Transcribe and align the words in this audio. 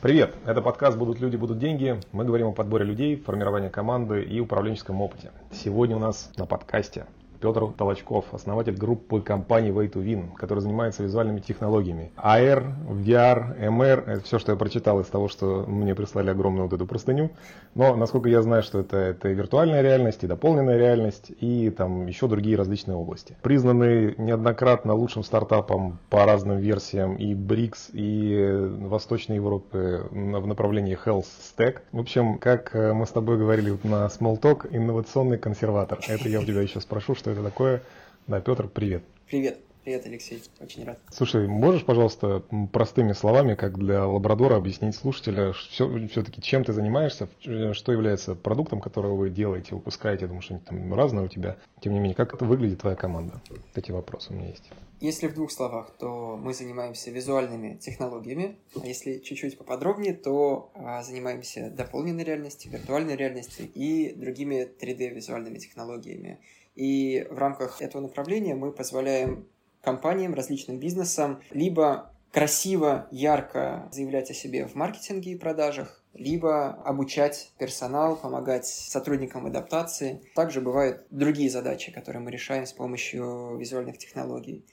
Привет! 0.00 0.34
Это 0.46 0.62
подкаст 0.62 0.96
«Будут 0.96 1.20
люди, 1.20 1.36
будут 1.36 1.58
деньги». 1.58 2.00
Мы 2.12 2.24
говорим 2.24 2.46
о 2.46 2.52
подборе 2.52 2.86
людей, 2.86 3.16
формировании 3.16 3.68
команды 3.68 4.22
и 4.22 4.40
управленческом 4.40 5.02
опыте. 5.02 5.30
Сегодня 5.52 5.94
у 5.94 5.98
нас 5.98 6.32
на 6.38 6.46
подкасте 6.46 7.04
Петр 7.40 7.66
Толочков, 7.76 8.26
основатель 8.32 8.76
группы 8.76 9.20
компании 9.20 9.72
Way 9.72 9.92
to 9.92 10.04
Win, 10.04 10.34
который 10.36 10.60
занимается 10.60 11.02
визуальными 11.02 11.40
технологиями. 11.40 12.12
AR, 12.16 12.72
VR, 12.88 13.58
MR– 13.58 14.04
это 14.06 14.24
все, 14.24 14.38
что 14.38 14.52
я 14.52 14.58
прочитал 14.58 15.00
из 15.00 15.06
того, 15.06 15.28
что 15.28 15.64
мне 15.66 15.94
прислали 15.94 16.30
огромную 16.30 16.64
вот 16.64 16.72
эту 16.74 16.86
простыню. 16.86 17.30
Но, 17.74 17.96
насколько 17.96 18.28
я 18.28 18.42
знаю, 18.42 18.62
что 18.62 18.80
это, 18.80 18.96
это 18.96 19.28
и 19.28 19.34
виртуальная 19.34 19.80
реальность, 19.80 20.22
и 20.24 20.26
дополненная 20.26 20.76
реальность, 20.76 21.32
и 21.40 21.70
там 21.70 22.06
еще 22.06 22.28
другие 22.28 22.56
различные 22.56 22.96
области. 22.96 23.36
Признаны 23.42 24.14
неоднократно 24.18 24.94
лучшим 24.94 25.22
стартапом 25.22 25.98
по 26.10 26.24
разным 26.24 26.58
версиям 26.58 27.16
и 27.16 27.34
БРИКС, 27.34 27.90
и 27.92 28.68
Восточной 28.80 29.36
Европы 29.36 30.06
в 30.10 30.46
направлении 30.46 30.98
Health 31.04 31.26
Stack. 31.56 31.78
В 31.92 32.00
общем, 32.00 32.38
как 32.38 32.74
э, 32.74 32.92
мы 32.92 33.06
с 33.06 33.10
тобой 33.10 33.38
говорили 33.38 33.78
на 33.84 34.06
Small 34.06 34.40
Talk, 34.40 34.68
инновационный 34.70 35.38
консерватор. 35.38 35.98
Это 36.06 36.28
я 36.28 36.40
у 36.40 36.44
тебя 36.44 36.60
еще 36.60 36.80
спрошу, 36.80 37.14
что 37.14 37.29
это 37.32 37.42
такое. 37.42 37.82
Да, 38.26 38.40
Петр, 38.40 38.68
привет. 38.68 39.02
Привет. 39.28 39.58
Привет, 39.84 40.04
Алексей. 40.04 40.42
Очень 40.60 40.84
рад. 40.84 40.98
Слушай, 41.10 41.48
можешь, 41.48 41.86
пожалуйста, 41.86 42.44
простыми 42.70 43.12
словами, 43.12 43.54
как 43.54 43.78
для 43.78 44.06
лабрадора, 44.06 44.56
объяснить 44.56 44.94
слушателя, 44.94 45.52
все, 45.52 46.06
все-таки 46.08 46.42
чем 46.42 46.64
ты 46.64 46.74
занимаешься, 46.74 47.28
что 47.40 47.92
является 47.92 48.34
продуктом, 48.34 48.82
который 48.82 49.10
вы 49.12 49.30
делаете, 49.30 49.74
выпускаете, 49.74 50.22
я 50.22 50.28
думаю, 50.28 50.42
что 50.42 50.58
там 50.58 50.92
разное 50.92 51.24
у 51.24 51.28
тебя. 51.28 51.56
Тем 51.80 51.94
не 51.94 51.98
менее, 51.98 52.14
как 52.14 52.34
это 52.34 52.44
выглядит 52.44 52.80
твоя 52.80 52.94
команда? 52.94 53.40
Эти 53.74 53.90
вопросы 53.90 54.32
у 54.32 54.36
меня 54.36 54.48
есть. 54.48 54.70
Если 55.00 55.28
в 55.28 55.34
двух 55.34 55.50
словах, 55.50 55.94
то 55.98 56.36
мы 56.36 56.52
занимаемся 56.52 57.10
визуальными 57.10 57.76
технологиями, 57.76 58.58
а 58.78 58.86
если 58.86 59.16
чуть-чуть 59.16 59.56
поподробнее, 59.56 60.12
то 60.12 60.70
а, 60.74 61.02
занимаемся 61.02 61.70
дополненной 61.70 62.22
реальностью, 62.22 62.70
виртуальной 62.70 63.16
реальностью 63.16 63.66
и 63.74 64.12
другими 64.14 64.68
3D-визуальными 64.78 65.56
технологиями. 65.56 66.38
И 66.80 67.26
в 67.28 67.36
рамках 67.36 67.82
этого 67.82 68.00
направления 68.00 68.54
мы 68.54 68.72
позволяем 68.72 69.46
компаниям, 69.82 70.32
различным 70.32 70.78
бизнесам 70.78 71.42
либо 71.50 72.10
красиво, 72.32 73.06
ярко 73.10 73.90
заявлять 73.92 74.30
о 74.30 74.34
себе 74.34 74.66
в 74.66 74.74
маркетинге 74.76 75.32
и 75.32 75.38
продажах, 75.38 76.02
либо 76.14 76.70
обучать 76.70 77.52
персонал, 77.58 78.16
помогать 78.16 78.64
сотрудникам 78.64 79.44
адаптации. 79.44 80.22
Также 80.34 80.62
бывают 80.62 81.06
другие 81.10 81.50
задачи, 81.50 81.92
которые 81.92 82.22
мы 82.22 82.30
решаем 82.30 82.64
с 82.64 82.72
помощью 82.72 83.58
визуальных 83.58 83.98
технологий. 83.98 84.64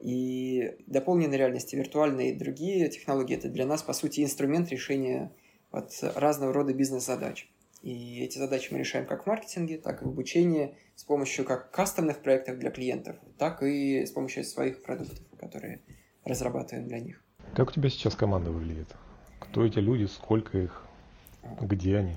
И 0.00 0.76
дополненная 0.86 1.38
реальность, 1.38 1.74
и 1.74 1.76
виртуальные 1.76 2.30
и 2.30 2.38
другие 2.38 2.88
технологии– 2.88 3.36
это 3.36 3.48
для 3.48 3.66
нас, 3.66 3.82
по 3.82 3.94
сути, 3.94 4.22
инструмент 4.22 4.68
решения 4.68 5.32
вот 5.72 5.90
разного 6.14 6.52
рода 6.52 6.72
бизнес-задач. 6.72 7.50
И 7.82 8.22
эти 8.22 8.38
задачи 8.38 8.72
мы 8.72 8.78
решаем 8.78 9.06
как 9.06 9.24
в 9.24 9.26
маркетинге, 9.26 9.78
так 9.78 10.02
и 10.02 10.04
в 10.04 10.08
обучении, 10.08 10.74
с 10.96 11.04
помощью 11.04 11.44
как 11.44 11.70
кастомных 11.70 12.20
проектов 12.22 12.58
для 12.58 12.70
клиентов, 12.70 13.16
так 13.38 13.62
и 13.62 14.04
с 14.04 14.10
помощью 14.10 14.44
своих 14.44 14.82
продуктов, 14.82 15.20
которые 15.38 15.80
разрабатываем 16.24 16.88
для 16.88 16.98
них. 16.98 17.22
Как 17.54 17.68
у 17.68 17.72
тебя 17.72 17.88
сейчас 17.88 18.14
команда 18.14 18.50
выглядит? 18.50 18.94
Кто 19.38 19.64
эти 19.64 19.78
люди, 19.78 20.06
сколько 20.06 20.58
их, 20.58 20.84
где 21.60 21.98
они? 21.98 22.16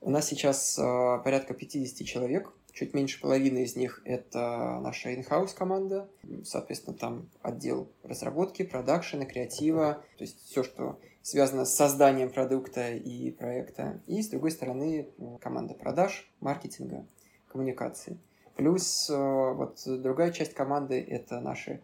У 0.00 0.10
нас 0.10 0.28
сейчас 0.28 0.78
э, 0.78 1.20
порядка 1.24 1.54
50 1.54 2.06
человек, 2.06 2.52
чуть 2.72 2.92
меньше 2.92 3.20
половины 3.20 3.64
из 3.64 3.76
них 3.76 4.02
это 4.04 4.80
наша 4.82 5.12
in-house 5.12 5.54
команда, 5.56 6.08
соответственно, 6.44 6.96
там 6.96 7.28
отдел 7.40 7.88
разработки, 8.02 8.64
продакшена, 8.64 9.24
креатива, 9.24 10.04
то 10.18 10.24
есть 10.24 10.44
все, 10.44 10.62
что 10.62 10.98
связано 11.24 11.64
с 11.64 11.74
созданием 11.74 12.30
продукта 12.30 12.92
и 12.92 13.30
проекта. 13.30 13.98
И, 14.06 14.22
с 14.22 14.28
другой 14.28 14.50
стороны, 14.50 15.08
команда 15.40 15.72
продаж, 15.72 16.30
маркетинга, 16.40 17.06
коммуникации. 17.48 18.18
Плюс 18.56 19.08
э, 19.10 19.14
вот 19.16 19.80
другая 19.86 20.32
часть 20.32 20.52
команды– 20.52 21.00
это 21.08 21.40
наши 21.40 21.80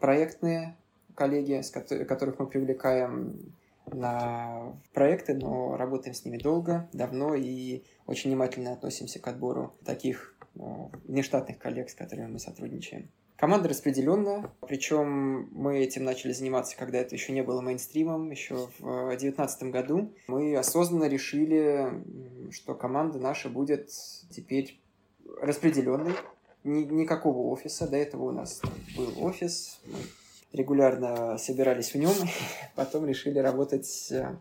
проектные 0.00 0.76
коллеги, 1.14 1.60
с 1.60 1.70
которых 1.70 2.40
мы 2.40 2.48
привлекаем 2.48 3.54
на 3.86 4.74
проекты, 4.92 5.34
но 5.34 5.76
работаем 5.76 6.12
с 6.12 6.24
ними 6.24 6.38
долго, 6.38 6.88
давно 6.92 7.34
и 7.34 7.84
очень 8.06 8.30
внимательно 8.30 8.72
относимся 8.72 9.20
к 9.20 9.28
отбору 9.28 9.72
таких 9.84 10.34
э, 10.56 10.60
нештатных 11.06 11.58
коллег, 11.58 11.90
с 11.90 11.94
которыми 11.94 12.26
мы 12.26 12.38
сотрудничаем. 12.40 13.08
Команда 13.40 13.70
распределенная, 13.70 14.52
причем 14.68 15.48
мы 15.52 15.78
этим 15.78 16.04
начали 16.04 16.30
заниматься, 16.30 16.76
когда 16.76 16.98
это 16.98 17.14
еще 17.14 17.32
не 17.32 17.42
было 17.42 17.62
мейнстримом, 17.62 18.30
еще 18.30 18.68
в 18.78 19.08
2019 19.08 19.62
году. 19.70 20.12
Мы 20.26 20.54
осознанно 20.54 21.08
решили, 21.08 22.04
что 22.52 22.74
команда 22.74 23.18
наша 23.18 23.48
будет 23.48 23.88
теперь 24.30 24.78
распределенной, 25.40 26.12
Ни, 26.64 26.82
никакого 26.82 27.50
офиса. 27.50 27.88
До 27.88 27.96
этого 27.96 28.24
у 28.24 28.30
нас 28.30 28.60
был 28.94 29.10
офис, 29.24 29.80
мы 29.86 30.00
регулярно 30.52 31.38
собирались 31.38 31.94
в 31.94 31.94
нем, 31.94 32.12
потом 32.76 33.06
решили 33.06 33.38
работать 33.38 34.12
э, 34.12 34.36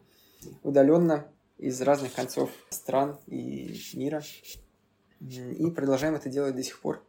удаленно 0.62 1.26
из 1.58 1.82
разных 1.82 2.14
концов 2.14 2.50
стран 2.70 3.18
и 3.28 3.80
мира. 3.94 4.22
И 5.22 5.72
продолжаем 5.72 6.16
это 6.16 6.28
делать 6.28 6.54
до 6.54 6.64
сих 6.64 6.82
пор. 6.82 7.02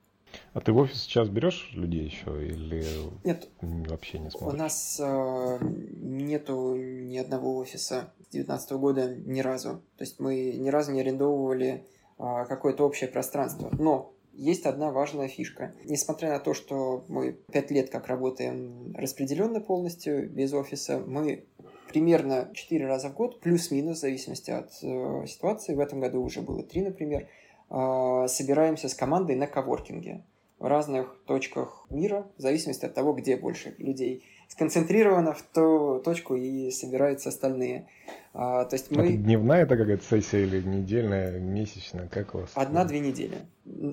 А 0.52 0.60
ты 0.60 0.72
в 0.72 0.78
офис 0.78 1.02
сейчас 1.02 1.28
берешь 1.28 1.70
людей 1.74 2.04
еще 2.04 2.46
или 2.46 2.84
Нет, 3.24 3.48
вообще 3.60 4.18
не 4.18 4.30
смотришь? 4.30 4.54
У 4.54 4.56
нас 4.56 5.00
э, 5.02 5.58
нету 5.60 6.74
ни 6.76 7.18
одного 7.18 7.56
офиса 7.56 8.12
с 8.18 8.32
2019 8.32 8.72
года 8.72 9.14
ни 9.14 9.40
разу. 9.40 9.82
То 9.96 10.04
есть 10.04 10.18
мы 10.20 10.52
ни 10.52 10.68
разу 10.68 10.92
не 10.92 11.00
арендовывали 11.00 11.84
э, 12.18 12.44
какое-то 12.48 12.84
общее 12.84 13.08
пространство. 13.08 13.70
Но 13.78 14.12
есть 14.32 14.66
одна 14.66 14.90
важная 14.90 15.28
фишка. 15.28 15.74
Несмотря 15.84 16.30
на 16.30 16.38
то, 16.38 16.54
что 16.54 17.04
мы 17.08 17.32
пять 17.52 17.70
лет 17.70 17.90
как 17.90 18.06
работаем 18.06 18.94
распределенно 18.94 19.60
полностью, 19.60 20.30
без 20.30 20.52
офиса, 20.52 20.98
мы 20.98 21.44
примерно 21.88 22.50
4 22.54 22.86
раза 22.86 23.10
в 23.10 23.14
год, 23.14 23.40
плюс-минус, 23.40 23.98
в 23.98 24.00
зависимости 24.00 24.50
от 24.50 24.70
э, 24.82 25.26
ситуации, 25.26 25.74
в 25.74 25.80
этом 25.80 26.00
году 26.00 26.22
уже 26.22 26.40
было 26.40 26.62
3, 26.62 26.82
например, 26.82 27.28
собираемся 27.70 28.88
с 28.88 28.94
командой 28.94 29.36
на 29.36 29.46
коворкинге 29.46 30.24
в 30.58 30.66
разных 30.66 31.16
точках 31.26 31.86
мира, 31.88 32.26
в 32.36 32.42
зависимости 32.42 32.84
от 32.84 32.94
того, 32.94 33.14
где 33.14 33.36
больше 33.36 33.74
людей 33.78 34.24
сконцентрировано 34.48 35.32
в 35.32 35.42
ту 35.42 36.00
точку 36.04 36.34
и 36.34 36.70
собираются 36.70 37.28
остальные. 37.28 37.86
А, 38.34 38.64
то 38.64 38.74
есть 38.74 38.90
мы... 38.90 39.04
Это 39.04 39.16
дневная 39.16 39.62
это 39.62 39.76
какая-то 39.76 40.04
сессия 40.04 40.42
или 40.42 40.60
недельная, 40.60 41.38
месячная? 41.38 42.08
Как 42.08 42.34
у 42.34 42.38
вас? 42.38 42.50
Одна-две 42.54 43.00
недели. 43.00 43.38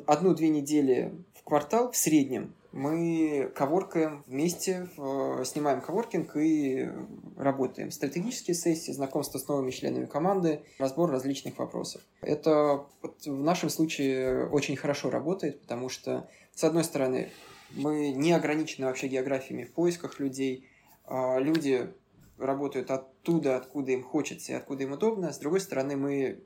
Одну-две 0.08 0.50
недели 0.50 1.14
в 1.36 1.44
квартал 1.44 1.92
в 1.92 1.96
среднем 1.96 2.54
мы 2.78 3.52
коворкаем 3.56 4.24
вместе, 4.28 4.88
снимаем 4.96 5.82
коворкинг 5.82 6.36
и 6.38 6.88
работаем. 7.36 7.90
Стратегические 7.90 8.54
сессии, 8.54 8.92
знакомство 8.92 9.40
с 9.40 9.48
новыми 9.48 9.72
членами 9.72 10.06
команды, 10.06 10.62
разбор 10.78 11.10
различных 11.10 11.58
вопросов. 11.58 12.04
Это 12.22 12.86
в 13.02 13.44
нашем 13.44 13.70
случае 13.70 14.48
очень 14.50 14.76
хорошо 14.76 15.10
работает, 15.10 15.60
потому 15.62 15.90
что, 15.90 16.30
с 16.54 16.64
одной 16.64 16.84
стороны, 16.84 17.30
мы 17.72 18.12
не 18.12 18.32
ограничены 18.32 18.86
вообще 18.86 19.08
географиями 19.08 19.64
в 19.64 19.74
поисках 19.74 20.20
людей. 20.20 20.68
А 21.06 21.40
люди 21.40 21.92
работают 22.38 22.92
оттуда, 22.92 23.58
откуда 23.58 23.92
им 23.92 24.04
хочется 24.04 24.52
и 24.52 24.56
откуда 24.56 24.84
им 24.84 24.92
удобно. 24.92 25.34
С 25.34 25.40
другой 25.40 25.62
стороны, 25.62 25.96
мы 25.96 26.44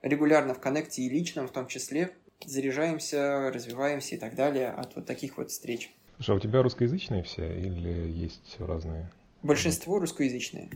регулярно 0.00 0.54
в 0.54 0.60
коннекте 0.60 1.02
и 1.02 1.10
личном 1.10 1.48
в 1.48 1.52
том 1.52 1.66
числе 1.66 2.14
заряжаемся, 2.44 3.50
развиваемся 3.52 4.14
и 4.14 4.18
так 4.18 4.34
далее 4.34 4.70
от 4.70 4.96
вот 4.96 5.06
таких 5.06 5.38
вот 5.38 5.50
встреч. 5.50 5.92
Слушай, 6.16 6.30
а 6.30 6.34
у 6.34 6.40
тебя 6.40 6.62
русскоязычные 6.62 7.22
все 7.22 7.58
или 7.58 8.10
есть 8.10 8.56
разные? 8.58 9.10
Большинство 9.42 9.98
русскоязычные. 9.98 10.70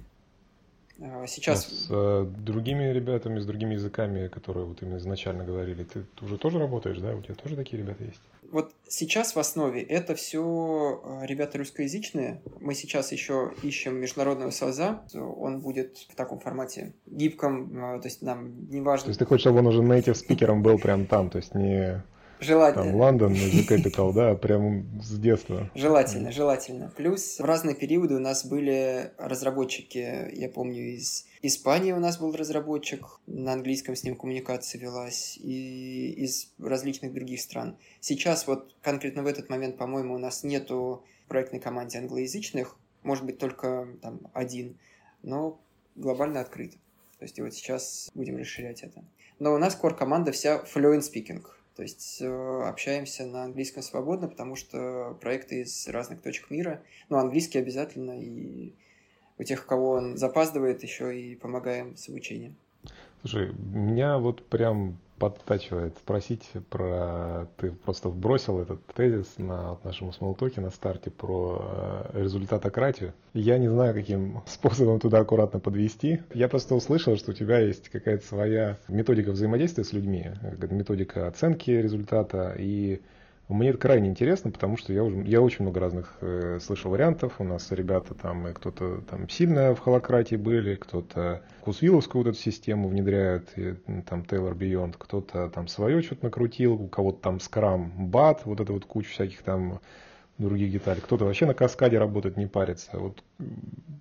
А, 1.01 1.27
сейчас... 1.27 1.67
А 1.67 1.71
с 1.71 1.87
э, 1.91 2.27
другими 2.39 2.93
ребятами, 2.93 3.41
с 3.41 3.47
другими 3.47 3.75
языками, 3.75 4.29
которые 4.29 4.67
вот 4.67 4.83
именно 4.83 4.99
изначально 4.99 5.45
говорили, 5.45 5.85
ты, 5.85 6.03
ты 6.03 6.25
уже 6.25 6.37
тоже 6.37 6.59
работаешь, 6.59 6.99
да? 6.99 7.15
У 7.15 7.23
тебя 7.23 7.35
тоже 7.35 7.57
такие 7.57 7.83
ребята 7.83 8.05
есть? 8.05 8.21
Вот 8.51 8.75
сейчас 8.89 9.35
в 9.35 9.39
основе 9.39 9.81
это 9.81 10.15
все 10.15 11.01
э, 11.05 11.27
ребята 11.27 11.59
русскоязычные. 11.59 12.43
Мы 12.61 12.75
сейчас 12.75 13.13
еще 13.13 13.53
ищем 13.63 13.97
международного 13.97 14.51
СОЗа. 14.51 15.03
Он 15.15 15.61
будет 15.61 15.99
в 16.11 16.15
таком 16.17 16.41
формате 16.41 16.93
гибком, 17.07 17.97
э, 17.97 18.01
то 18.01 18.07
есть 18.09 18.23
нам 18.23 18.69
не 18.69 18.81
важно... 18.81 19.05
То 19.05 19.11
есть 19.11 19.21
ты 19.21 19.27
хочешь, 19.27 19.43
чтобы 19.43 19.61
он 19.61 19.69
уже 19.69 19.83
native 19.83 20.15
спикером 20.15 20.63
был 20.63 20.79
прям 20.79 21.07
там, 21.07 21.31
то 21.31 21.39
есть 21.39 21.55
не 21.55 22.03
Желательно. 22.41 22.85
Там 22.85 22.95
Лондон, 22.95 23.33
The 23.35 23.69
Capital, 23.69 24.13
да, 24.13 24.35
прям 24.35 25.01
с 25.03 25.19
детства. 25.19 25.71
Желательно, 25.75 26.33
желательно. 26.33 26.93
Плюс 26.97 27.39
в 27.39 27.45
разные 27.45 27.75
периоды 27.75 28.15
у 28.15 28.19
нас 28.19 28.47
были 28.47 29.13
разработчики, 29.19 30.31
я 30.35 30.49
помню, 30.49 30.95
из 30.95 31.27
Испании 31.43 31.93
у 31.93 32.01
нас 32.01 32.19
был 32.19 32.35
разработчик, 32.35 33.07
на 33.27 33.53
английском 33.53 33.95
с 33.95 34.05
ним 34.05 34.17
коммуникация 34.17 34.81
велась, 34.81 35.37
и 35.37 36.13
из 36.13 36.53
различных 36.59 37.13
других 37.13 37.41
стран. 37.41 37.77
Сейчас 38.01 38.47
вот 38.47 38.75
конкретно 38.83 39.23
в 39.23 39.27
этот 39.27 39.51
момент, 39.51 39.77
по-моему, 39.77 40.15
у 40.15 40.19
нас 40.19 40.43
нету 40.43 41.05
проектной 41.29 41.61
команде 41.61 41.99
англоязычных, 41.99 42.77
может 43.03 43.25
быть, 43.25 43.39
только 43.39 43.89
там 44.03 44.21
один, 44.33 44.79
но 45.23 45.61
глобально 45.95 46.41
открыто. 46.41 46.77
То 47.19 47.25
есть 47.25 47.39
и 47.39 47.43
вот 47.43 47.55
сейчас 47.55 48.11
будем 48.15 48.37
расширять 48.37 48.83
это. 48.83 49.05
Но 49.39 49.55
у 49.55 49.59
нас 49.59 49.79
core 49.81 49.95
команда 49.95 50.33
вся 50.33 50.65
fluent 50.65 51.01
speaking. 51.01 51.43
То 51.77 51.83
есть 51.83 52.19
э, 52.21 52.63
общаемся 52.67 53.27
на 53.27 53.45
английском 53.45 53.83
свободно, 53.83 54.29
потому 54.29 54.57
что 54.57 55.17
проекты 55.21 55.63
из 55.63 55.89
разных 55.89 56.21
точек 56.21 56.51
мира. 56.51 56.83
Но 57.09 57.19
английский 57.19 57.59
обязательно, 57.59 58.21
и 58.21 58.75
у 59.39 59.43
тех, 59.45 59.65
у 59.65 59.69
кого 59.69 59.91
он 59.93 60.17
запаздывает, 60.17 60.83
еще 60.83 61.19
и 61.19 61.35
помогаем 61.37 61.97
с 61.97 62.09
обучением. 62.09 62.57
Слушай, 63.21 63.53
меня 63.53 64.19
вот 64.19 64.47
прям 64.47 64.99
подтачивает 65.21 65.99
спросить 65.99 66.49
про... 66.71 67.47
Ты 67.59 67.71
просто 67.73 68.09
вбросил 68.09 68.59
этот 68.59 68.85
тезис 68.87 69.35
на 69.37 69.79
нашему 69.85 70.13
смолтоке 70.13 70.63
на 70.63 70.71
старте 70.71 71.11
про 71.11 72.09
э, 72.15 72.23
результатократию. 72.23 73.13
Я 73.35 73.59
не 73.59 73.69
знаю, 73.69 73.93
каким 73.93 74.43
способом 74.47 74.99
туда 74.99 75.21
аккуратно 75.21 75.61
подвести. 75.61 76.23
Я 76.33 76.49
просто 76.49 76.75
услышал, 76.75 77.17
что 77.17 77.33
у 77.33 77.35
тебя 77.35 77.61
есть 77.61 77.91
какая-то 77.91 78.27
своя 78.27 78.79
методика 78.89 79.31
взаимодействия 79.33 79.85
с 79.85 79.93
людьми, 79.93 80.31
методика 80.71 81.29
оценки 81.29 81.71
результата 81.71 82.57
и 82.59 83.03
мне 83.55 83.71
это 83.71 83.79
крайне 83.79 84.09
интересно, 84.09 84.51
потому 84.51 84.77
что 84.77 84.93
я, 84.93 85.03
уже, 85.03 85.23
я 85.23 85.41
очень 85.41 85.63
много 85.65 85.81
разных 85.81 86.17
э, 86.21 86.59
слышал 86.63 86.91
вариантов. 86.91 87.35
У 87.39 87.45
нас 87.45 87.71
ребята 87.73 88.15
там, 88.15 88.49
и 88.49 88.53
кто-то 88.53 89.01
там 89.03 89.29
сильно 89.29 89.75
в 89.75 89.81
холократии 89.81 90.37
были, 90.37 90.77
кто-то 90.77 91.43
Кусвилловскую 91.63 92.23
вот 92.25 92.31
эту 92.31 92.39
систему 92.39 92.89
внедряют, 92.89 93.51
и, 93.57 93.75
там 94.09 94.23
Taylor 94.23 94.57
Beyond, 94.57 94.95
кто-то 94.99 95.49
там 95.49 95.69
свое 95.69 96.03
что-то 96.03 96.27
накрутил, 96.27 96.75
у 96.75 96.89
кого-то 96.89 97.21
там 97.21 97.37
Scrum, 97.37 97.91
BAT, 97.99 98.43
вот 98.45 98.61
это 98.61 98.73
вот 98.73 98.85
куча 98.85 99.11
всяких 99.11 99.43
там 99.43 99.81
других 100.39 100.73
деталей. 100.73 101.01
Кто-то 101.01 101.25
вообще 101.25 101.47
на 101.47 101.55
каскаде 101.55 101.99
работает, 101.99 102.37
не 102.37 102.47
парится. 102.47 102.99
Вот 102.99 103.23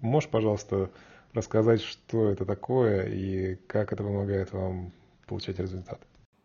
можешь, 0.01 0.29
пожалуйста, 0.29 0.89
рассказать, 1.33 1.81
что 1.81 2.29
это 2.29 2.45
такое 2.45 3.07
и 3.07 3.55
как 3.67 3.93
это 3.93 4.03
помогает 4.03 4.51
вам 4.53 4.91
получать 5.27 5.59
результат? 5.59 5.99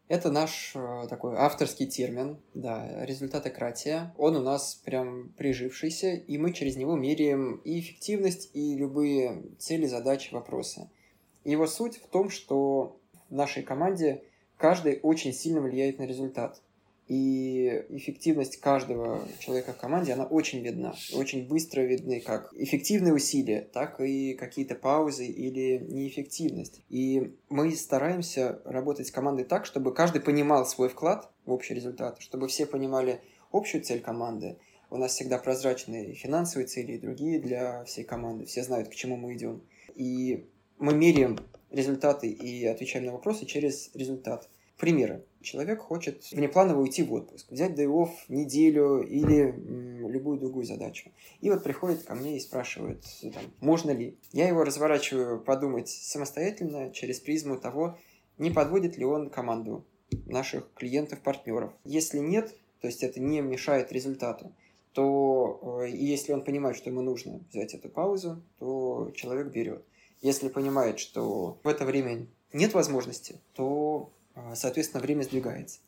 Это 0.06 0.30
наш 0.30 0.72
э, 0.74 1.06
такой 1.08 1.34
авторский 1.36 1.86
термин, 1.86 2.38
да, 2.52 3.04
результатократия. 3.06 4.14
Он 4.18 4.36
у 4.36 4.42
нас 4.42 4.74
прям 4.84 5.30
прижившийся, 5.30 6.12
и 6.12 6.36
мы 6.36 6.52
через 6.52 6.76
него 6.76 6.94
меряем 6.94 7.56
и 7.64 7.80
эффективность, 7.80 8.50
и 8.52 8.76
любые 8.76 9.42
цели, 9.58 9.86
задачи, 9.86 10.34
вопросы. 10.34 10.90
Его 11.44 11.66
суть 11.66 11.96
в 11.96 12.08
том, 12.08 12.28
что 12.28 13.00
в 13.30 13.34
нашей 13.34 13.62
команде 13.62 14.22
каждый 14.58 15.00
очень 15.02 15.32
сильно 15.32 15.62
влияет 15.62 15.98
на 15.98 16.04
результат. 16.04 16.60
И 17.06 17.84
эффективность 17.90 18.60
каждого 18.60 19.28
человека 19.38 19.74
в 19.74 19.76
команде, 19.76 20.12
она 20.14 20.24
очень 20.24 20.60
видна. 20.60 20.94
Очень 21.12 21.46
быстро 21.46 21.82
видны 21.82 22.20
как 22.20 22.50
эффективные 22.54 23.12
усилия, 23.12 23.60
так 23.60 24.00
и 24.00 24.34
какие-то 24.34 24.74
паузы 24.74 25.26
или 25.26 25.78
неэффективность. 25.78 26.80
И 26.88 27.34
мы 27.50 27.70
стараемся 27.72 28.62
работать 28.64 29.08
с 29.08 29.10
командой 29.10 29.44
так, 29.44 29.66
чтобы 29.66 29.92
каждый 29.92 30.22
понимал 30.22 30.64
свой 30.64 30.88
вклад 30.88 31.30
в 31.44 31.52
общий 31.52 31.74
результат, 31.74 32.20
чтобы 32.20 32.48
все 32.48 32.64
понимали 32.64 33.20
общую 33.52 33.84
цель 33.84 34.00
команды. 34.00 34.56
У 34.88 34.96
нас 34.96 35.12
всегда 35.12 35.38
прозрачные 35.38 36.14
финансовые 36.14 36.66
цели 36.66 36.92
и 36.92 36.98
другие 36.98 37.38
для 37.38 37.84
всей 37.84 38.04
команды. 38.04 38.46
Все 38.46 38.62
знают, 38.62 38.88
к 38.88 38.94
чему 38.94 39.16
мы 39.16 39.34
идем. 39.34 39.62
И 39.94 40.46
мы 40.78 40.94
меряем 40.94 41.38
результаты 41.70 42.28
и 42.28 42.64
отвечаем 42.64 43.06
на 43.06 43.12
вопросы 43.12 43.44
через 43.44 43.90
результат. 43.94 44.48
Примеры. 44.78 45.24
Человек 45.40 45.80
хочет 45.80 46.24
внепланово 46.32 46.80
уйти 46.80 47.02
в 47.02 47.12
отпуск, 47.12 47.50
взять 47.50 47.78
day 47.78 48.08
неделю 48.28 49.02
или 49.02 49.50
м, 49.50 50.08
любую 50.08 50.38
другую 50.38 50.64
задачу. 50.64 51.10
И 51.40 51.50
вот 51.50 51.62
приходит 51.62 52.02
ко 52.02 52.14
мне 52.14 52.36
и 52.36 52.40
спрашивает, 52.40 53.04
там, 53.22 53.42
можно 53.60 53.90
ли. 53.90 54.18
Я 54.32 54.48
его 54.48 54.64
разворачиваю 54.64 55.40
подумать 55.40 55.88
самостоятельно 55.88 56.90
через 56.92 57.20
призму 57.20 57.58
того, 57.58 57.98
не 58.38 58.50
подводит 58.50 58.96
ли 58.96 59.04
он 59.04 59.30
команду 59.30 59.84
наших 60.26 60.72
клиентов-партнеров. 60.74 61.72
Если 61.84 62.18
нет, 62.18 62.54
то 62.80 62.88
есть 62.88 63.02
это 63.02 63.20
не 63.20 63.40
мешает 63.40 63.92
результату, 63.92 64.52
то 64.92 65.80
э, 65.82 65.90
если 65.90 66.32
он 66.32 66.44
понимает, 66.44 66.76
что 66.76 66.90
ему 66.90 67.02
нужно 67.02 67.40
взять 67.50 67.74
эту 67.74 67.88
паузу, 67.88 68.42
то 68.58 69.10
человек 69.14 69.48
берет. 69.48 69.84
Если 70.22 70.48
понимает, 70.48 70.98
что 70.98 71.58
в 71.62 71.68
это 71.68 71.84
время 71.84 72.26
нет 72.52 72.72
возможности, 72.72 73.40
то 73.54 74.12
соответственно, 74.54 75.02
время 75.02 75.22
сдвигается. 75.22 75.80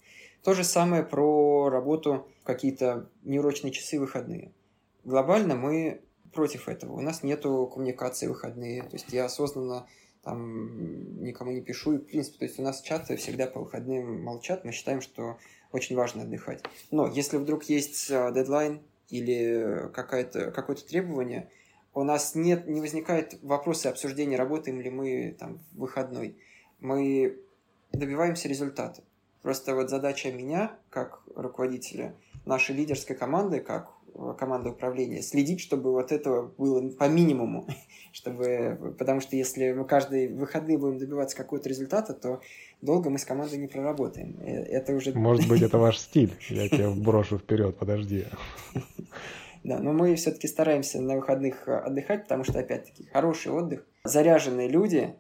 То 0.43 0.55
же 0.55 0.65
самое 0.65 1.03
про 1.03 1.69
работу 1.69 2.29
какие-то 2.45 3.11
неурочные 3.25 3.73
часы 3.73 3.99
выходные. 3.99 4.53
Глобально 5.05 5.57
мы 5.57 6.03
против 6.33 6.69
этого. 6.69 6.93
У 6.93 7.01
нас 7.01 7.23
нету 7.23 7.67
коммуникации 7.73 8.29
выходные. 8.29 8.83
То 8.83 8.95
есть 8.95 9.13
я 9.13 9.25
осознанно 9.25 9.87
там 10.23 11.23
никому 11.23 11.51
не 11.51 11.63
пишу. 11.63 11.95
И, 11.95 11.99
в 11.99 12.07
принципе, 12.07 12.39
то 12.39 12.45
есть 12.45 12.59
у 12.59 12.63
нас 12.63 12.83
чаты 12.83 13.17
всегда 13.17 13.47
по 13.47 13.61
выходным 13.61 14.23
молчат. 14.23 14.65
Мы 14.65 14.73
считаем, 14.73 15.01
что 15.01 15.39
очень 15.73 15.97
важно 15.97 16.23
отдыхать. 16.23 16.63
Но 16.91 17.09
если 17.09 17.39
вдруг 17.39 17.65
есть 17.65 18.11
а, 18.11 18.31
дедлайн 18.31 18.83
или 19.09 19.89
какое-то 19.93 20.51
какое 20.51 20.77
требование, 20.77 21.51
у 21.95 22.05
нас 22.05 22.35
нет, 22.35 22.67
не 22.67 22.81
возникает 22.81 23.39
вопроса 23.43 23.89
обсуждения, 23.89 24.37
работаем 24.37 24.81
ли 24.81 24.91
мы 24.91 25.35
там 25.39 25.61
в 25.73 25.81
выходной. 25.81 26.37
Мы 26.79 27.41
добиваемся 27.93 28.49
результата. 28.49 29.03
Просто 29.43 29.75
вот 29.75 29.91
задача 29.91 30.33
меня, 30.33 30.77
как 30.91 31.23
руководителя, 31.35 32.15
нашей 32.45 32.75
лидерской 32.75 33.15
команды, 33.15 33.61
как 33.61 33.91
э, 34.15 34.35
команда 34.39 34.71
управления, 34.71 35.23
следить, 35.23 35.61
чтобы 35.61 35.93
вот 35.93 36.13
этого 36.13 36.53
было 36.59 36.89
по 36.91 37.09
минимуму. 37.09 37.69
чтобы, 38.17 38.95
потому 38.99 39.21
что 39.21 39.37
если 39.37 39.73
мы 39.73 39.85
каждый 39.85 40.29
выходные 40.29 40.79
будем 40.79 40.99
добиваться 40.99 41.37
какого-то 41.37 41.69
результата, 41.69 42.15
то 42.15 42.41
долго 42.81 43.11
мы 43.11 43.19
с 43.19 43.27
командой 43.27 43.59
не 43.59 43.67
проработаем. 43.67 44.39
Э, 44.41 44.63
это 44.65 44.95
уже... 44.95 45.13
Может 45.15 45.47
быть, 45.49 45.61
это 45.61 45.77
ваш 45.77 45.99
стиль. 45.99 46.33
Я 46.49 46.69
тебя 46.69 46.91
брошу 46.91 47.39
вперед, 47.39 47.77
подожди. 47.77 48.25
Да, 49.65 49.81
но 49.81 49.93
мы 49.93 50.15
все-таки 50.15 50.49
стараемся 50.49 51.03
на 51.03 51.17
выходных 51.17 51.69
отдыхать, 51.69 52.23
потому 52.23 52.45
что, 52.45 52.59
опять-таки, 52.59 53.07
хороший 53.13 53.53
отдых. 53.53 53.85
Заряженные 54.05 54.69
люди, 54.69 55.15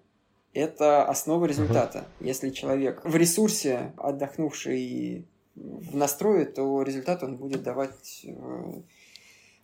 это 0.53 1.05
основа 1.05 1.47
результата. 1.47 2.07
Если 2.21 2.51
человек 2.51 3.03
в 3.05 3.15
ресурсе, 3.17 3.93
отдохнувший 3.97 5.27
в 5.55 5.97
настрое, 5.97 6.45
то 6.45 6.83
результат 6.83 7.23
он 7.23 7.37
будет 7.37 7.63
давать 7.63 8.25
э, 8.25 8.83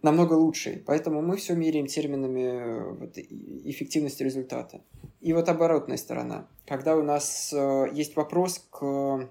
намного 0.02 0.34
лучше. 0.34 0.82
Поэтому 0.86 1.22
мы 1.22 1.36
все 1.36 1.54
меряем 1.54 1.86
терминами 1.86 2.40
э, 2.40 2.90
вот, 2.92 3.16
эффективности 3.16 4.22
результата. 4.22 4.80
И 5.20 5.32
вот 5.32 5.48
оборотная 5.48 5.96
сторона. 5.96 6.48
Когда 6.66 6.96
у 6.96 7.02
нас 7.02 7.52
э, 7.52 7.86
есть 7.92 8.16
вопрос 8.16 8.66
к 8.70 9.30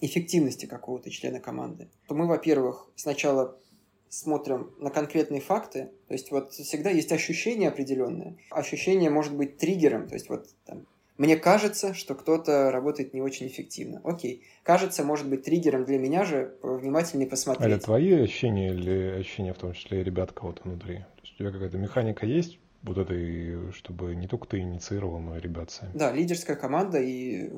эффективности 0.00 0.66
какого-то 0.66 1.10
члена 1.10 1.40
команды, 1.40 1.88
то 2.06 2.14
мы, 2.14 2.26
во-первых, 2.26 2.88
сначала 2.96 3.58
смотрим 4.10 4.72
на 4.78 4.90
конкретные 4.90 5.40
факты, 5.40 5.90
то 6.06 6.14
есть 6.14 6.30
вот 6.30 6.52
всегда 6.52 6.90
есть 6.90 7.12
ощущение 7.12 7.68
определенное. 7.68 8.36
Ощущение 8.50 9.10
может 9.10 9.36
быть 9.36 9.58
триггером, 9.58 10.08
то 10.08 10.14
есть 10.14 10.28
вот 10.28 10.46
там, 10.64 10.86
мне 11.18 11.36
кажется, 11.36 11.94
что 11.94 12.14
кто-то 12.14 12.70
работает 12.70 13.12
не 13.12 13.20
очень 13.20 13.48
эффективно. 13.48 14.00
Окей. 14.04 14.44
Кажется, 14.62 15.02
может 15.02 15.28
быть 15.28 15.42
триггером 15.42 15.84
для 15.84 15.98
меня 15.98 16.24
же 16.24 16.54
внимательнее 16.62 17.28
посмотреть. 17.28 17.66
А 17.66 17.74
это 17.74 17.84
твои 17.84 18.12
ощущения 18.22 18.70
или 18.70 19.18
ощущения 19.20 19.52
в 19.52 19.58
том 19.58 19.72
числе 19.72 20.04
ребят 20.04 20.32
кого-то 20.32 20.62
внутри? 20.64 20.98
То 20.98 21.22
есть 21.22 21.34
у 21.34 21.38
тебя 21.38 21.50
какая-то 21.50 21.76
механика 21.76 22.24
есть, 22.24 22.60
вот 22.84 22.98
этой, 22.98 23.72
чтобы 23.72 24.14
не 24.14 24.28
только 24.28 24.46
ты 24.46 24.60
инициировал, 24.60 25.18
но 25.18 25.36
и 25.36 25.40
ребят 25.40 25.72
сами. 25.72 25.90
Да, 25.94 26.12
лидерская 26.12 26.54
команда 26.54 27.00
и 27.00 27.50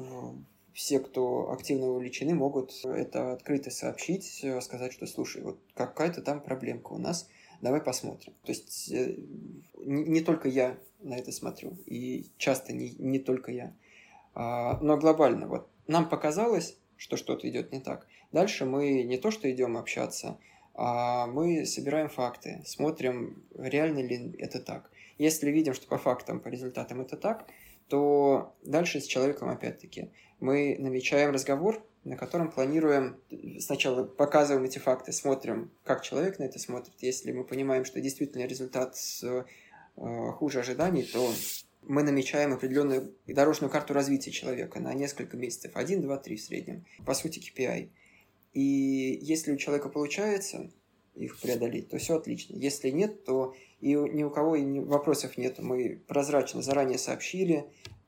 все, 0.75 1.01
кто 1.01 1.51
активно 1.53 1.89
вовлечены, 1.89 2.35
могут 2.35 2.73
это 2.85 3.33
открыто 3.33 3.71
сообщить, 3.71 4.41
э, 4.43 4.61
сказать, 4.61 4.93
что 4.93 5.07
слушай, 5.07 5.43
вот 5.43 5.59
какая-то 5.75 6.23
там 6.23 6.41
проблемка 6.41 6.93
у 6.93 6.99
нас, 6.99 7.29
давай 7.61 7.81
посмотрим. 7.81 8.35
То 8.45 8.53
есть 8.53 8.91
э, 8.93 9.17
не, 9.79 10.05
не 10.05 10.21
только 10.21 10.49
я 10.49 10.79
на 11.01 11.17
это 11.17 11.33
смотрю, 11.33 11.77
и 11.87 12.31
часто 12.37 12.73
не, 12.73 12.91
не 12.99 13.19
только 13.19 13.53
я, 13.53 13.75
а, 14.35 14.79
но 14.81 14.97
глобально. 14.97 15.47
Вот 15.47 15.69
нам 15.87 16.09
показалось, 16.09 16.77
что 16.97 17.17
что-то 17.17 17.49
идет 17.49 17.73
не 17.73 17.81
так. 17.81 18.07
Дальше 18.33 18.65
мы 18.65 19.03
не 19.03 19.19
то, 19.19 19.31
что 19.31 19.51
идем 19.51 19.77
общаться, 19.77 20.39
а 20.75 21.27
мы 21.27 21.67
собираем 21.67 22.09
факты, 22.09 22.63
смотрим, 22.65 23.43
реально 23.57 24.01
ли 24.01 24.35
это 24.39 24.61
так. 24.61 24.91
Если 25.19 25.51
видим, 25.51 25.75
что 25.75 25.87
по 25.89 25.99
фактам, 25.99 26.41
по 26.41 26.49
результатам 26.49 27.01
это 27.01 27.17
так, 27.17 27.47
то 27.91 28.55
дальше 28.63 29.01
с 29.01 29.07
человеком 29.07 29.49
опять-таки 29.49 30.11
мы 30.39 30.77
намечаем 30.79 31.33
разговор, 31.33 31.85
на 32.05 32.17
котором 32.17 32.51
планируем, 32.51 33.21
сначала 33.59 34.05
показываем 34.05 34.65
эти 34.65 34.79
факты, 34.79 35.13
смотрим, 35.13 35.71
как 35.85 36.03
человек 36.03 36.39
на 36.39 36.45
это 36.45 36.59
смотрит. 36.59 36.95
Если 37.01 37.33
мы 37.33 37.45
понимаем, 37.45 37.85
что 37.85 38.01
действительно 38.01 38.47
результат 38.47 38.97
э, 39.23 39.43
хуже 39.97 40.61
ожиданий, 40.61 41.03
то 41.03 41.31
мы 41.83 42.03
намечаем 42.05 42.55
определенную 42.55 43.13
дорожную 43.27 43.71
карту 43.71 43.93
развития 43.93 44.31
человека 44.31 44.81
на 44.81 44.95
несколько 44.95 45.37
месяцев. 45.37 45.73
Один, 45.75 46.01
два, 46.01 46.17
три 46.17 46.37
в 46.37 46.43
среднем. 46.43 46.87
По 47.05 47.13
сути, 47.13 47.41
KPI. 47.41 47.91
И 48.53 49.19
если 49.21 49.53
у 49.53 49.57
человека 49.57 49.89
получается, 49.89 50.71
их 51.21 51.39
преодолеть, 51.39 51.89
то 51.89 51.99
все 51.99 52.17
отлично. 52.17 52.57
Если 52.57 52.91
нет, 52.91 53.25
то 53.25 53.55
и 53.81 53.95
ни 53.95 54.23
у 54.23 54.31
кого 54.31 54.57
и 54.57 54.81
вопросов 54.81 55.37
нет. 55.39 55.59
Мы 55.59 56.01
прозрачно 56.07 56.63
заранее 56.63 56.99
сообщили, 56.99 57.67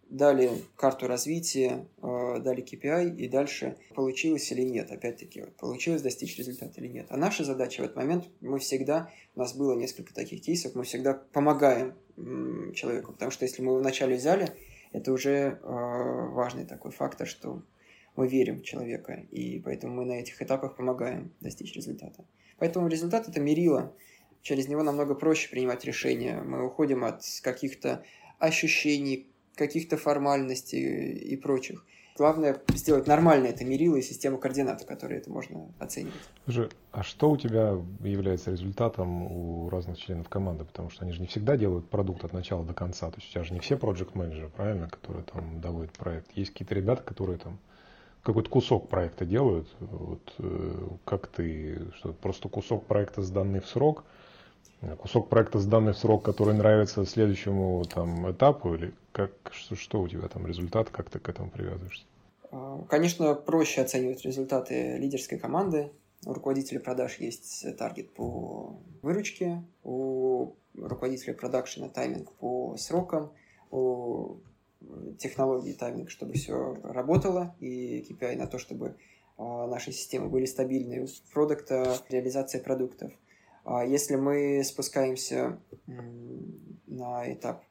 дали 0.09 0.51
карту 0.77 1.07
развития, 1.07 1.87
э, 2.03 2.41
дали 2.41 2.63
KPI, 2.63 3.17
и 3.17 3.29
дальше 3.29 3.77
получилось 3.95 4.51
или 4.53 4.63
нет. 4.63 4.91
Опять-таки, 4.91 5.45
получилось 5.59 6.03
достичь 6.03 6.37
результата 6.37 6.81
или 6.81 6.89
нет. 6.89 7.07
А 7.09 7.17
наша 7.17 7.45
задача 7.45 7.81
в 7.81 7.85
этот 7.85 7.97
момент, 7.97 8.29
мы 8.41 8.59
всегда, 8.59 9.11
у 9.35 9.41
нас 9.41 9.55
было 9.55 9.75
несколько 9.75 10.13
таких 10.13 10.43
кейсов, 10.43 10.75
мы 10.75 10.85
всегда 10.85 11.15
помогаем 11.15 11.95
человеку, 12.75 13.13
потому 13.13 13.31
что 13.31 13.47
если 13.47 13.63
мы 13.63 13.73
его 13.73 13.79
вначале 13.79 14.17
взяли, 14.17 14.51
это 14.93 15.13
уже 15.13 15.31
э, 15.31 15.59
важный 15.63 16.67
такой 16.67 16.91
фактор, 16.91 17.27
что 17.27 17.63
мы 18.15 18.29
верим 18.29 18.61
в 18.61 18.65
человека, 18.65 19.25
и 19.31 19.59
поэтому 19.61 19.95
мы 19.95 20.05
на 20.05 20.13
этих 20.13 20.43
этапах 20.43 20.77
помогаем 20.77 21.33
достичь 21.41 21.75
результата. 21.75 22.25
Поэтому 22.63 22.87
результат 22.87 23.29
это 23.29 23.41
мерило. 23.41 23.93
Через 24.41 24.69
него 24.69 24.85
намного 24.85 25.17
проще 25.17 25.51
принимать 25.51 25.85
решения. 25.85 26.41
Мы 26.43 26.65
уходим 26.65 27.03
от 27.03 27.25
каких-то 27.43 28.05
ощущений, 28.39 29.27
каких-то 29.57 29.97
формальностей 29.97 31.13
и 31.13 31.37
прочих. 31.37 31.85
Главное 32.17 32.63
сделать 32.69 33.09
нормально 33.09 33.49
это 33.49 33.65
мерило 33.65 33.97
и 33.97 34.03
систему 34.03 34.39
координат, 34.39 34.85
которые 34.85 35.19
это 35.19 35.29
можно 35.29 35.75
оценивать. 35.81 36.15
Слушай, 36.45 36.69
а 36.93 37.03
что 37.03 37.33
у 37.33 37.37
тебя 37.37 37.81
является 38.05 38.53
результатом 38.53 39.25
у 39.25 39.69
разных 39.69 39.99
членов 39.99 40.29
команды? 40.29 40.65
Потому 40.65 40.89
что 40.89 41.03
они 41.03 41.13
же 41.13 41.21
не 41.21 41.27
всегда 41.27 41.57
делают 41.57 41.91
продукт 41.91 42.23
от 42.23 42.33
начала 42.33 42.65
до 42.65 42.75
конца. 42.75 43.11
То 43.11 43.17
есть 43.17 43.31
у 43.31 43.33
тебя 43.33 43.43
же 43.43 43.55
не 43.55 43.59
все 43.59 43.77
проект 43.77 44.15
менеджеры 44.15 44.51
правильно, 44.51 44.89
которые 44.89 45.25
там 45.25 45.61
доводят 45.61 45.91
проект. 45.95 46.31
Есть 46.37 46.53
какие-то 46.53 46.77
ребята, 46.77 47.03
которые 47.03 47.39
там 47.39 47.59
какой-то 48.23 48.49
кусок 48.49 48.89
проекта 48.89 49.25
делают. 49.25 49.69
Вот 49.81 50.35
э, 50.39 50.89
как 51.05 51.27
ты, 51.29 51.91
что 51.97 52.13
просто 52.13 52.49
кусок 52.49 52.87
проекта 52.87 53.23
сданный 53.23 53.61
в 53.61 53.67
срок, 53.67 54.05
кусок 54.99 55.29
проекта 55.29 55.59
сданный 55.59 55.93
в 55.93 55.99
срок, 55.99 56.25
который 56.25 56.55
нравится 56.55 57.05
следующему 57.05 57.85
там 57.85 58.31
этапу, 58.31 58.75
или 58.75 58.95
как, 59.13 59.33
что, 59.53 59.77
что 59.77 60.01
у 60.01 60.09
тебя 60.09 60.29
там 60.29 60.47
результат, 60.47 60.91
как 60.91 61.11
ты 61.11 61.19
к 61.19 61.29
этому 61.29 61.51
привязываешься? 61.51 62.05
А, 62.51 62.83
конечно, 62.89 63.35
проще 63.35 63.83
оценивать 63.83 64.25
результаты 64.25 64.99
лидерской 64.99 65.39
команды. 65.39 65.93
У 66.25 66.33
руководителя 66.33 66.79
продаж 66.79 67.19
есть 67.19 67.65
таргет 67.77 68.15
по 68.15 68.77
выручке, 69.03 69.65
у 69.83 70.55
руководителя 70.75 71.35
продакшена 71.35 71.89
тайминг 71.89 72.31
по 72.33 72.77
срокам, 72.77 73.33
у 73.71 74.37
технологии 75.19 75.73
тайминг, 75.73 76.11
чтобы 76.11 76.35
все 76.35 76.75
работало, 76.83 77.55
и 77.61 78.01
KPI 78.09 78.37
на 78.37 78.47
то, 78.47 78.59
чтобы 78.59 78.97
а, 79.39 79.67
наши 79.67 79.93
системы 79.93 80.29
были 80.29 80.45
стабильны, 80.45 81.07
продукта, 81.33 81.99
реализация 82.09 82.63
продуктов. 82.63 83.13
А 83.65 83.85
если 83.85 84.17
мы 84.17 84.63
спускаемся 84.65 85.61
на 86.87 87.33
этап 87.33 87.65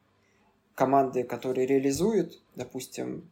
команды, 0.74 1.22
которые 1.22 1.66
реализуют, 1.66 2.42
допустим, 2.56 3.30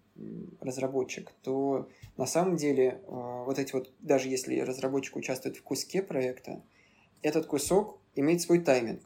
разработчик, 0.60 1.32
то 1.42 1.88
на 2.16 2.26
самом 2.26 2.56
деле 2.56 3.00
а, 3.08 3.44
вот 3.44 3.58
эти 3.58 3.72
вот, 3.72 3.92
даже 4.00 4.28
если 4.28 4.60
разработчик 4.60 5.16
участвует 5.16 5.56
в 5.56 5.62
куске 5.62 6.02
проекта, 6.02 6.62
этот 7.22 7.46
кусок 7.46 7.98
имеет 8.14 8.42
свой 8.42 8.60
тайминг, 8.60 9.00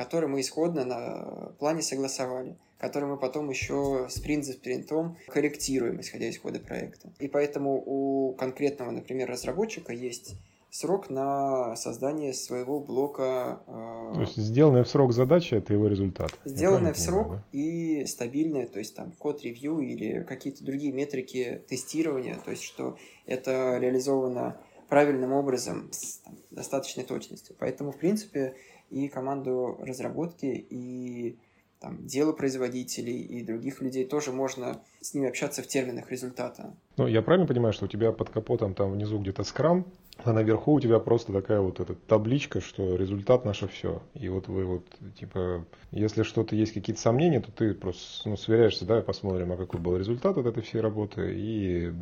который 0.00 0.30
мы 0.30 0.40
исходно 0.40 0.84
на 0.84 1.52
плане 1.58 1.82
согласовали– 1.82 2.56
который 2.80 3.10
мы 3.10 3.18
потом 3.18 3.50
еще 3.50 4.06
спринт 4.08 4.46
за 4.46 4.54
спринтом 4.54 5.18
корректируем, 5.28 6.00
исходя 6.00 6.28
из 6.28 6.38
кода 6.38 6.58
проекта. 6.58 7.12
И 7.18 7.28
поэтому 7.28 7.82
у 7.84 8.32
конкретного, 8.38 8.90
например, 8.90 9.28
разработчика 9.28 9.92
есть 9.92 10.34
срок 10.70 11.10
на 11.10 11.76
создание 11.76 12.32
своего 12.32 12.80
блока. 12.80 13.60
Э, 13.66 14.12
то 14.14 14.20
есть 14.22 14.36
сделанная 14.36 14.84
в 14.84 14.88
срок 14.88 15.12
задача 15.12 15.56
это 15.56 15.74
его 15.74 15.88
результат. 15.88 16.30
Сделанная 16.46 16.94
в 16.94 16.98
срок 16.98 17.24
понимаю, 17.24 17.44
да? 17.52 17.58
и 17.58 18.06
стабильная, 18.06 18.66
то 18.66 18.78
есть 18.78 18.96
там 18.96 19.12
код 19.12 19.42
ревью 19.42 19.80
или 19.80 20.24
какие-то 20.24 20.64
другие 20.64 20.92
метрики 20.92 21.62
тестирования, 21.68 22.38
то 22.42 22.50
есть 22.50 22.62
что 22.62 22.96
это 23.26 23.76
реализовано 23.78 24.56
правильным 24.88 25.32
образом 25.32 25.88
с 25.92 26.18
там, 26.18 26.36
достаточной 26.50 27.04
точностью. 27.04 27.54
Поэтому, 27.58 27.92
в 27.92 27.98
принципе, 27.98 28.54
и 28.90 29.08
команду 29.08 29.78
разработки, 29.80 30.46
и 30.46 31.38
там, 31.80 32.06
дело 32.06 32.32
производителей 32.32 33.22
и 33.22 33.42
других 33.42 33.80
людей, 33.80 34.04
тоже 34.04 34.32
можно 34.32 34.82
с 35.00 35.14
ними 35.14 35.28
общаться 35.28 35.62
в 35.62 35.66
терминах 35.66 36.10
результата. 36.10 36.74
Ну, 36.98 37.06
я 37.06 37.22
правильно 37.22 37.46
понимаю, 37.46 37.72
что 37.72 37.86
у 37.86 37.88
тебя 37.88 38.12
под 38.12 38.28
капотом 38.28 38.74
там 38.74 38.92
внизу 38.92 39.18
где-то 39.18 39.44
скрам, 39.44 39.86
а 40.22 40.34
наверху 40.34 40.74
у 40.74 40.80
тебя 40.80 40.98
просто 40.98 41.32
такая 41.32 41.60
вот 41.60 41.80
эта 41.80 41.94
табличка, 41.94 42.60
что 42.60 42.96
результат 42.96 43.46
наше 43.46 43.66
все. 43.66 44.02
И 44.12 44.28
вот 44.28 44.48
вы 44.48 44.66
вот, 44.66 44.84
типа, 45.18 45.64
если 45.90 46.22
что-то 46.22 46.54
есть 46.54 46.74
какие-то 46.74 47.00
сомнения, 47.00 47.40
то 47.40 47.50
ты 47.50 47.72
просто 47.72 48.28
ну, 48.28 48.36
сверяешься, 48.36 48.84
да, 48.84 49.00
посмотрим, 49.00 49.52
а 49.52 49.56
какой 49.56 49.80
был 49.80 49.96
результат 49.96 50.36
от 50.36 50.44
этой 50.44 50.62
всей 50.62 50.82
работы, 50.82 51.32
и 51.34 51.94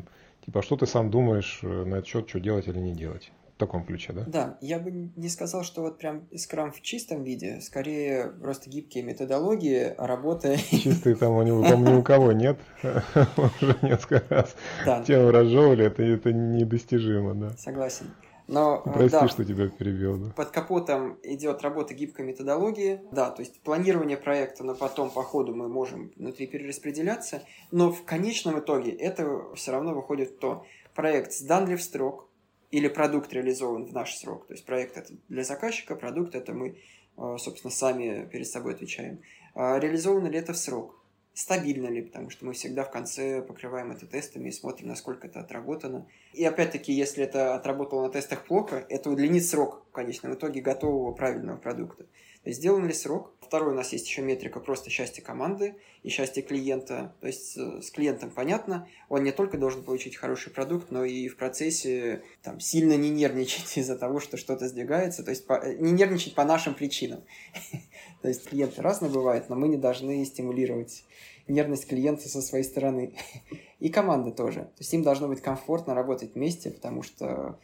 типа, 0.44 0.62
что 0.62 0.76
ты 0.76 0.86
сам 0.86 1.10
думаешь 1.10 1.60
на 1.62 1.96
этот 1.96 2.08
счет, 2.08 2.28
что 2.28 2.40
делать 2.40 2.66
или 2.66 2.78
не 2.78 2.94
делать 2.94 3.30
в 3.58 3.60
таком 3.60 3.84
ключе, 3.84 4.12
да? 4.12 4.24
Да, 4.24 4.58
я 4.60 4.78
бы 4.78 4.92
не 4.92 5.28
сказал, 5.28 5.64
что 5.64 5.82
вот 5.82 5.98
прям 5.98 6.28
скрам 6.36 6.70
в 6.70 6.80
чистом 6.80 7.24
виде, 7.24 7.60
скорее 7.60 8.28
просто 8.40 8.70
гибкие 8.70 9.02
методологии, 9.02 9.94
работа... 9.98 10.56
Чистые 10.70 11.16
там 11.16 11.32
у 11.32 11.42
него, 11.42 11.64
там 11.64 11.82
ни 11.82 11.92
у 11.92 12.04
кого 12.04 12.30
нет, 12.30 12.56
уже 12.82 13.76
несколько 13.82 14.22
раз 14.32 14.54
да. 14.86 15.02
тему 15.02 15.32
разжевывали, 15.32 15.86
это, 15.86 16.04
это 16.04 16.32
недостижимо, 16.32 17.34
да. 17.34 17.50
Согласен. 17.58 18.06
Но, 18.46 18.80
э, 18.86 18.90
Прости, 18.92 19.10
да, 19.10 19.28
что 19.28 19.44
тебя 19.44 19.68
перебил. 19.68 20.18
Да. 20.18 20.30
Под 20.30 20.50
капотом 20.50 21.18
идет 21.24 21.60
работа 21.62 21.94
гибкой 21.94 22.26
методологии. 22.26 23.00
Да, 23.10 23.30
то 23.30 23.42
есть 23.42 23.60
планирование 23.60 24.16
проекта, 24.16 24.62
но 24.62 24.76
потом 24.76 25.10
по 25.10 25.24
ходу 25.24 25.52
мы 25.54 25.68
можем 25.68 26.12
внутри 26.16 26.46
перераспределяться. 26.46 27.42
Но 27.72 27.90
в 27.90 28.04
конечном 28.04 28.60
итоге 28.60 28.92
это 28.92 29.52
все 29.56 29.72
равно 29.72 29.94
выходит 29.94 30.38
то. 30.38 30.64
Проект 30.94 31.32
сдан 31.32 31.68
ли 31.68 31.76
в 31.76 31.82
строк, 31.82 32.27
или 32.70 32.88
продукт 32.88 33.32
реализован 33.32 33.86
в 33.86 33.92
наш 33.92 34.14
срок. 34.16 34.46
То 34.46 34.54
есть 34.54 34.64
проект 34.64 34.96
это 34.96 35.12
для 35.28 35.44
заказчика, 35.44 35.96
продукт 35.96 36.34
это 36.34 36.52
мы, 36.52 36.76
э, 37.16 37.36
собственно, 37.38 37.70
сами 37.70 38.28
перед 38.30 38.46
собой 38.46 38.74
отвечаем. 38.74 39.20
А 39.54 39.78
реализовано 39.78 40.28
ли 40.28 40.38
это 40.38 40.52
в 40.52 40.58
срок? 40.58 40.94
Стабильно 41.34 41.86
ли, 41.86 42.02
потому 42.02 42.30
что 42.30 42.44
мы 42.46 42.52
всегда 42.52 42.82
в 42.82 42.90
конце 42.90 43.42
покрываем 43.42 43.92
это 43.92 44.06
тестами 44.06 44.48
и 44.48 44.52
смотрим, 44.52 44.88
насколько 44.88 45.28
это 45.28 45.40
отработано. 45.40 46.08
И 46.32 46.44
опять-таки, 46.44 46.92
если 46.92 47.22
это 47.22 47.54
отработало 47.54 48.02
на 48.02 48.10
тестах 48.10 48.44
плохо, 48.44 48.84
это 48.88 49.08
удлинит 49.08 49.46
срок 49.46 49.84
в 49.88 49.92
конечном 49.92 50.34
итоге 50.34 50.60
готового 50.60 51.12
правильного 51.12 51.56
продукта. 51.56 52.04
То 52.42 52.50
есть 52.50 52.58
сделан 52.58 52.86
ли 52.86 52.92
срок, 52.92 53.32
Второй 53.48 53.72
у 53.72 53.74
нас 53.74 53.94
есть 53.94 54.06
еще 54.06 54.20
метрика 54.20 54.60
просто 54.60 54.90
счастье 54.90 55.24
команды 55.24 55.76
и 56.02 56.10
счастье 56.10 56.42
клиента. 56.42 57.14
То 57.22 57.28
есть 57.28 57.56
э, 57.56 57.80
с 57.80 57.90
клиентом 57.90 58.30
понятно, 58.30 58.86
он 59.08 59.24
не 59.24 59.32
только 59.32 59.56
должен 59.56 59.82
получить 59.82 60.16
хороший 60.16 60.52
продукт, 60.52 60.90
но 60.90 61.02
и 61.02 61.28
в 61.28 61.38
процессе 61.38 62.22
там, 62.42 62.60
сильно 62.60 62.94
не 62.94 63.08
нервничать 63.08 63.78
из-за 63.78 63.96
того, 63.96 64.20
что 64.20 64.36
что-то 64.36 64.68
сдвигается, 64.68 65.24
то 65.24 65.30
есть 65.30 65.46
по, 65.46 65.54
э, 65.54 65.78
не 65.78 65.92
нервничать 65.92 66.34
по 66.34 66.44
нашим 66.44 66.74
причинам. 66.74 67.24
То 68.20 68.28
есть 68.28 68.46
клиенты 68.46 68.82
разные 68.82 69.10
бывают, 69.10 69.48
но 69.48 69.56
мы 69.56 69.68
не 69.68 69.78
должны 69.78 70.22
стимулировать 70.26 71.04
нервность 71.46 71.88
клиента 71.88 72.28
со 72.28 72.42
своей 72.42 72.64
стороны. 72.64 73.14
И 73.78 73.88
команда 73.88 74.30
тоже. 74.30 74.60
То 74.60 74.80
есть 74.80 74.92
им 74.92 75.02
должно 75.02 75.26
быть 75.26 75.40
комфортно 75.40 75.94
работать 75.94 76.34
вместе, 76.34 76.70
потому 76.70 77.02
что 77.02 77.58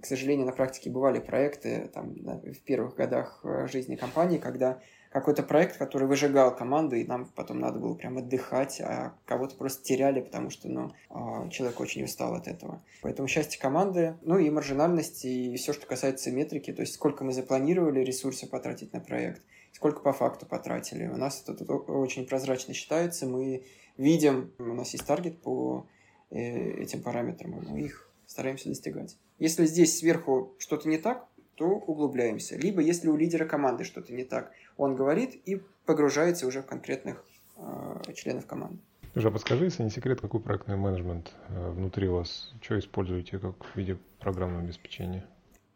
к 0.00 0.06
сожалению, 0.06 0.46
на 0.46 0.52
практике 0.52 0.90
бывали 0.90 1.18
проекты 1.18 1.90
там, 1.92 2.14
в 2.14 2.60
первых 2.60 2.94
годах 2.94 3.40
э, 3.44 3.66
жизни 3.70 3.96
компании, 3.96 4.38
когда 4.38 4.80
какой-то 5.14 5.44
проект, 5.44 5.76
который 5.76 6.08
выжигал 6.08 6.56
команду, 6.56 6.96
и 6.96 7.04
нам 7.04 7.26
потом 7.36 7.60
надо 7.60 7.78
было 7.78 7.94
прям 7.94 8.18
отдыхать, 8.18 8.80
а 8.80 9.14
кого-то 9.26 9.54
просто 9.54 9.84
теряли, 9.84 10.20
потому 10.20 10.50
что 10.50 10.68
ну, 10.68 10.92
а, 11.08 11.48
человек 11.50 11.78
очень 11.78 12.02
устал 12.02 12.34
от 12.34 12.48
этого. 12.48 12.82
Поэтому 13.00 13.28
счастье 13.28 13.60
команды, 13.60 14.16
ну 14.22 14.38
и 14.38 14.50
маржинальность, 14.50 15.24
и 15.24 15.54
все, 15.54 15.72
что 15.72 15.86
касается 15.86 16.32
метрики, 16.32 16.72
то 16.72 16.80
есть 16.80 16.94
сколько 16.94 17.22
мы 17.22 17.32
запланировали 17.32 18.00
ресурсы 18.00 18.48
потратить 18.48 18.92
на 18.92 18.98
проект, 18.98 19.40
сколько 19.70 20.00
по 20.00 20.12
факту 20.12 20.46
потратили. 20.46 21.06
У 21.06 21.16
нас 21.16 21.40
это 21.40 21.54
тут 21.54 21.88
очень 21.88 22.26
прозрачно 22.26 22.74
считается, 22.74 23.26
мы 23.26 23.64
видим, 23.96 24.50
у 24.58 24.74
нас 24.74 24.94
есть 24.94 25.06
таргет 25.06 25.40
по 25.42 25.86
э, 26.30 26.82
этим 26.82 27.04
параметрам, 27.04 27.52
мы 27.52 27.82
их 27.82 28.10
стараемся 28.26 28.68
достигать. 28.68 29.16
Если 29.38 29.64
здесь 29.66 29.96
сверху 29.96 30.56
что-то 30.58 30.88
не 30.88 30.98
так, 30.98 31.28
то 31.56 31.66
углубляемся. 31.66 32.56
Либо 32.56 32.80
если 32.80 33.08
у 33.08 33.16
лидера 33.16 33.46
команды 33.46 33.84
что-то 33.84 34.12
не 34.12 34.24
так, 34.24 34.52
он 34.76 34.96
говорит 34.96 35.40
и 35.46 35.60
погружается 35.86 36.46
уже 36.46 36.62
в 36.62 36.66
конкретных 36.66 37.24
э, 37.56 38.12
членов 38.14 38.46
команды. 38.46 38.78
Слушай, 39.12 39.28
а 39.28 39.30
подскажи, 39.30 39.64
если 39.66 39.84
не 39.84 39.90
секрет, 39.90 40.20
какой 40.20 40.40
проектный 40.40 40.76
менеджмент 40.76 41.32
э, 41.48 41.70
внутри 41.70 42.08
вас? 42.08 42.52
Что 42.60 42.78
используете 42.78 43.38
как 43.38 43.54
в 43.64 43.76
виде 43.76 43.96
программного 44.18 44.64
обеспечения? 44.64 45.24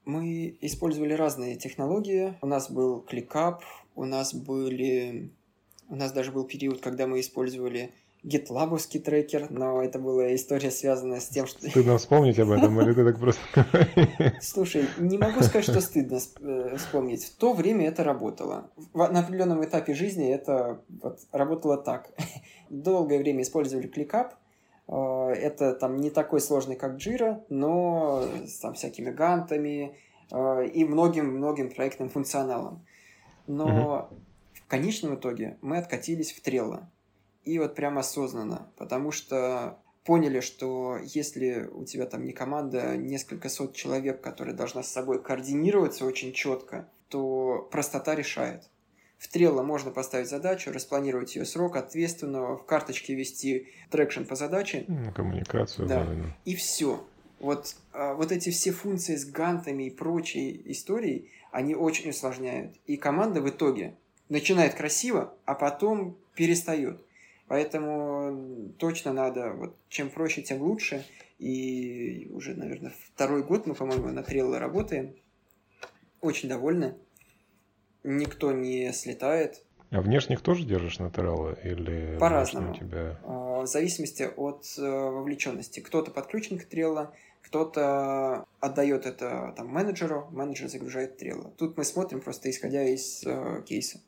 Мы 0.05 0.57
использовали 0.61 1.13
разные 1.13 1.55
технологии. 1.55 2.35
У 2.43 2.47
нас 2.47 2.71
был 2.71 3.07
ClickUp, 3.09 3.61
у 3.95 4.05
нас 4.05 4.35
были... 4.35 5.31
У 5.89 5.95
нас 5.95 6.13
даже 6.13 6.33
был 6.33 6.45
период, 6.45 6.81
когда 6.81 7.07
мы 7.07 7.21
использовали 7.21 7.93
гитлабовский 8.23 9.01
трекер, 9.01 9.47
но 9.51 9.83
это 9.83 9.99
была 9.99 10.35
история, 10.35 10.71
связанная 10.71 11.21
с 11.21 11.29
тем, 11.29 11.47
что... 11.47 11.69
Стыдно 11.69 11.99
вспомнить 11.99 12.39
об 12.39 12.51
этом, 12.51 12.81
или 12.81 12.93
ты 12.93 13.05
так 13.05 13.19
просто... 13.19 13.41
Слушай, 14.41 14.87
не 14.99 15.19
могу 15.19 15.41
сказать, 15.43 15.65
что 15.65 15.81
стыдно 15.81 16.19
э, 16.41 16.77
вспомнить. 16.77 17.25
В 17.25 17.37
то 17.37 17.53
время 17.53 17.87
это 17.87 18.03
работало. 18.03 18.71
На 18.93 19.21
определенном 19.21 19.65
этапе 19.65 19.95
жизни 19.95 20.29
это 20.29 20.83
вот 20.89 21.21
работало 21.33 21.77
так. 21.77 22.11
Долгое 22.71 23.19
время 23.19 23.43
использовали 23.43 23.87
кликап, 23.87 24.35
э, 24.89 24.93
это 24.93 25.75
там 25.75 25.97
не 25.97 26.11
такой 26.11 26.41
сложный, 26.41 26.75
как 26.75 26.97
Jira, 26.97 27.43
но 27.49 28.25
с 28.47 28.59
там 28.59 28.75
всякими 28.75 29.11
гантами 29.11 29.97
э, 30.33 30.67
и 30.67 30.85
многим-многим 30.85 31.71
проектным 31.71 32.09
функционалом. 32.09 32.85
Но 33.47 34.09
угу. 34.11 34.19
в 34.55 34.67
конечном 34.67 35.15
итоге 35.15 35.57
мы 35.63 35.79
откатились 35.79 36.33
в 36.33 36.43
Trello 36.45 36.83
и 37.49 37.59
вот 37.59 37.75
прям 37.75 37.97
осознанно, 37.97 38.71
потому 38.77 39.11
что 39.11 39.79
поняли, 40.05 40.41
что 40.41 40.99
если 41.03 41.69
у 41.73 41.85
тебя 41.85 42.05
там 42.05 42.25
не 42.25 42.33
команда, 42.33 42.97
несколько 42.97 43.49
сот 43.49 43.75
человек, 43.75 44.21
которые 44.21 44.55
должна 44.55 44.83
с 44.83 44.93
собой 44.93 45.23
координироваться 45.23 46.05
очень 46.05 46.33
четко, 46.35 46.89
то 47.09 47.67
простота 47.71 48.15
решает. 48.15 48.69
В 49.17 49.35
Trello 49.35 49.63
можно 49.63 49.91
поставить 49.91 50.29
задачу, 50.29 50.73
распланировать 50.73 51.37
ее 51.37 51.47
срок 51.47 51.77
ответственного, 51.77 52.59
в 52.59 52.67
карточке 52.67 53.15
вести 53.15 53.69
traction 53.91 54.25
по 54.25 54.37
задаче. 54.37 54.85
Ну, 54.87 55.11
коммуникацию. 55.13 55.89
Да. 55.89 56.03
Правильно. 56.03 56.37
И 56.45 56.55
все. 56.55 57.03
Вот, 57.41 57.77
а, 57.93 58.15
вот 58.15 58.31
эти 58.31 58.51
все 58.51 58.73
функции 58.73 59.17
с 59.17 59.25
гантами 59.25 59.85
и 59.85 59.91
прочей 59.91 60.63
историей, 60.67 61.31
они 61.51 61.75
очень 61.75 62.11
усложняют. 62.11 62.77
И 62.87 62.97
команда 62.97 63.41
в 63.41 63.49
итоге 63.49 63.95
начинает 64.29 64.75
красиво, 64.75 65.35
а 65.47 65.55
потом 65.55 66.19
перестает. 66.35 67.01
Поэтому 67.49 68.73
точно 68.79 69.13
надо, 69.13 69.53
вот 69.53 69.77
чем 69.89 70.11
проще, 70.11 70.43
тем 70.43 70.63
лучше. 70.63 71.05
И 71.39 72.29
уже, 72.33 72.55
наверное, 72.55 72.93
второй 73.15 73.43
год 73.43 73.67
мы, 73.67 73.75
по-моему, 73.75 74.09
на 74.09 74.21
Trello 74.21 74.59
работаем. 74.59 75.15
Очень 76.21 76.49
довольны. 76.49 76.95
Никто 78.05 78.53
не 78.53 78.93
слетает. 78.93 79.63
А 79.91 80.03
внешних 80.03 80.43
тоже 80.43 80.65
держишь 80.65 80.99
на 80.99 81.07
Trello? 81.07 81.59
Или 81.65 82.19
По-разному. 82.19 82.75
Тебя... 82.75 83.19
А, 83.25 83.63
в 83.63 83.67
зависимости 83.67 84.29
от 84.37 84.67
э, 84.77 84.83
вовлеченности. 84.83 85.81
Кто-то 85.81 86.11
подключен 86.11 86.59
к 86.59 86.67
Trello, 86.71 87.09
кто-то 87.43 88.45
отдает 88.61 89.07
это 89.07 89.55
там, 89.57 89.69
менеджеру, 89.69 90.29
менеджер 90.33 90.69
загружает 90.69 91.23
Trello. 91.23 91.53
Тут 91.57 91.79
мы 91.79 91.85
смотрим 91.85 92.21
просто 92.21 92.51
исходя 92.51 92.85
из 92.85 93.23
э, 93.25 93.63
кейса. 93.67 94.01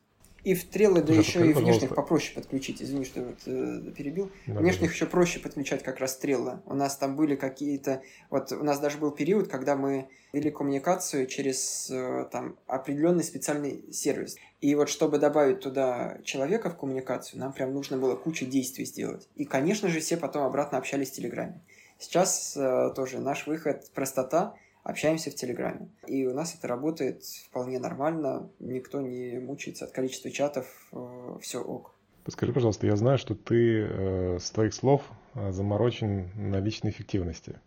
И 0.44 0.54
в 0.54 0.60
стрелы, 0.62 1.02
да 1.02 1.12
еще 1.12 1.48
и 1.48 1.52
внешних 1.52 1.94
попроще 1.94 2.34
подключить. 2.34 2.82
Извини, 2.82 3.04
что 3.04 3.22
вот, 3.22 3.38
э, 3.46 3.92
перебил. 3.96 4.30
Да, 4.46 4.60
внешних 4.60 4.88
да. 4.88 4.94
еще 4.94 5.06
проще 5.06 5.38
подключать 5.38 5.82
как 5.82 5.98
раз 5.98 6.12
стрелы. 6.12 6.60
У 6.66 6.74
нас 6.74 6.96
там 6.96 7.16
были 7.16 7.36
какие-то... 7.36 8.02
Вот 8.30 8.52
у 8.52 8.64
нас 8.64 8.80
даже 8.80 8.98
был 8.98 9.10
период, 9.10 9.48
когда 9.48 9.76
мы 9.76 10.08
вели 10.32 10.50
коммуникацию 10.50 11.26
через 11.26 11.90
э, 11.90 12.26
там 12.32 12.56
определенный 12.66 13.24
специальный 13.24 13.92
сервис. 13.92 14.36
И 14.60 14.74
вот 14.74 14.88
чтобы 14.88 15.18
добавить 15.18 15.60
туда 15.60 16.18
человека 16.24 16.70
в 16.70 16.76
коммуникацию, 16.76 17.40
нам 17.40 17.52
прям 17.52 17.74
нужно 17.74 17.98
было 17.98 18.16
кучу 18.16 18.46
действий 18.46 18.84
сделать. 18.84 19.28
И, 19.36 19.44
конечно 19.44 19.88
же, 19.88 20.00
все 20.00 20.16
потом 20.16 20.44
обратно 20.44 20.78
общались 20.78 21.10
в 21.10 21.14
Телеграме. 21.14 21.60
Сейчас 21.98 22.56
э, 22.56 22.92
тоже 22.96 23.18
наш 23.18 23.46
выход 23.46 23.90
простота– 23.94 24.54
общаемся 24.82 25.30
в 25.30 25.34
Телеграме. 25.34 25.88
И 26.06 26.26
у 26.26 26.34
нас 26.34 26.54
это 26.54 26.68
работает 26.68 27.24
вполне 27.24 27.78
нормально, 27.78 28.50
никто 28.58 29.00
не 29.00 29.38
мучается 29.38 29.84
от 29.84 29.92
количества 29.92 30.30
чатов, 30.30 30.66
э, 30.92 31.38
все 31.40 31.60
ок. 31.60 31.94
Подскажи, 32.24 32.52
пожалуйста, 32.52 32.86
я 32.86 32.96
знаю, 32.96 33.18
что 33.18 33.34
ты 33.34 33.82
э, 33.82 34.38
с 34.40 34.50
твоих 34.50 34.74
слов 34.74 35.02
э, 35.34 35.52
заморочен 35.52 36.30
на 36.36 36.60
личной 36.60 36.90
эффективности 36.90 37.58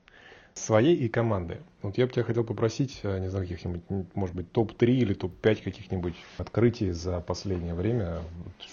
своей 0.53 0.95
и 0.95 1.09
команды. 1.09 1.59
Вот 1.81 1.97
я 1.97 2.05
бы 2.05 2.11
тебя 2.11 2.23
хотел 2.23 2.43
попросить, 2.43 2.99
э, 3.03 3.19
не 3.19 3.29
знаю, 3.29 3.47
каких-нибудь, 3.47 3.81
может 4.13 4.35
быть, 4.35 4.51
топ-3 4.51 4.85
или 4.85 5.13
топ-5 5.13 5.63
каких-нибудь 5.63 6.15
открытий 6.37 6.91
за 6.91 7.19
последнее 7.21 7.73
время. 7.73 8.21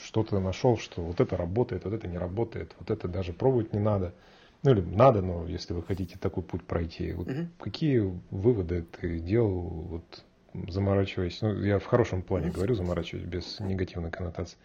Что 0.04 0.22
ты 0.22 0.38
нашел, 0.38 0.76
что 0.76 1.02
вот 1.02 1.20
это 1.20 1.36
работает, 1.36 1.84
вот 1.84 1.94
это 1.94 2.06
не 2.06 2.18
работает, 2.18 2.74
вот 2.78 2.90
это 2.90 3.08
даже 3.08 3.32
пробовать 3.32 3.72
не 3.72 3.80
надо. 3.80 4.14
Ну 4.62 4.72
или 4.72 4.80
надо, 4.80 5.22
но 5.22 5.46
если 5.46 5.72
вы 5.72 5.82
хотите 5.82 6.18
такой 6.18 6.42
путь 6.42 6.64
пройти, 6.64 7.12
вот 7.12 7.28
угу. 7.28 7.46
какие 7.58 8.00
выводы 8.30 8.82
ты 9.00 9.18
делал, 9.18 9.62
вот 9.62 10.24
заморачиваясь, 10.68 11.40
ну 11.40 11.62
я 11.62 11.78
в 11.78 11.86
хорошем 11.86 12.22
плане 12.22 12.48
угу. 12.48 12.56
говорю, 12.56 12.74
заморачиваясь 12.74 13.26
без 13.26 13.60
негативной 13.60 14.10
коннотации, 14.10 14.58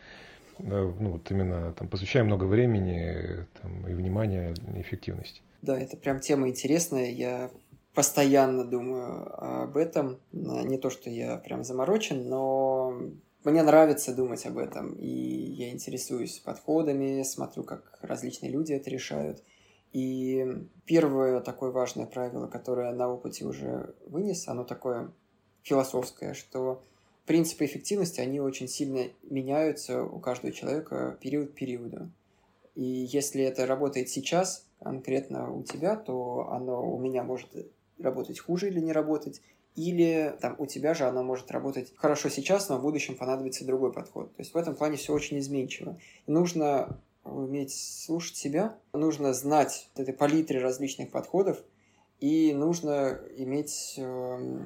ну 0.60 1.12
вот 1.12 1.30
именно 1.32 1.74
там 1.74 1.88
посвящая 1.88 2.24
много 2.24 2.46
времени 2.46 3.46
там, 3.62 3.88
и 3.88 3.94
внимания 3.94 4.54
эффективности. 4.76 5.42
Да, 5.62 5.80
это 5.80 5.96
прям 5.96 6.20
тема 6.20 6.50
интересная, 6.50 7.12
я 7.12 7.50
постоянно 7.94 8.66
думаю 8.66 9.64
об 9.64 9.78
этом, 9.78 10.20
не 10.34 10.78
то, 10.78 10.90
что 10.90 11.10
я 11.10 11.38
прям 11.38 11.64
заморочен, 11.64 12.28
но 12.28 12.94
мне 13.46 13.64
нравится 13.64 14.14
думать 14.14 14.46
об 14.46 14.58
этом, 14.58 14.94
и 14.96 15.08
я 15.08 15.72
интересуюсь 15.72 16.40
подходами, 16.40 17.24
смотрю, 17.24 17.64
как 17.64 17.98
различные 18.02 18.52
люди 18.52 18.74
это 18.74 18.90
решают– 18.90 19.42
и 19.96 20.46
первое 20.84 21.40
такое 21.40 21.72
важное 21.72 22.06
правило, 22.06 22.48
которое 22.48 22.92
на 22.92 23.08
опыте 23.08 23.46
уже 23.46 23.96
вынес, 24.06 24.46
оно 24.50 24.66
такое 24.66 25.14
философское, 25.64 26.34
что 26.34 26.84
принципы 27.26 27.64
эффективности, 27.64 28.20
они 28.20 28.42
очень 28.42 28.68
сильно 28.68 29.06
меняются 29.24 30.04
у 30.04 30.20
каждого 30.20 30.52
человека 30.52 31.18
период 31.22 31.52
к 31.52 31.54
периоду. 31.54 32.12
И 32.76 32.84
если 32.84 33.42
это 33.44 33.66
работает 33.66 34.10
сейчас, 34.10 34.68
конкретно 34.84 35.50
у 35.54 35.64
тебя, 35.64 35.96
то 35.96 36.50
оно 36.52 36.94
у 36.94 37.00
меня 37.00 37.24
может 37.24 37.48
работать 37.98 38.42
хуже 38.42 38.68
или 38.68 38.82
не 38.82 38.92
работать, 38.92 39.42
или 39.78 40.36
там 40.42 40.58
у 40.58 40.66
тебя 40.66 40.94
же 40.94 41.06
оно 41.06 41.24
может 41.24 41.52
работать 41.52 41.94
хорошо 41.96 42.28
сейчас, 42.28 42.68
но 42.68 42.80
в 42.80 42.82
будущем 42.82 43.16
понадобится 43.16 43.66
другой 43.66 43.94
подход. 43.94 44.36
То 44.36 44.42
есть 44.42 44.54
в 44.54 44.58
этом 44.58 44.76
плане 44.76 44.98
все 44.98 45.14
очень 45.14 45.40
изменчиво. 45.40 45.98
Нужно 46.28 47.00
уметь 47.26 47.74
слушать 47.74 48.38
себя, 48.38 48.78
нужно 48.94 49.34
знать 49.34 49.90
этой 49.96 50.14
палитре 50.14 50.60
различных 50.60 51.12
подходов, 51.12 51.62
и 52.20 52.54
нужно 52.54 53.20
иметь 53.38 53.96
э, 53.98 54.62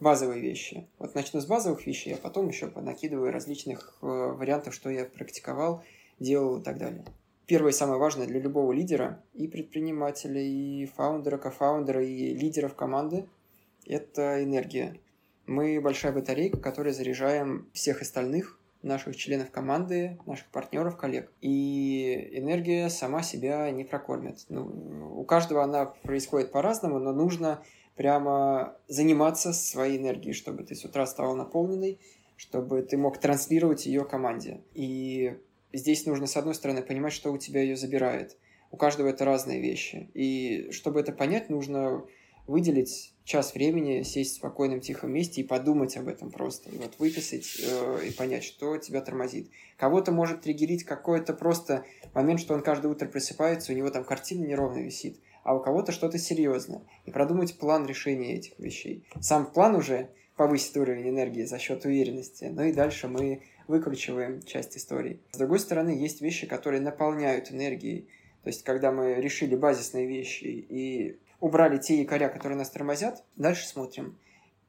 базовые 0.00 0.40
вещи. 0.40 0.88
Вот 0.98 1.14
начну 1.14 1.40
с 1.40 1.46
базовых 1.46 1.86
вещей, 1.86 2.14
а 2.14 2.16
потом 2.16 2.48
еще 2.48 2.66
накидываю 2.74 3.32
различных 3.32 3.96
э, 4.02 4.06
вариантов, 4.06 4.74
что 4.74 4.90
я 4.90 5.04
практиковал, 5.04 5.84
делал 6.18 6.58
и 6.58 6.62
так 6.62 6.78
далее. 6.78 7.04
Первое 7.46 7.72
и 7.72 7.74
самое 7.74 7.98
важное 7.98 8.26
для 8.26 8.40
любого 8.40 8.72
лидера, 8.72 9.22
и 9.34 9.46
предпринимателя, 9.46 10.40
и 10.40 10.86
фаундера, 10.86 11.36
кофаундера, 11.36 12.02
и 12.02 12.34
лидеров 12.34 12.74
команды– 12.74 13.26
это 13.86 14.42
энергия. 14.42 14.98
Мы 15.46 15.78
большая 15.80 16.12
батарейка, 16.12 16.58
которая 16.58 16.94
заряжаем 16.94 17.68
всех 17.74 18.00
остальных 18.00 18.58
наших 18.84 19.16
членов 19.16 19.50
команды, 19.50 20.18
наших 20.26 20.46
партнеров, 20.50 20.96
коллег. 20.96 21.32
И 21.40 22.30
энергия 22.32 22.88
сама 22.88 23.22
себя 23.22 23.70
не 23.70 23.84
прокормит. 23.84 24.44
Ну, 24.48 25.20
у 25.20 25.24
каждого 25.24 25.62
она 25.64 25.86
происходит 25.86 26.52
по-разному, 26.52 26.98
но 26.98 27.12
нужно 27.12 27.62
прямо 27.96 28.76
заниматься 28.88 29.52
своей 29.52 29.98
энергией, 29.98 30.34
чтобы 30.34 30.64
ты 30.64 30.74
с 30.74 30.84
утра 30.84 31.06
стал 31.06 31.34
наполненный, 31.34 32.00
чтобы 32.36 32.82
ты 32.82 32.96
мог 32.96 33.18
транслировать 33.18 33.86
ее 33.86 34.04
команде. 34.04 34.60
И 34.74 35.38
здесь 35.72 36.06
нужно, 36.06 36.26
с 36.26 36.36
одной 36.36 36.54
стороны, 36.54 36.82
понимать, 36.82 37.12
что 37.12 37.32
у 37.32 37.38
тебя 37.38 37.62
ее 37.62 37.76
забирает. 37.76 38.36
У 38.70 38.76
каждого 38.76 39.08
это 39.08 39.24
разные 39.24 39.60
вещи. 39.60 40.10
И 40.14 40.68
чтобы 40.72 41.00
это 41.00 41.12
понять, 41.12 41.48
нужно 41.48 42.04
выделить 42.46 43.13
час 43.24 43.54
времени, 43.54 44.02
сесть 44.02 44.34
в 44.34 44.36
спокойном 44.36 44.80
тихом 44.80 45.12
месте 45.12 45.40
и 45.40 45.44
подумать 45.44 45.96
об 45.96 46.08
этом 46.08 46.30
просто. 46.30 46.70
И 46.70 46.76
вот 46.76 46.94
выписать 46.98 47.58
э, 47.60 48.06
и 48.06 48.10
понять, 48.10 48.44
что 48.44 48.76
тебя 48.76 49.00
тормозит. 49.00 49.50
Кого-то 49.78 50.12
может 50.12 50.42
триггерить 50.42 50.84
какой-то 50.84 51.32
просто 51.32 51.84
момент, 52.12 52.40
что 52.40 52.54
он 52.54 52.62
каждое 52.62 52.88
утро 52.88 53.06
просыпается, 53.08 53.72
у 53.72 53.74
него 53.74 53.90
там 53.90 54.04
картина 54.04 54.44
неровно 54.44 54.78
висит, 54.78 55.18
а 55.42 55.54
у 55.54 55.60
кого-то 55.60 55.90
что-то 55.90 56.18
серьезное. 56.18 56.82
И 57.06 57.10
продумать 57.10 57.58
план 57.58 57.86
решения 57.86 58.36
этих 58.36 58.58
вещей. 58.58 59.04
Сам 59.20 59.46
план 59.46 59.74
уже 59.74 60.10
повысит 60.36 60.76
уровень 60.76 61.08
энергии 61.08 61.44
за 61.44 61.58
счет 61.58 61.84
уверенности. 61.86 62.44
Ну 62.44 62.64
и 62.64 62.72
дальше 62.72 63.08
мы 63.08 63.40
выкручиваем 63.68 64.42
часть 64.42 64.76
истории. 64.76 65.20
С 65.32 65.38
другой 65.38 65.60
стороны, 65.60 65.90
есть 65.90 66.20
вещи, 66.20 66.46
которые 66.46 66.80
наполняют 66.80 67.50
энергией. 67.50 68.08
То 68.42 68.48
есть, 68.48 68.62
когда 68.62 68.92
мы 68.92 69.14
решили 69.14 69.56
базисные 69.56 70.06
вещи 70.06 70.44
и 70.44 71.18
убрали 71.44 71.78
те 71.78 72.00
якоря, 72.00 72.28
которые 72.28 72.56
нас 72.56 72.70
тормозят, 72.70 73.22
дальше 73.36 73.66
смотрим. 73.66 74.18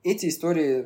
Эти 0.03 0.27
истории 0.27 0.85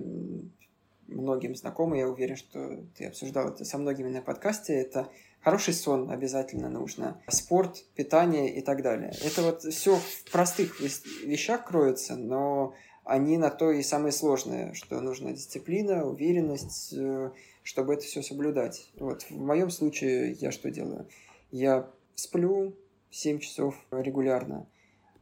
многим 1.08 1.56
знакомы, 1.56 1.98
я 1.98 2.08
уверен, 2.08 2.36
что 2.36 2.84
ты 2.96 3.06
обсуждал 3.06 3.50
это 3.50 3.66
со 3.66 3.78
многими 3.78 4.10
на 4.10 4.22
подкасте, 4.22 4.74
это 4.74 5.10
хороший 5.42 5.74
сон 5.74 6.12
обязательно 6.12 6.70
нужно, 6.70 7.22
спорт, 7.28 7.84
питание 7.96 8.56
и 8.56 8.62
так 8.62 8.84
далее. 8.84 9.12
Это 9.24 9.42
вот 9.42 9.64
все 9.64 9.96
в 9.96 10.32
простых 10.32 10.80
вещах 10.80 11.66
кроется, 11.66 12.16
но 12.16 12.76
они 13.04 13.38
на 13.38 13.50
то 13.50 13.72
и 13.72 13.82
самые 13.82 14.12
сложные, 14.12 14.74
что 14.76 15.02
нужна 15.02 15.32
дисциплина, 15.32 16.06
уверенность, 16.06 16.94
э, 16.94 17.32
чтобы 17.64 17.96
это 17.96 18.04
все 18.04 18.22
соблюдать. 18.22 18.92
Вот 19.00 19.24
в 19.24 19.40
моем 19.40 19.72
случае 19.72 20.34
я 20.34 20.52
что 20.52 20.70
делаю? 20.70 21.08
Я 21.50 21.90
Сплю 22.20 22.76
7 23.12 23.40
часов 23.40 23.76
регулярно. 23.92 24.68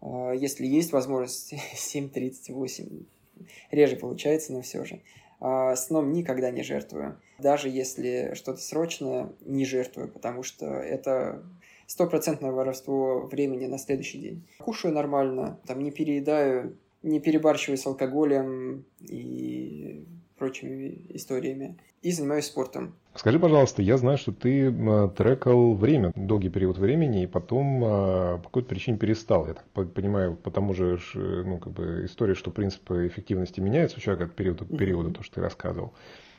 А, 0.01 0.31
если 0.31 0.65
есть 0.65 0.91
возможность, 0.91 1.53
7.38. 1.73 3.05
Реже 3.71 3.95
получается, 3.95 4.53
но 4.53 4.62
все 4.62 4.83
же. 4.86 5.01
А 5.39 5.75
сном 5.75 6.13
никогда 6.13 6.49
не 6.49 6.63
жертвую. 6.63 7.19
Даже 7.39 7.69
если 7.69 8.33
что-то 8.33 8.60
срочное, 8.60 9.31
не 9.41 9.65
жертвую, 9.65 10.10
потому 10.10 10.41
что 10.41 10.65
это 10.65 11.43
стопроцентное 11.86 12.51
воровство 12.51 13.27
времени 13.27 13.67
на 13.67 13.77
следующий 13.77 14.19
день. 14.19 14.47
Кушаю 14.60 14.93
нормально, 14.93 15.60
там 15.67 15.83
не 15.83 15.91
переедаю, 15.91 16.75
не 17.03 17.19
перебарщиваю 17.19 17.77
с 17.77 17.86
алкоголем 17.86 18.86
и 18.99 20.03
прочими 20.38 21.06
историями. 21.10 21.78
И 22.02 22.12
занимаюсь 22.12 22.45
спортом. 22.45 22.95
Скажи, 23.15 23.39
пожалуйста, 23.39 23.82
я 23.82 23.97
знаю, 23.97 24.17
что 24.17 24.32
ты 24.32 24.71
трекал 25.17 25.73
время, 25.73 26.12
долгий 26.15 26.50
период 26.50 26.78
времени, 26.78 27.23
и 27.23 27.28
потом 27.28 27.84
а, 27.84 28.38
по 28.38 28.43
какой-то 28.43 28.69
причине 28.69 28.97
перестал. 28.97 29.47
Я 29.47 29.56
так 29.56 29.93
понимаю, 29.93 30.36
по 30.36 30.52
тому 30.52 30.73
же 30.73 31.00
ну, 31.15 31.58
как 31.58 31.73
бы 31.73 32.06
истории, 32.06 32.36
что 32.36 32.52
принципы 32.52 33.08
эффективности 33.08 33.60
меняются 33.60 33.97
у 33.97 34.00
человека 34.00 34.26
от 34.26 34.36
периода 34.36 34.65
к 34.65 34.78
периоду, 34.78 35.12
то, 35.12 35.23
что 35.23 35.36
ты 35.36 35.41
рассказывал. 35.41 35.93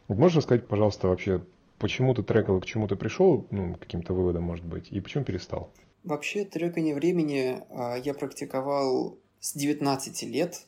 Можешь 0.06 0.38
рассказать, 0.38 0.66
пожалуйста, 0.66 1.08
вообще, 1.08 1.42
почему 1.78 2.14
ты 2.14 2.22
трекал, 2.22 2.60
к 2.60 2.66
чему 2.66 2.86
ты 2.86 2.96
пришел, 2.96 3.46
ну, 3.50 3.74
каким-то 3.74 4.14
выводам, 4.14 4.44
может 4.44 4.64
быть, 4.64 4.88
и 4.90 5.00
почему 5.00 5.24
перестал? 5.24 5.72
Вообще, 6.04 6.44
трекание 6.44 6.94
времени 6.94 7.60
а, 7.70 7.96
я 7.96 8.14
практиковал 8.14 9.18
с 9.40 9.54
19 9.54 10.22
лет 10.22 10.66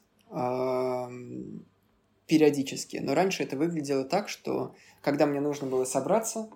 периодически. 2.31 2.99
Но 2.99 3.15
раньше 3.15 3.43
это 3.43 3.57
выглядело 3.57 4.05
так, 4.05 4.29
что 4.29 4.73
когда 5.03 5.27
мне 5.27 5.41
нужно 5.41 5.67
было 5.67 5.85
собраться, 5.85 6.49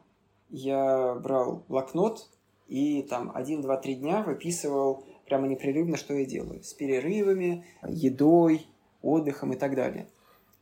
я 0.49 1.15
брал 1.15 1.65
блокнот 1.69 2.31
и 2.69 3.03
там 3.03 3.33
один, 3.35 3.61
два, 3.61 3.77
три 3.77 3.97
дня 3.97 4.23
выписывал 4.23 5.05
прямо 5.27 5.49
непрерывно, 5.49 5.97
что 5.97 6.15
я 6.15 6.25
делаю. 6.25 6.63
С 6.63 6.73
перерывами, 6.75 7.67
едой, 7.89 8.69
отдыхом 9.03 9.53
и 9.53 9.57
так 9.57 9.75
далее. 9.75 10.07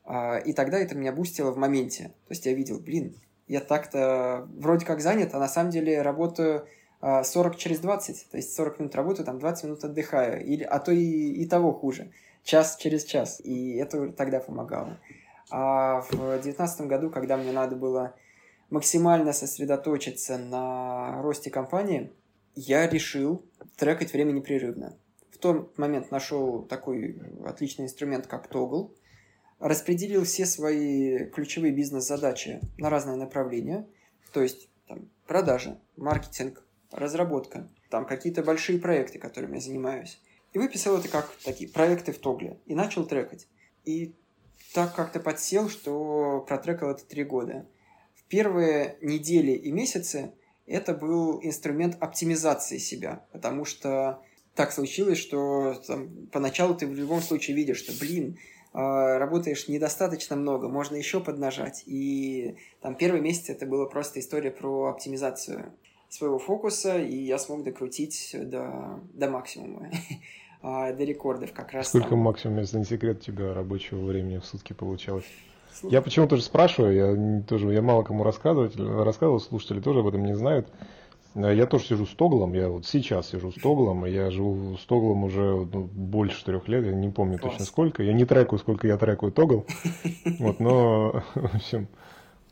А, 0.05 0.39
и 0.39 0.55
тогда 0.55 0.79
это 0.79 0.95
меня 0.95 1.13
бустило 1.13 1.51
в 1.51 1.59
моменте. 1.59 2.05
То 2.27 2.33
есть 2.33 2.47
я 2.47 2.55
видел, 2.55 2.81
блин, 2.81 3.15
я 3.49 3.61
так-то 3.61 4.49
вроде 4.57 4.87
как 4.87 5.03
занят, 5.03 5.35
а 5.35 5.39
на 5.39 5.49
самом 5.49 5.71
деле 5.71 6.01
работаю 6.01 6.67
40 7.03 7.53
а, 7.53 7.59
через 7.59 7.81
20. 7.81 8.31
То 8.31 8.37
есть 8.39 8.55
40 8.55 8.79
минут 8.79 8.95
работаю, 8.95 9.27
там 9.27 9.39
20 9.39 9.65
минут 9.65 9.85
отдыхаю. 9.85 10.43
Или, 10.43 10.65
а 10.65 10.79
то 10.79 10.91
и, 10.91 11.33
и 11.33 11.47
того 11.47 11.75
хуже 11.75 12.13
час 12.43 12.77
через 12.77 13.05
час. 13.05 13.41
И 13.45 13.77
это 13.77 14.13
тогда 14.13 14.41
помогало. 14.41 14.99
А 15.51 16.01
в 16.11 16.41
девятнадцатом 16.41 16.89
году, 16.89 17.11
когда 17.11 17.37
мне 17.37 17.53
надо 17.53 17.77
было 17.77 18.15
максимально 18.71 19.33
сосредоточиться 19.33 20.39
на 20.39 21.21
росте 21.23 21.51
компании, 21.51 22.11
я 22.55 22.89
решил 22.89 23.45
трекать 23.77 24.13
время 24.13 24.33
непрерывно. 24.33 24.97
В 25.31 25.39
тот 25.39 25.77
момент 25.77 26.11
нашел 26.11 26.63
такой 26.63 27.21
отличный 27.45 27.85
инструмент, 27.85 28.27
как 28.27 28.51
Toggle, 28.51 28.91
распределил 29.59 30.25
все 30.25 30.47
свои 30.47 31.27
ключевые 31.27 31.73
бизнес-задачи 31.73 32.61
на 32.79 32.91
разные 32.91 33.17
направления, 33.17 33.87
то 34.33 34.43
есть 34.43 34.69
там, 34.89 35.09
продажи, 35.27 35.79
маркетинг, 35.97 36.65
разработка, 36.91 37.69
там 37.91 38.07
какие-то 38.07 38.43
большие 38.43 38.79
проекты, 38.79 39.19
которыми 39.19 39.57
я 39.57 39.61
занимаюсь. 39.61 40.21
И 40.53 40.59
выписал 40.59 40.99
это 40.99 41.09
как 41.09 41.31
такие 41.45 41.71
проекты 41.71 42.13
в 42.13 42.19
Тогле. 42.19 42.59
И 42.67 42.75
начал 42.75 43.07
трекать. 43.07 43.49
И 43.85 44.15
так 44.75 44.95
как-то 44.95 45.21
подсел, 45.21 45.69
что 45.69 46.45
протрекал 46.47 46.91
это 46.91 47.05
три 47.05 47.25
года. 47.25 47.67
В 48.15 48.25
первые 48.25 48.97
недели 49.01 49.53
и 49.53 49.71
месяцы 49.71 50.33
это 50.67 50.95
был 50.95 51.41
инструмент 51.43 51.97
оптимизации 52.01 52.79
себя, 52.79 53.27
потому 53.33 53.65
что 53.65 54.23
так 54.55 54.73
случилось, 54.73 55.19
что 55.19 55.75
там, 55.87 56.27
поначалу 56.31 56.75
ты 56.75 56.87
в 56.87 56.95
любом 56.95 57.21
случае 57.21 57.57
видишь, 57.57 57.79
что, 57.79 57.93
блин, 57.99 58.39
а, 58.73 59.19
работаешь 59.19 59.69
недостаточно 59.69 60.37
много, 60.37 60.69
можно 60.69 60.97
еще 60.97 61.21
поднажать. 61.21 61.83
И 61.87 62.57
там 62.81 62.95
первый 62.95 63.21
месяц 63.21 63.51
это 63.51 63.67
была 63.67 63.87
просто 63.87 64.21
история 64.21 64.51
про 64.51 64.89
оптимизацию 64.89 65.73
своего 66.09 66.39
фокуса, 66.39 66.99
и 66.99 67.17
я 67.17 67.39
смог 67.39 67.65
докрутить 67.65 68.31
до, 68.35 69.01
до 69.15 69.31
максимума. 69.31 69.91
а, 70.63 70.93
до 70.93 71.05
рекордов 71.05 71.53
как 71.53 71.73
раз. 71.73 71.89
Сколько 71.89 72.11
там. 72.11 72.19
максимум, 72.21 72.59
если 72.59 72.79
не 72.79 72.85
секрет, 72.85 73.19
у 73.19 73.25
тебя 73.25 73.53
рабочего 73.53 74.05
времени 74.05 74.39
в 74.39 74.45
сутки 74.45 74.73
получалось? 74.73 75.25
Я 75.83 76.03
почему 76.03 76.29
тоже 76.29 76.43
спрашиваю, 76.43 76.95
я 76.95 77.43
тоже 77.43 77.73
я 77.73 77.83
мало 77.83 78.03
кому 78.03 78.25
рассказывать, 78.25 78.77
рассказывал, 78.77 79.41
слушатели 79.41 79.81
тоже 79.81 80.01
об 80.01 80.07
этом 80.07 80.25
не 80.25 80.35
знают. 80.35 80.69
Я 81.35 81.67
тоже 81.67 81.87
сижу 81.87 82.05
с 82.05 82.11
Тоглом, 82.11 82.53
я 82.53 82.69
вот 82.69 82.85
сейчас 82.85 83.31
сижу 83.31 83.53
с 83.53 83.55
Тоглом, 83.55 84.05
я 84.05 84.31
живу 84.31 84.77
с 84.77 84.85
Тоглом 84.85 85.25
уже 85.25 85.67
ну, 85.73 85.89
больше 85.91 86.39
четырех 86.39 86.69
лет, 86.69 86.85
я 86.85 86.93
не 86.93 87.09
помню 87.09 87.39
Класс. 87.39 87.53
точно 87.53 87.65
сколько. 87.65 88.03
Я 88.03 88.13
не 88.13 88.27
трекаю, 88.27 88.59
сколько 88.59 88.87
я 88.87 88.99
трекаю 88.99 89.33
Тогл, 89.33 89.65
вот, 90.39 90.61
но, 90.61 91.23
в 91.35 91.55
общем, 91.55 91.89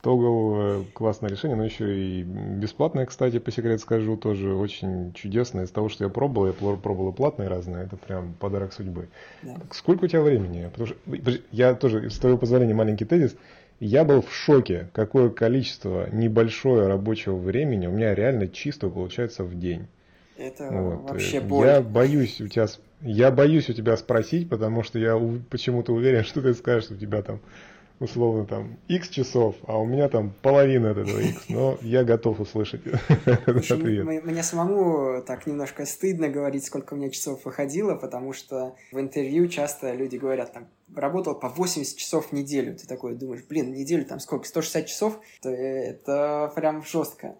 Тогл 0.02 0.54
э, 0.56 0.84
классное 0.94 1.28
решение, 1.28 1.56
но 1.56 1.64
еще 1.64 1.98
и 1.98 2.22
бесплатное, 2.22 3.04
кстати, 3.04 3.38
по 3.38 3.50
секрету 3.50 3.82
скажу, 3.82 4.16
тоже 4.16 4.54
очень 4.54 5.12
чудесное. 5.12 5.64
Из 5.64 5.70
того, 5.70 5.90
что 5.90 6.04
я 6.04 6.10
пробовал, 6.10 6.46
я 6.46 6.52
пробовал 6.54 7.10
и 7.10 7.14
платные 7.14 7.48
разные, 7.48 7.84
это 7.84 7.96
прям 7.96 8.32
подарок 8.34 8.72
судьбы. 8.72 9.08
Да. 9.42 9.56
Сколько 9.72 10.04
у 10.04 10.08
тебя 10.08 10.22
времени? 10.22 10.70
Потому 10.72 10.86
что 10.86 10.96
я 11.52 11.74
тоже, 11.74 12.08
с 12.08 12.18
твоего 12.18 12.38
позволения, 12.38 12.72
маленький 12.72 13.04
тезис. 13.04 13.36
Я 13.78 14.04
был 14.04 14.22
в 14.22 14.32
шоке, 14.32 14.88
какое 14.92 15.30
количество 15.30 16.08
небольшое 16.10 16.86
рабочего 16.86 17.36
времени 17.36 17.86
у 17.86 17.92
меня 17.92 18.14
реально 18.14 18.46
чисто 18.48 18.88
получается 18.88 19.44
в 19.44 19.58
день. 19.58 19.86
Это 20.36 20.70
вот. 20.70 21.10
вообще 21.10 21.40
боль. 21.40 21.66
Я 21.66 21.80
боюсь 21.82 22.40
у 22.40 22.48
тебя, 22.48 22.66
я 23.02 23.30
боюсь 23.30 23.68
у 23.68 23.74
тебя 23.74 23.96
спросить, 23.98 24.48
потому 24.48 24.82
что 24.82 24.98
я 24.98 25.20
почему-то 25.50 25.92
уверен, 25.92 26.24
что 26.24 26.40
ты 26.40 26.54
скажешь, 26.54 26.84
что 26.84 26.94
у 26.94 26.96
тебя 26.98 27.20
там 27.22 27.40
условно 28.00 28.46
там 28.46 28.78
x 28.88 29.10
часов, 29.10 29.54
а 29.66 29.78
у 29.78 29.86
меня 29.86 30.08
там 30.08 30.32
половина 30.42 30.90
от 30.90 30.98
этого 30.98 31.20
x, 31.20 31.48
но 31.48 31.78
я 31.82 32.02
готов 32.02 32.40
услышать 32.40 32.80
этот 33.26 33.70
ответ. 33.70 34.24
Мне 34.24 34.42
самому 34.42 35.22
так 35.22 35.46
немножко 35.46 35.84
стыдно 35.84 36.28
говорить, 36.28 36.64
сколько 36.64 36.94
у 36.94 36.96
меня 36.96 37.10
часов 37.10 37.44
выходило, 37.44 37.94
потому 37.94 38.32
что 38.32 38.74
в 38.90 38.98
интервью 38.98 39.46
часто 39.48 39.92
люди 39.92 40.16
говорят, 40.16 40.52
там, 40.52 40.68
работал 40.94 41.34
по 41.34 41.48
80 41.48 41.96
часов 41.96 42.28
в 42.28 42.32
неделю. 42.32 42.74
Ты 42.74 42.86
такой 42.86 43.14
думаешь, 43.14 43.44
блин, 43.48 43.72
неделю 43.72 44.04
там 44.06 44.18
сколько, 44.18 44.48
160 44.48 44.86
часов? 44.86 45.20
Это, 45.40 45.50
это 45.50 46.52
прям 46.56 46.82
жестко. 46.82 47.36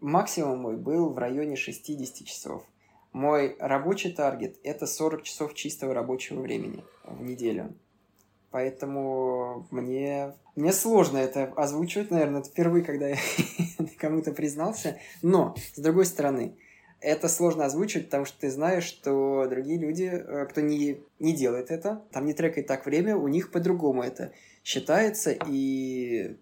Максимум 0.00 0.60
мой 0.60 0.76
был 0.76 1.10
в 1.10 1.18
районе 1.18 1.56
60 1.56 2.26
часов. 2.26 2.64
Мой 3.12 3.56
рабочий 3.58 4.12
таргет– 4.12 4.56
это 4.62 4.86
40 4.86 5.22
часов 5.22 5.54
чистого 5.54 5.92
рабочего 5.92 6.40
времени 6.40 6.84
в 7.04 7.22
неделю. 7.22 7.74
Поэтому 8.50 9.66
мне, 9.70 10.32
мне 10.56 10.72
сложно 10.72 11.18
это 11.18 11.52
озвучивать, 11.56 12.10
наверное, 12.10 12.40
это 12.40 12.48
впервые, 12.48 12.84
когда 12.84 13.08
я 13.08 13.16
кому-то 13.98 14.32
признался. 14.32 14.98
Но, 15.22 15.54
с 15.74 15.78
другой 15.78 16.06
стороны, 16.06 16.56
это 17.00 17.28
сложно 17.28 17.66
озвучивать, 17.66 18.06
потому 18.06 18.24
что 18.24 18.40
ты 18.40 18.50
знаешь, 18.50 18.84
что 18.84 19.46
другие 19.48 19.78
люди, 19.78 20.04
э, 20.04 20.46
кто 20.46 20.60
не, 20.60 21.00
не 21.18 21.32
делает 21.32 21.70
это, 21.70 22.02
там 22.10 22.26
не 22.26 22.32
трекает 22.32 22.66
так 22.66 22.86
время, 22.86 23.16
у 23.16 23.28
них 23.28 23.50
по-другому 23.50 24.02
это 24.02 24.32
считается, 24.64 25.36
и 25.46 26.36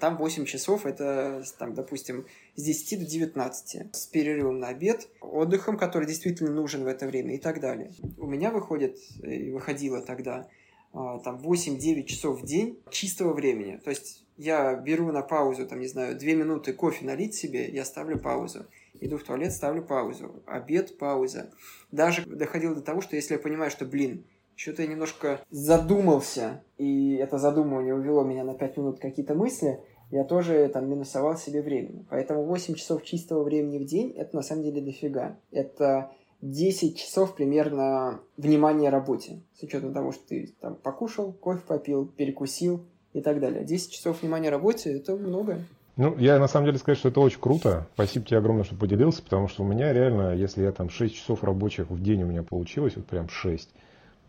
там 0.00 0.18
8 0.18 0.44
часов, 0.44 0.84
это, 0.84 1.42
там, 1.58 1.74
допустим, 1.74 2.26
с 2.56 2.62
10 2.62 3.00
до 3.00 3.06
19, 3.06 3.96
с 3.96 4.06
перерывом 4.06 4.58
на 4.58 4.68
обед, 4.68 5.08
отдыхом, 5.20 5.78
который 5.78 6.06
действительно 6.06 6.50
нужен 6.50 6.84
в 6.84 6.86
это 6.86 7.06
время 7.06 7.34
и 7.34 7.38
так 7.38 7.60
далее. 7.60 7.92
У 8.18 8.26
меня 8.26 8.50
выходит, 8.50 8.98
и 9.22 9.50
выходило 9.50 10.02
тогда, 10.02 10.46
там 10.92 11.40
8-9 11.42 12.04
часов 12.04 12.40
в 12.40 12.44
день 12.44 12.78
чистого 12.90 13.32
времени. 13.32 13.80
То 13.82 13.90
есть 13.90 14.24
я 14.36 14.74
беру 14.74 15.12
на 15.12 15.22
паузу, 15.22 15.66
там, 15.66 15.80
не 15.80 15.86
знаю, 15.86 16.18
2 16.18 16.28
минуты 16.32 16.72
кофе 16.72 17.04
налить 17.04 17.34
себе, 17.34 17.68
я 17.68 17.84
ставлю 17.84 18.18
паузу. 18.18 18.66
Иду 19.00 19.18
в 19.18 19.24
туалет, 19.24 19.52
ставлю 19.52 19.82
паузу. 19.82 20.42
Обед, 20.46 20.98
пауза. 20.98 21.50
Даже 21.90 22.24
доходило 22.26 22.74
до 22.74 22.82
того, 22.82 23.00
что 23.00 23.16
если 23.16 23.34
я 23.34 23.40
понимаю, 23.40 23.70
что, 23.70 23.84
блин, 23.84 24.24
что-то 24.54 24.82
я 24.82 24.88
немножко 24.88 25.40
задумался, 25.50 26.62
и 26.76 27.14
это 27.14 27.38
задумывание 27.38 27.94
увело 27.94 28.22
меня 28.22 28.44
на 28.44 28.54
5 28.54 28.76
минут 28.76 29.00
какие-то 29.00 29.34
мысли, 29.34 29.80
я 30.10 30.24
тоже 30.24 30.68
там 30.68 30.90
минусовал 30.90 31.36
себе 31.38 31.62
времени. 31.62 32.06
Поэтому 32.10 32.44
8 32.44 32.74
часов 32.74 33.02
чистого 33.02 33.42
времени 33.42 33.78
в 33.78 33.86
день, 33.86 34.12
это 34.12 34.36
на 34.36 34.42
самом 34.42 34.62
деле 34.62 34.82
дофига. 34.82 35.38
Это 35.50 36.12
10 36.42 36.98
часов 36.98 37.34
примерно 37.36 38.20
внимания 38.36 38.90
работе. 38.90 39.40
С 39.58 39.62
учетом 39.62 39.94
того, 39.94 40.12
что 40.12 40.26
ты 40.28 40.54
там 40.60 40.74
покушал, 40.74 41.32
кофе 41.32 41.62
попил, 41.66 42.06
перекусил 42.06 42.84
и 43.12 43.20
так 43.20 43.40
далее. 43.40 43.64
10 43.64 43.92
часов 43.92 44.22
внимания 44.22 44.50
работе– 44.50 44.92
это 44.96 45.16
много. 45.16 45.60
Ну, 45.96 46.16
я 46.18 46.38
на 46.38 46.48
самом 46.48 46.66
деле 46.66 46.78
скажу, 46.78 46.98
что 46.98 47.08
это 47.10 47.20
очень 47.20 47.40
круто. 47.40 47.86
Спасибо 47.94 48.24
тебе 48.24 48.38
огромное, 48.38 48.64
что 48.64 48.74
поделился, 48.74 49.22
потому 49.22 49.46
что 49.46 49.62
у 49.62 49.66
меня 49.66 49.92
реально, 49.92 50.34
если 50.34 50.62
я 50.62 50.72
там 50.72 50.90
6 50.90 51.14
часов 51.14 51.44
рабочих 51.44 51.90
в 51.90 52.02
день 52.02 52.22
у 52.22 52.26
меня 52.26 52.42
получилось, 52.42 52.96
вот 52.96 53.06
прям 53.06 53.28
6, 53.28 53.68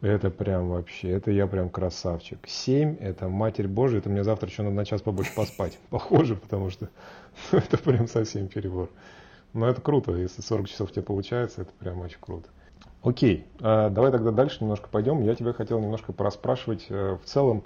это 0.01 0.29
прям 0.29 0.69
вообще, 0.69 1.09
это 1.09 1.31
я 1.31 1.47
прям 1.47 1.69
красавчик. 1.69 2.39
7– 2.45 2.97
это 2.99 3.29
Матерь 3.29 3.69
Божия, 3.69 3.99
это 3.99 4.09
мне 4.09 4.23
завтра 4.23 4.49
еще 4.49 4.61
надо 4.61 4.75
на 4.75 4.85
час 4.85 5.01
побольше 5.01 5.33
поспать. 5.33 5.79
Похоже, 5.89 6.35
потому 6.35 6.69
что 6.69 6.89
это 7.51 7.77
прям 7.77 8.07
совсем 8.07 8.49
перебор. 8.49 8.89
Ну, 9.53 9.65
это 9.65 9.81
круто. 9.81 10.11
Если 10.13 10.41
40 10.41 10.67
часов 10.67 10.91
тебе 10.91 11.03
получается, 11.03 11.61
это 11.61 11.71
прям 11.79 12.01
очень 12.01 12.17
круто. 12.19 12.49
Окей, 13.03 13.45
а 13.59 13.89
давай 13.89 14.11
тогда 14.11 14.31
дальше 14.31 14.59
немножко 14.61 14.87
пойдем. 14.89 15.21
Я 15.21 15.35
тебя 15.35 15.53
хотел 15.53 15.79
немножко 15.79 16.13
пораспрашивать 16.13 16.85
э, 16.89 17.17
в 17.21 17.25
целом 17.25 17.63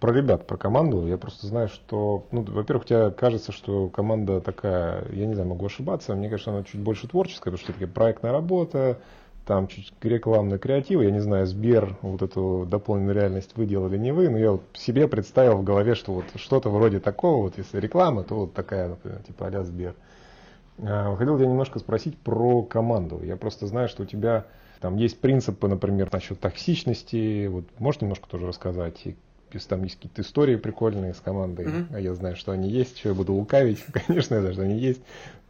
про 0.00 0.12
ребят, 0.12 0.46
про 0.46 0.56
команду. 0.56 1.06
Я 1.06 1.18
просто 1.18 1.46
знаю, 1.46 1.68
что, 1.68 2.26
ну, 2.30 2.42
во-первых, 2.42 2.86
тебе 2.86 3.10
кажется, 3.10 3.52
что 3.52 3.88
команда 3.88 4.40
такая, 4.40 5.04
я 5.12 5.26
не 5.26 5.34
знаю, 5.34 5.48
могу 5.48 5.66
ошибаться, 5.66 6.14
мне 6.14 6.28
кажется, 6.28 6.52
она 6.52 6.62
чуть 6.62 6.80
больше 6.80 7.08
творческая, 7.08 7.50
потому 7.50 7.58
что 7.58 7.72
это 7.72 7.92
проектная 7.92 8.32
работа, 8.32 8.98
там 9.46 9.68
чуть 9.68 9.92
рекламный 10.02 10.58
креатив, 10.58 11.00
я 11.00 11.10
не 11.10 11.20
знаю, 11.20 11.46
Сбер 11.46 11.96
вот 12.02 12.22
эту 12.22 12.66
дополненную 12.68 13.14
реальность 13.14 13.52
вы 13.56 13.66
делали 13.66 13.96
не 13.96 14.12
вы, 14.12 14.28
но 14.28 14.38
я 14.38 14.52
вот 14.52 14.62
себе 14.74 15.08
представил 15.08 15.58
в 15.58 15.64
голове, 15.64 15.94
что 15.94 16.12
вот 16.12 16.24
что-то 16.34 16.68
вроде 16.70 17.00
такого, 17.00 17.44
вот 17.44 17.58
если 17.58 17.80
реклама, 17.80 18.22
то 18.22 18.34
вот 18.34 18.54
такая, 18.54 18.88
например, 18.88 19.20
типа 19.26 19.46
а 19.46 19.62
Сбер. 19.64 19.90
А, 19.90 20.15
хотел 20.78 21.38
я 21.38 21.46
немножко 21.46 21.78
спросить 21.78 22.18
про 22.18 22.62
команду. 22.62 23.22
Я 23.22 23.36
просто 23.36 23.66
знаю, 23.66 23.88
что 23.88 24.02
у 24.02 24.06
тебя 24.06 24.46
там 24.80 24.96
есть 24.96 25.20
принципы, 25.20 25.68
например, 25.68 26.12
насчет 26.12 26.40
токсичности. 26.40 27.46
Вот 27.46 27.64
можешь 27.78 28.00
немножко 28.00 28.28
тоже 28.28 28.46
рассказать? 28.46 29.00
И 29.06 29.16
если 29.52 29.68
там 29.68 29.84
есть 29.84 29.96
какие-то 29.96 30.22
истории 30.22 30.56
прикольные 30.56 31.14
с 31.14 31.20
командой, 31.20 31.66
mm-hmm. 31.66 31.86
а 31.94 32.00
я 32.00 32.14
знаю, 32.14 32.36
что 32.36 32.52
они 32.52 32.68
есть, 32.68 32.98
что 32.98 33.10
я 33.10 33.14
буду 33.14 33.32
лукавить, 33.32 33.82
конечно, 34.06 34.34
я 34.34 34.40
знаю, 34.40 34.54
что 34.54 34.62
они 34.62 34.78
есть. 34.78 35.00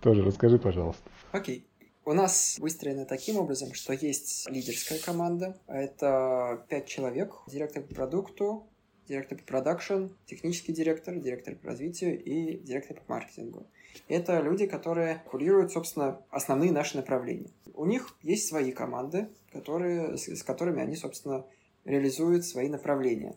Тоже 0.01 0.23
расскажи, 0.23 0.59
пожалуйста. 0.59 1.03
Окей. 1.33 1.59
Okay. 1.59 1.77
У 2.09 2.13
нас 2.13 2.59
выстроено 2.61 3.05
таким 3.05 3.37
образом, 3.37 3.75
что 3.75 3.93
есть 3.93 4.49
лидерская 4.49 5.01
команда. 5.01 5.57
Это 5.67 6.65
пять 6.69 6.87
человек. 6.87 7.35
Директор 7.49 7.83
по 7.83 7.95
продукту, 7.97 8.69
директор 9.09 9.39
по 9.39 9.45
продакшн, 9.45 10.07
технический 10.25 10.73
директор, 10.73 11.17
директор 11.17 11.57
по 11.57 11.67
развитию 11.67 12.23
и 12.23 12.59
директор 12.59 13.01
по 13.05 13.15
маркетингу. 13.15 13.67
Это 14.09 14.41
люди, 14.41 14.67
которые 14.67 15.23
курируют, 15.31 15.73
собственно, 15.73 16.21
основные 16.31 16.73
наши 16.73 16.97
направления. 16.97 17.51
У 17.75 17.85
них 17.85 18.17
есть 18.23 18.49
свои 18.49 18.73
команды, 18.73 19.29
которые, 19.53 20.17
с, 20.17 20.29
с 20.29 20.43
которыми 20.43 20.83
они, 20.83 20.97
собственно, 20.97 21.45
реализуют 21.85 22.45
свои 22.45 22.69
направления. 22.69 23.37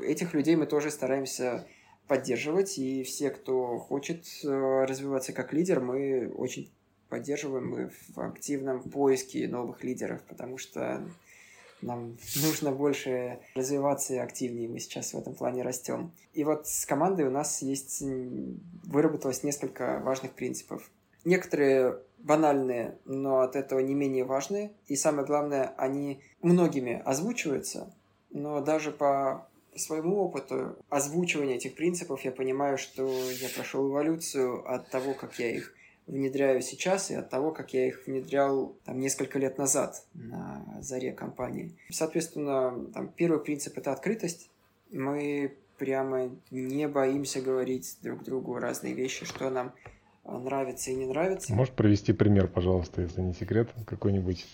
Этих 0.00 0.34
людей 0.34 0.56
мы 0.56 0.66
тоже 0.66 0.90
стараемся 0.90 1.66
поддерживать, 2.06 2.78
и 2.78 3.02
все, 3.02 3.30
кто 3.30 3.78
хочет 3.78 4.26
э, 4.44 4.84
развиваться 4.84 5.32
как 5.32 5.52
лидер, 5.52 5.80
мы 5.80 6.28
очень 6.28 6.70
поддерживаем 7.08 7.68
мы 7.68 7.90
в 8.14 8.20
активном 8.20 8.82
поиске 8.82 9.48
новых 9.48 9.82
лидеров, 9.84 10.22
потому 10.28 10.58
что 10.58 11.08
нам 11.82 12.16
нужно 12.42 12.72
больше 12.72 13.40
развиваться 13.54 14.14
и 14.14 14.18
активнее. 14.18 14.68
Мы 14.68 14.78
сейчас 14.78 15.14
в 15.14 15.18
этом 15.18 15.34
плане 15.34 15.62
растем. 15.62 16.12
И 16.32 16.44
вот 16.44 16.66
с 16.66 16.86
командой 16.86 17.26
у 17.26 17.30
нас 17.30 17.62
есть 17.62 18.02
выработалось 18.84 19.42
несколько 19.42 20.00
важных 20.00 20.32
принципов. 20.32 20.90
Некоторые 21.24 21.98
банальные, 22.18 22.98
но 23.04 23.40
от 23.40 23.56
этого 23.56 23.80
не 23.80 23.94
менее 23.94 24.24
важные. 24.24 24.72
И 24.86 24.96
самое 24.96 25.26
главное, 25.26 25.74
они 25.76 26.20
многими 26.42 27.02
озвучиваются, 27.04 27.92
но 28.30 28.60
даже 28.60 28.90
по 28.90 29.48
своему 29.76 30.18
опыту 30.22 30.76
озвучивания 30.88 31.56
этих 31.56 31.74
принципов 31.74 32.22
я 32.22 32.32
понимаю, 32.32 32.78
что 32.78 33.06
я 33.06 33.48
прошел 33.54 33.88
эволюцию 33.88 34.68
от 34.68 34.88
того, 34.90 35.14
как 35.14 35.38
я 35.38 35.50
их 35.50 35.75
внедряю 36.06 36.62
сейчас 36.62 37.10
и 37.10 37.14
от 37.14 37.30
того, 37.30 37.50
как 37.50 37.74
я 37.74 37.86
их 37.88 38.06
внедрял 38.06 38.76
там, 38.84 39.00
несколько 39.00 39.38
лет 39.38 39.58
назад 39.58 40.04
на 40.14 40.64
заре 40.80 41.12
компании. 41.12 41.76
Соответственно, 41.90 42.86
там, 42.94 43.08
первый 43.08 43.40
принцип– 43.40 43.76
это 43.78 43.92
открытость. 43.92 44.50
Мы 44.92 45.56
прямо 45.78 46.30
не 46.50 46.88
боимся 46.88 47.40
говорить 47.40 47.98
друг 48.02 48.24
другу 48.24 48.58
разные 48.58 48.94
вещи, 48.94 49.24
что 49.24 49.50
нам 49.50 49.72
нравится 50.24 50.90
и 50.90 50.94
не 50.94 51.06
нравится. 51.06 51.52
Можешь 51.54 51.74
привести 51.74 52.12
пример, 52.12 52.48
пожалуйста, 52.48 53.02
если 53.02 53.20
не 53.20 53.34
секрет, 53.34 53.68
какой-нибудь 53.84 54.46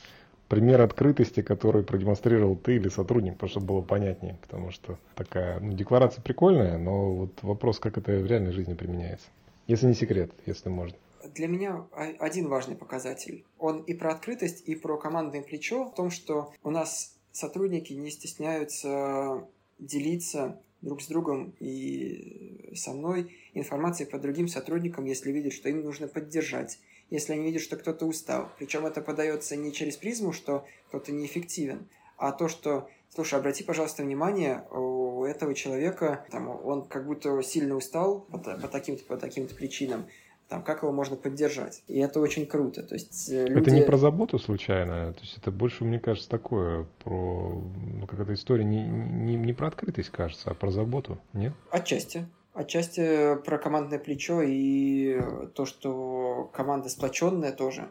пример 0.48 0.82
открытости, 0.82 1.40
который 1.40 1.82
продемонстрировал 1.82 2.56
ты 2.56 2.76
или 2.76 2.88
сотрудник, 2.88 3.34
потому 3.34 3.50
что 3.50 3.60
было 3.60 3.80
понятнее, 3.80 4.36
потому 4.42 4.70
что 4.70 4.98
такая 5.14 5.60
ну, 5.60 5.72
декларация 5.72 6.22
прикольная, 6.22 6.76
но 6.76 7.14
вот 7.14 7.42
вопрос, 7.42 7.78
как 7.78 7.96
это 7.96 8.12
в 8.12 8.26
реальной 8.26 8.52
жизни 8.52 8.74
применяется. 8.74 9.28
Если 9.66 9.86
не 9.86 9.94
секрет, 9.94 10.30
если 10.44 10.68
можно 10.68 10.96
для 11.34 11.48
меня 11.48 11.86
один 11.94 12.48
важный 12.48 12.76
показатель. 12.76 13.44
Он 13.58 13.82
и 13.82 13.94
про 13.94 14.12
открытость, 14.12 14.62
и 14.66 14.74
про 14.74 14.96
командное 14.96 15.42
плечо 15.42 15.84
в 15.84 15.94
том, 15.94 16.10
что 16.10 16.52
у 16.62 16.70
нас 16.70 17.16
сотрудники 17.32 17.92
не 17.92 18.10
стесняются 18.10 19.48
делиться 19.78 20.60
друг 20.82 21.00
с 21.00 21.06
другом 21.06 21.54
и 21.60 22.72
со 22.74 22.92
мной 22.92 23.34
информацией 23.54 24.08
по 24.08 24.18
другим 24.18 24.48
сотрудникам, 24.48 25.04
если 25.04 25.30
видят, 25.32 25.52
что 25.52 25.68
им 25.68 25.82
нужно 25.82 26.08
поддержать, 26.08 26.78
если 27.08 27.32
они 27.32 27.44
видят, 27.44 27.62
что 27.62 27.76
кто-то 27.76 28.06
устал. 28.06 28.50
Причем 28.58 28.84
это 28.86 29.00
подается 29.00 29.56
не 29.56 29.72
через 29.72 29.96
призму, 29.96 30.32
что 30.32 30.66
кто-то 30.88 31.12
неэффективен, 31.12 31.88
а 32.16 32.32
то, 32.32 32.48
что, 32.48 32.88
слушай, 33.14 33.38
обрати, 33.38 33.64
пожалуйста, 33.64 34.02
внимание, 34.02 34.64
у 34.70 35.24
этого 35.24 35.54
человека, 35.54 36.26
там, 36.30 36.48
он 36.48 36.86
как 36.86 37.06
будто 37.06 37.40
сильно 37.42 37.76
устал 37.76 38.20
по, 38.22 38.38
по 38.38 38.68
таким-то 38.68 39.04
по 39.04 39.16
таким-то 39.16 39.54
причинам, 39.54 40.06
там, 40.52 40.62
как 40.62 40.82
его 40.82 40.92
можно 40.92 41.16
поддержать. 41.16 41.82
И 41.88 41.98
это 41.98 42.20
очень 42.20 42.44
круто. 42.44 42.82
То 42.82 42.94
есть, 42.94 43.30
люди... 43.30 43.58
Это 43.58 43.70
не 43.70 43.80
про 43.80 43.96
заботу 43.96 44.38
случайно, 44.38 45.14
то 45.14 45.20
есть 45.22 45.38
это 45.38 45.50
больше, 45.50 45.82
мне 45.84 45.98
кажется, 45.98 46.28
такое, 46.28 46.86
про 47.02 47.58
ну, 47.98 48.06
какая-то 48.06 48.34
история 48.34 48.62
не, 48.62 48.84
не, 48.84 49.36
не 49.36 49.54
про 49.54 49.68
открытость, 49.68 50.10
кажется, 50.10 50.50
а 50.50 50.54
про 50.54 50.70
заботу, 50.70 51.18
нет? 51.32 51.54
Отчасти. 51.70 52.26
Отчасти 52.52 53.36
про 53.46 53.56
командное 53.56 53.98
плечо 53.98 54.42
и 54.42 55.22
то, 55.54 55.64
что 55.64 56.50
команда 56.52 56.90
сплоченная 56.90 57.52
тоже. 57.52 57.88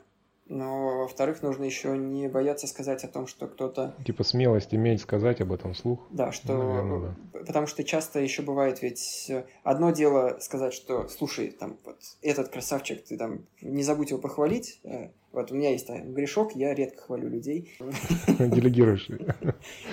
Но, 0.51 1.03
во-вторых, 1.03 1.41
нужно 1.43 1.63
еще 1.63 1.97
не 1.97 2.27
бояться 2.27 2.67
сказать 2.67 3.05
о 3.05 3.07
том, 3.07 3.25
что 3.25 3.47
кто-то... 3.47 3.95
Типа 4.05 4.25
смелость 4.25 4.75
иметь 4.75 4.99
сказать 4.99 5.39
об 5.39 5.53
этом 5.53 5.71
вслух. 5.71 6.05
Да, 6.09 6.33
что... 6.33 6.57
Наверное, 6.57 7.15
да. 7.31 7.39
Потому 7.45 7.67
что 7.67 7.85
часто 7.85 8.19
еще 8.19 8.41
бывает 8.41 8.81
ведь 8.81 9.31
одно 9.63 9.91
дело 9.91 10.39
сказать, 10.41 10.73
что, 10.73 11.07
слушай, 11.07 11.51
там, 11.51 11.77
вот 11.85 11.99
этот 12.21 12.49
красавчик, 12.49 13.01
ты 13.01 13.17
там, 13.17 13.45
не 13.61 13.81
забудь 13.81 14.09
его 14.09 14.19
похвалить. 14.19 14.81
Э, 14.83 15.11
вот 15.31 15.53
у 15.53 15.55
меня 15.55 15.71
есть 15.71 15.87
там, 15.87 16.13
грешок, 16.13 16.53
я 16.53 16.75
редко 16.75 17.01
хвалю 17.01 17.29
людей. 17.29 17.73
Делегируешь. 18.27 19.07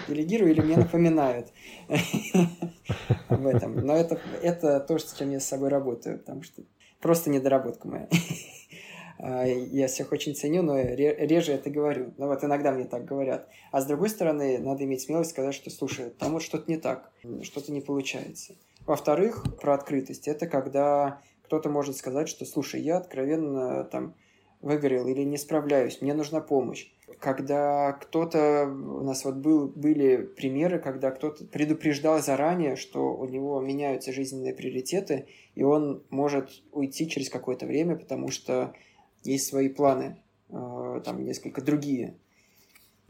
Делегирую 0.09 0.51
или 0.51 0.61
мне 0.61 0.77
напоминают 0.77 1.53
об 3.29 3.47
этом. 3.47 3.77
Но 3.77 3.94
это, 3.94 4.21
это 4.42 4.81
то, 4.81 4.99
с 4.99 5.14
чем 5.14 5.31
я 5.31 5.38
с 5.38 5.47
собой 5.47 5.68
работаю, 5.68 6.18
потому 6.18 6.42
что 6.42 6.62
просто 7.01 7.31
недоработка 7.31 7.87
моя. 7.87 8.09
А, 9.18 9.44
я 9.44 9.88
всех 9.88 10.12
очень 10.12 10.35
ценю, 10.35 10.62
но 10.62 10.78
реже 10.78 11.52
это 11.52 11.70
говорю. 11.70 12.12
Но 12.16 12.28
вот 12.28 12.44
иногда 12.44 12.72
мне 12.72 12.85
так 12.85 13.04
говорят. 13.04 13.48
А 13.72 13.81
с 13.81 13.87
другой 13.87 14.09
стороны, 14.09 14.59
надо 14.59 14.85
иметь 14.85 15.02
смелость 15.02 15.31
сказать, 15.31 15.54
что, 15.54 15.70
слушай, 15.70 16.11
там 16.11 16.33
вот 16.33 16.42
что-то 16.42 16.70
не 16.70 16.78
так, 16.78 17.11
что-то 17.42 17.72
не 17.72 17.81
получается. 17.81 18.54
Во-вторых, 18.87 19.44
про 19.61 19.74
открытость. 19.74 20.28
Это 20.28 20.46
когда 20.46 21.20
кто-то 21.44 21.68
может 21.68 21.96
сказать, 21.96 22.28
что, 22.28 22.44
слушай, 22.44 22.81
я 22.81 22.98
откровенно 22.98 23.85
там 23.85 24.14
выгорел 24.61 25.07
или 25.07 25.22
не 25.22 25.37
справляюсь, 25.37 26.00
мне 26.00 26.14
нужна 26.14 26.40
помощь. 26.40 26.88
Когда 27.20 27.92
кто-то, 27.92 28.66
у 28.66 29.02
нас 29.02 29.24
вот 29.24 29.37
был, 29.37 29.68
были 29.68 30.16
примеры, 30.16 30.78
когда 30.78 31.11
кто-то 31.11 31.44
предупреждал 31.44 32.20
заранее, 32.20 32.76
что 32.76 33.16
у 33.16 33.24
него 33.26 33.61
меняются 33.61 34.12
жизненные 34.12 34.54
приоритеты, 34.54 35.26
и 35.54 35.62
он 35.62 36.02
может 36.11 36.62
уйти 36.72 37.09
через 37.09 37.31
какое-то 37.31 37.66
время, 37.66 37.96
потому 37.96 38.28
что 38.28 38.74
есть 39.28 39.46
свои 39.46 39.68
планы, 39.68 40.16
э, 40.48 41.00
там 41.04 41.24
несколько 41.24 41.60
другие. 41.62 42.14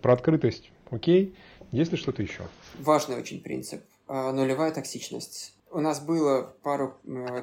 Про 0.03 0.13
открытость, 0.15 0.71
окей. 0.91 1.35
Есть 1.73 1.93
ли 1.93 1.99
что-то 1.99 2.23
еще? 2.23 2.43
Важный 2.79 3.17
очень 3.17 3.41
принцип. 3.41 3.83
Э, 4.09 4.31
нулевая 4.33 4.73
токсичность. 4.73 5.55
У 5.71 5.81
нас 5.81 6.01
было 6.01 6.55
пару 6.63 6.97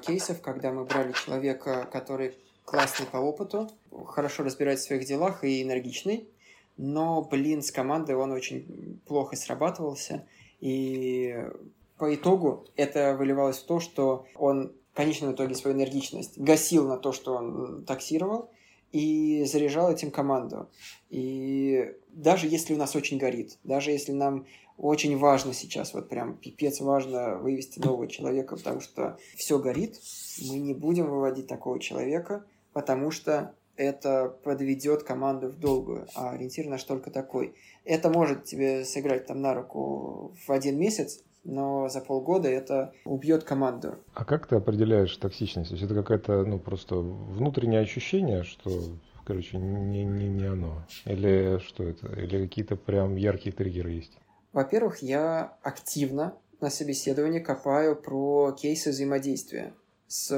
кейсов, 0.06 0.42
когда 0.42 0.72
мы 0.72 0.86
брали 0.86 1.12
человека, 1.12 1.88
который 1.92 2.34
классный 2.66 3.06
по 3.06 3.18
опыту, 3.18 3.70
хорошо 4.08 4.44
разбирается 4.44 4.86
в 4.86 4.88
своих 4.88 5.06
делах 5.06 5.44
и 5.44 5.62
энергичный, 5.62 6.28
но, 6.78 7.22
блин, 7.22 7.62
с 7.62 7.72
командой 7.72 8.16
он 8.16 8.32
очень 8.32 9.00
плохо 9.06 9.36
срабатывался, 9.36 10.28
и 10.60 11.46
по 11.98 12.14
итогу 12.14 12.68
это 12.76 13.16
выливалось 13.16 13.60
в 13.60 13.66
то, 13.66 13.80
что 13.80 14.26
он 14.36 14.74
в 14.92 14.96
конечном 14.98 15.34
итоге 15.34 15.56
свою 15.56 15.78
энергичность 15.78 16.38
гасил 16.38 16.88
на 16.88 16.98
то, 16.98 17.12
что 17.12 17.36
он 17.36 17.86
таксировал, 17.86 18.50
и 18.96 19.44
заряжал 19.44 19.92
этим 19.92 20.10
команду. 20.10 20.70
И 21.10 21.94
даже 22.14 22.48
если 22.48 22.74
у 22.74 22.78
нас 22.78 22.96
очень 22.96 23.18
горит, 23.18 23.58
даже 23.66 23.92
если 23.92 24.14
нам 24.14 24.46
очень 24.78 25.18
важно 25.18 25.54
сейчас, 25.54 25.94
вот 25.94 26.08
прям 26.08 26.38
пипец 26.38 26.80
важно 26.80 27.38
вывести 27.38 27.80
нового 27.80 28.08
человека, 28.08 28.56
потому 28.56 28.80
что 28.80 29.18
все 29.36 29.60
горит, 29.60 30.00
мы 30.50 30.60
не 30.60 30.74
будем 30.74 31.10
выводить 31.10 31.48
такого 31.48 31.78
человека, 31.78 32.46
потому 32.72 33.12
что 33.12 33.54
это 33.76 34.30
подведет 34.46 35.04
команду 35.04 35.50
в 35.50 35.60
долгую, 35.60 36.08
а 36.16 36.32
ориентир 36.32 36.66
наш 36.68 36.82
только 36.86 37.12
такой. 37.12 37.54
Это 37.84 38.10
может 38.10 38.46
тебе 38.46 38.86
сыграть 38.86 39.26
там 39.26 39.42
на 39.42 39.54
руку 39.54 40.34
в 40.48 40.52
один 40.54 40.80
месяц, 40.80 41.22
но 41.46 41.88
за 41.88 42.02
полгода 42.02 42.50
это 42.50 42.94
убьет 43.06 43.44
команду. 43.44 43.96
А 44.14 44.26
как 44.26 44.48
ты 44.48 44.56
определяешь 44.56 45.16
токсичность? 45.16 45.70
То 45.70 45.76
есть 45.76 45.86
это 45.86 45.96
какое-то, 45.96 46.44
ну, 46.44 46.60
просто 46.60 46.96
внутреннее 46.96 47.82
ощущение, 47.82 48.44
что, 48.44 48.70
короче, 49.24 49.58
не, 49.58 50.04
не, 50.04 50.28
не 50.28 50.46
оно? 50.46 50.84
Или 51.06 51.60
что 51.60 51.84
это? 51.84 52.08
Или 52.20 52.46
какие-то 52.46 52.76
прям 52.76 53.16
яркие 53.16 53.56
триггеры 53.56 53.92
есть? 53.92 54.18
Во-первых, 54.52 55.02
я 55.02 55.58
активно 55.62 56.34
на 56.62 56.70
собеседовании 56.70 57.40
копаю 57.40 57.96
про 57.96 58.52
кейсы 58.54 58.90
взаимодействия 58.90 59.74
с 60.08 60.32
э, 60.32 60.36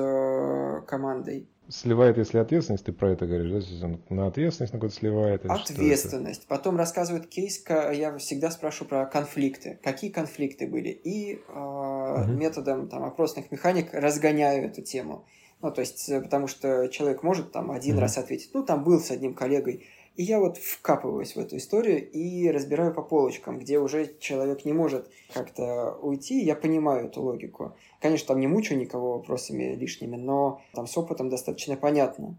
командой 0.88 1.48
сливает, 1.70 2.18
если 2.18 2.38
ответственность, 2.38 2.86
ты 2.86 2.92
про 2.92 3.12
это 3.12 3.26
говоришь, 3.26 3.66
да, 3.82 3.90
на 4.10 4.28
ответственность 4.28 4.74
на 4.74 4.80
какую-то 4.80 4.96
сливает? 4.96 5.46
Ответственность. 5.46 6.48
Потом 6.48 6.78
рассказывает 6.78 7.28
кейс, 7.28 7.64
я 7.68 8.18
всегда 8.18 8.52
спрашиваю 8.52 8.90
про 8.90 9.06
конфликты. 9.06 9.80
Какие 9.84 10.12
конфликты 10.12 10.68
были? 10.68 10.90
И 10.90 11.36
э, 11.36 11.40
угу. 11.48 12.32
методом 12.32 12.88
там, 12.88 13.04
опросных 13.04 13.52
механик 13.52 13.94
разгоняю 13.94 14.66
эту 14.66 14.82
тему. 14.82 15.26
Ну, 15.62 15.72
то 15.72 15.82
есть, 15.82 16.08
э, 16.10 16.22
потому 16.22 16.48
что 16.48 16.88
человек 16.88 17.24
может 17.24 17.52
там 17.52 17.72
один 17.72 17.96
угу. 17.96 18.02
раз 18.02 18.18
ответить, 18.18 18.52
ну, 18.54 18.64
там 18.64 18.84
был 18.84 19.00
с 19.00 19.12
одним 19.12 19.34
коллегой, 19.34 19.86
и 20.18 20.24
я 20.24 20.40
вот 20.40 20.58
вкапываюсь 20.58 21.36
в 21.36 21.40
эту 21.40 21.58
историю 21.58 22.10
и 22.10 22.50
разбираю 22.50 22.92
по 22.92 23.04
полочкам, 23.04 23.60
где 23.60 23.78
уже 23.78 24.16
человек 24.20 24.66
не 24.66 24.74
может 24.74 25.08
как-то 25.32 25.96
уйти. 26.02 26.44
Я 26.44 26.56
понимаю 26.56 27.06
эту 27.06 27.22
логику. 27.22 27.76
Конечно, 28.02 28.30
там 28.30 28.40
не 28.40 28.48
мучу 28.48 28.74
никого 28.74 29.14
вопросами 29.14 29.76
лишними, 29.76 30.16
но 30.16 30.60
там 30.74 30.88
с 30.88 30.98
опытом 30.98 31.30
достаточно 31.30 31.78
понятно, 31.78 32.36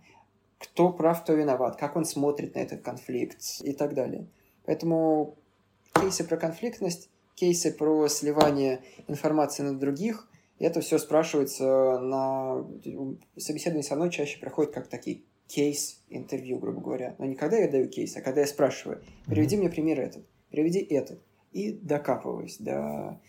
кто 0.59 0.93
прав, 0.93 1.23
кто 1.23 1.35
виноват, 1.35 1.77
как 1.77 1.95
он 1.95 2.05
смотрит 2.05 2.57
на 2.57 2.59
этот 2.59 2.83
конфликт 2.83 3.39
и 3.63 3.73
так 3.73 3.95
далее. 3.95 4.27
Поэтому 4.67 5.37
кейсы 5.95 6.25
про 6.25 6.37
конфликтность, 6.37 7.11
кейсы 7.37 7.71
про 7.71 8.09
сливание 8.09 8.83
информации 9.07 9.63
на 9.63 9.79
других, 9.79 10.29
это 10.59 10.81
все 10.81 10.99
спрашивается 10.99 12.01
на 12.01 12.67
собеседование 13.37 13.85
со 13.85 13.95
мной 13.95 14.11
чаще 14.11 14.41
проходит 14.41 14.73
как 14.73 14.89
такие 14.89 15.23
кейс 15.49 16.03
интервью, 16.11 16.59
грубо 16.59 16.81
говоря. 16.81 17.17
Но 17.19 17.25
не 17.25 17.35
когда 17.35 17.57
я 17.57 17.69
даю 17.69 17.89
кейс, 17.89 18.17
а 18.17 18.21
когда 18.21 18.43
я 18.43 18.47
спрашиваю, 18.47 19.03
приведи 19.27 19.57
мне 19.57 19.69
пример 19.69 20.01
этот, 20.01 20.25
приведи 20.51 20.81
этот. 20.81 21.21
И 21.53 21.73
докапываюсь 21.73 22.59
до 22.59 23.21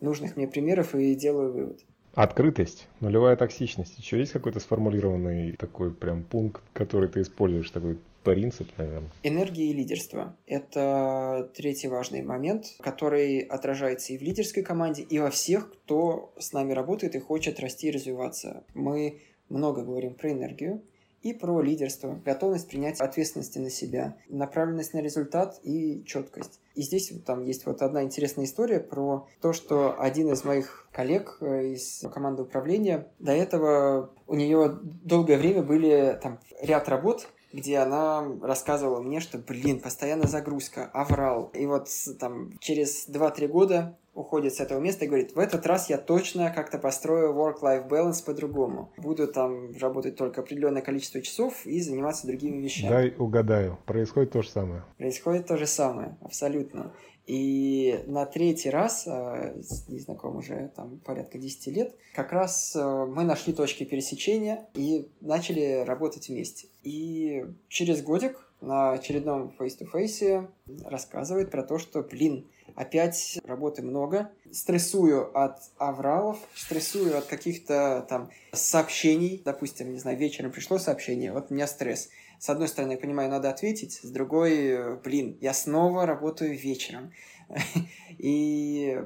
нужных 0.00 0.36
мне 0.36 0.48
примеров 0.48 0.94
и 0.94 1.14
делаю 1.14 1.52
вывод. 1.52 1.84
Открытость, 2.14 2.88
нулевая 3.00 3.36
токсичность. 3.36 3.98
Еще 3.98 4.18
есть 4.18 4.32
какой-то 4.32 4.58
сформулированный 4.58 5.52
такой 5.52 5.92
прям 5.92 6.24
пункт, 6.24 6.62
который 6.72 7.10
ты 7.10 7.20
используешь, 7.20 7.70
такой 7.70 7.98
принцип, 8.24 8.68
наверное? 8.78 9.10
Энергия 9.22 9.66
и 9.66 9.74
лидерство– 9.74 10.34
это 10.46 11.50
третий 11.54 11.88
важный 11.88 12.22
момент, 12.22 12.74
который 12.80 13.40
отражается 13.40 14.14
и 14.14 14.18
в 14.18 14.22
лидерской 14.22 14.62
команде, 14.62 15.02
и 15.02 15.18
во 15.18 15.30
всех, 15.30 15.70
кто 15.70 16.32
с 16.38 16.54
нами 16.54 16.72
работает 16.72 17.14
и 17.14 17.20
хочет 17.20 17.60
расти 17.60 17.88
и 17.88 17.92
развиваться. 17.92 18.64
Мы 18.72 19.20
много 19.50 19.82
говорим 19.82 20.14
про 20.14 20.32
энергию, 20.32 20.82
и 21.22 21.32
про 21.32 21.60
лидерство, 21.60 22.20
готовность 22.24 22.68
принять 22.68 23.00
ответственности 23.00 23.58
на 23.58 23.70
себя, 23.70 24.16
направленность 24.28 24.94
на 24.94 24.98
результат 24.98 25.58
и 25.62 26.04
четкость. 26.04 26.60
И 26.74 26.82
здесь 26.82 27.12
там 27.24 27.42
есть 27.42 27.66
вот 27.66 27.82
одна 27.82 28.02
интересная 28.02 28.44
история 28.44 28.80
про 28.80 29.26
то, 29.40 29.52
что 29.52 29.98
один 29.98 30.30
из 30.32 30.44
моих 30.44 30.88
коллег 30.92 31.38
э, 31.40 31.72
из 31.72 32.04
команды 32.12 32.42
управления, 32.42 33.08
до 33.18 33.32
этого 33.32 34.10
у 34.26 34.34
нее 34.34 34.78
долгое 34.82 35.38
время 35.38 35.62
были 35.62 36.18
там 36.22 36.38
ряд 36.60 36.88
работ, 36.88 37.28
где 37.52 37.78
она 37.78 38.26
рассказывала 38.42 39.00
мне, 39.00 39.20
что, 39.20 39.38
блин, 39.38 39.80
постоянно 39.80 40.26
загрузка, 40.26 40.84
аврал. 40.92 41.50
И 41.54 41.64
вот 41.66 41.88
там 42.18 42.58
через 42.60 43.08
2-3 43.08 43.48
года 43.48 43.96
уходит 44.16 44.54
с 44.54 44.60
этого 44.60 44.80
места 44.80 45.04
и 45.04 45.08
говорит, 45.08 45.36
в 45.36 45.38
этот 45.38 45.66
раз 45.66 45.90
я 45.90 45.98
точно 45.98 46.50
как-то 46.50 46.78
построю 46.78 47.34
work-life 47.34 47.88
balance 47.88 48.24
по-другому. 48.24 48.90
Буду 48.96 49.28
там 49.28 49.72
работать 49.78 50.16
только 50.16 50.40
определенное 50.40 50.82
количество 50.82 51.20
часов 51.20 51.66
и 51.66 51.80
заниматься 51.80 52.26
другими 52.26 52.62
вещами. 52.62 52.90
Дай 52.90 53.14
угадаю, 53.16 53.78
происходит 53.86 54.32
то 54.32 54.42
же 54.42 54.48
самое. 54.48 54.82
Происходит 54.96 55.46
то 55.46 55.56
же 55.56 55.66
самое, 55.66 56.16
абсолютно. 56.22 56.92
И 57.26 58.04
на 58.06 58.24
третий 58.24 58.70
раз, 58.70 59.04
э, 59.06 59.60
с 59.60 59.88
незнакомым 59.88 60.38
уже 60.38 60.70
там 60.76 61.00
порядка 61.04 61.38
10 61.38 61.66
лет, 61.72 61.94
как 62.14 62.32
раз 62.32 62.74
э, 62.76 63.06
мы 63.06 63.24
нашли 63.24 63.52
точки 63.52 63.84
пересечения 63.84 64.66
и 64.74 65.08
начали 65.20 65.84
работать 65.84 66.28
вместе. 66.28 66.68
И 66.84 67.44
через 67.68 68.02
годик 68.02 68.48
на 68.60 68.92
очередном 68.92 69.52
face-to-face 69.58 70.48
рассказывает 70.84 71.50
про 71.50 71.64
то, 71.64 71.78
что, 71.78 72.02
блин, 72.02 72.46
опять 72.74 73.38
работы 73.44 73.82
много, 73.82 74.30
стрессую 74.50 75.36
от 75.38 75.58
авралов, 75.78 76.38
стрессую 76.54 77.16
от 77.16 77.26
каких-то 77.26 78.06
там 78.08 78.30
сообщений, 78.52 79.40
допустим, 79.44 79.92
не 79.92 79.98
знаю, 79.98 80.18
вечером 80.18 80.52
пришло 80.52 80.78
сообщение, 80.78 81.32
вот 81.32 81.50
у 81.50 81.54
меня 81.54 81.66
стресс. 81.66 82.10
С 82.38 82.50
одной 82.50 82.68
стороны, 82.68 82.92
я 82.92 82.98
понимаю, 82.98 83.30
надо 83.30 83.48
ответить, 83.48 84.00
с 84.02 84.10
другой, 84.10 84.98
блин, 84.98 85.38
я 85.40 85.54
снова 85.54 86.04
работаю 86.06 86.58
вечером. 86.58 87.12
И 88.18 88.98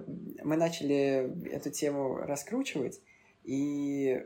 мы 0.43 0.57
начали 0.57 1.31
эту 1.51 1.71
тему 1.71 2.17
раскручивать, 2.17 3.01
и 3.45 4.25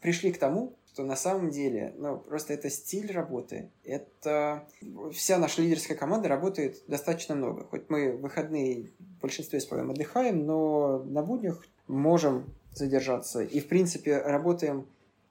пришли 0.00 0.32
к 0.32 0.38
тому, 0.38 0.76
что 0.92 1.04
на 1.04 1.16
самом 1.16 1.50
деле, 1.50 1.94
ну, 1.96 2.18
просто 2.18 2.52
это 2.52 2.68
стиль 2.68 3.10
работы. 3.10 3.70
Это 3.84 4.68
вся 5.12 5.38
наша 5.38 5.62
лидерская 5.62 5.96
команда 5.96 6.28
работает 6.28 6.82
достаточно 6.86 7.34
много. 7.34 7.64
Хоть 7.64 7.88
мы 7.88 8.12
в 8.12 8.20
выходные 8.20 8.90
в 8.98 9.22
большинстве 9.22 9.60
своем 9.60 9.90
отдыхаем, 9.90 10.44
но 10.44 11.02
на 11.04 11.22
буднях 11.22 11.64
можем 11.86 12.52
задержаться. 12.74 13.42
И, 13.42 13.60
в 13.60 13.68
принципе, 13.68 14.18
работаем 14.18 14.86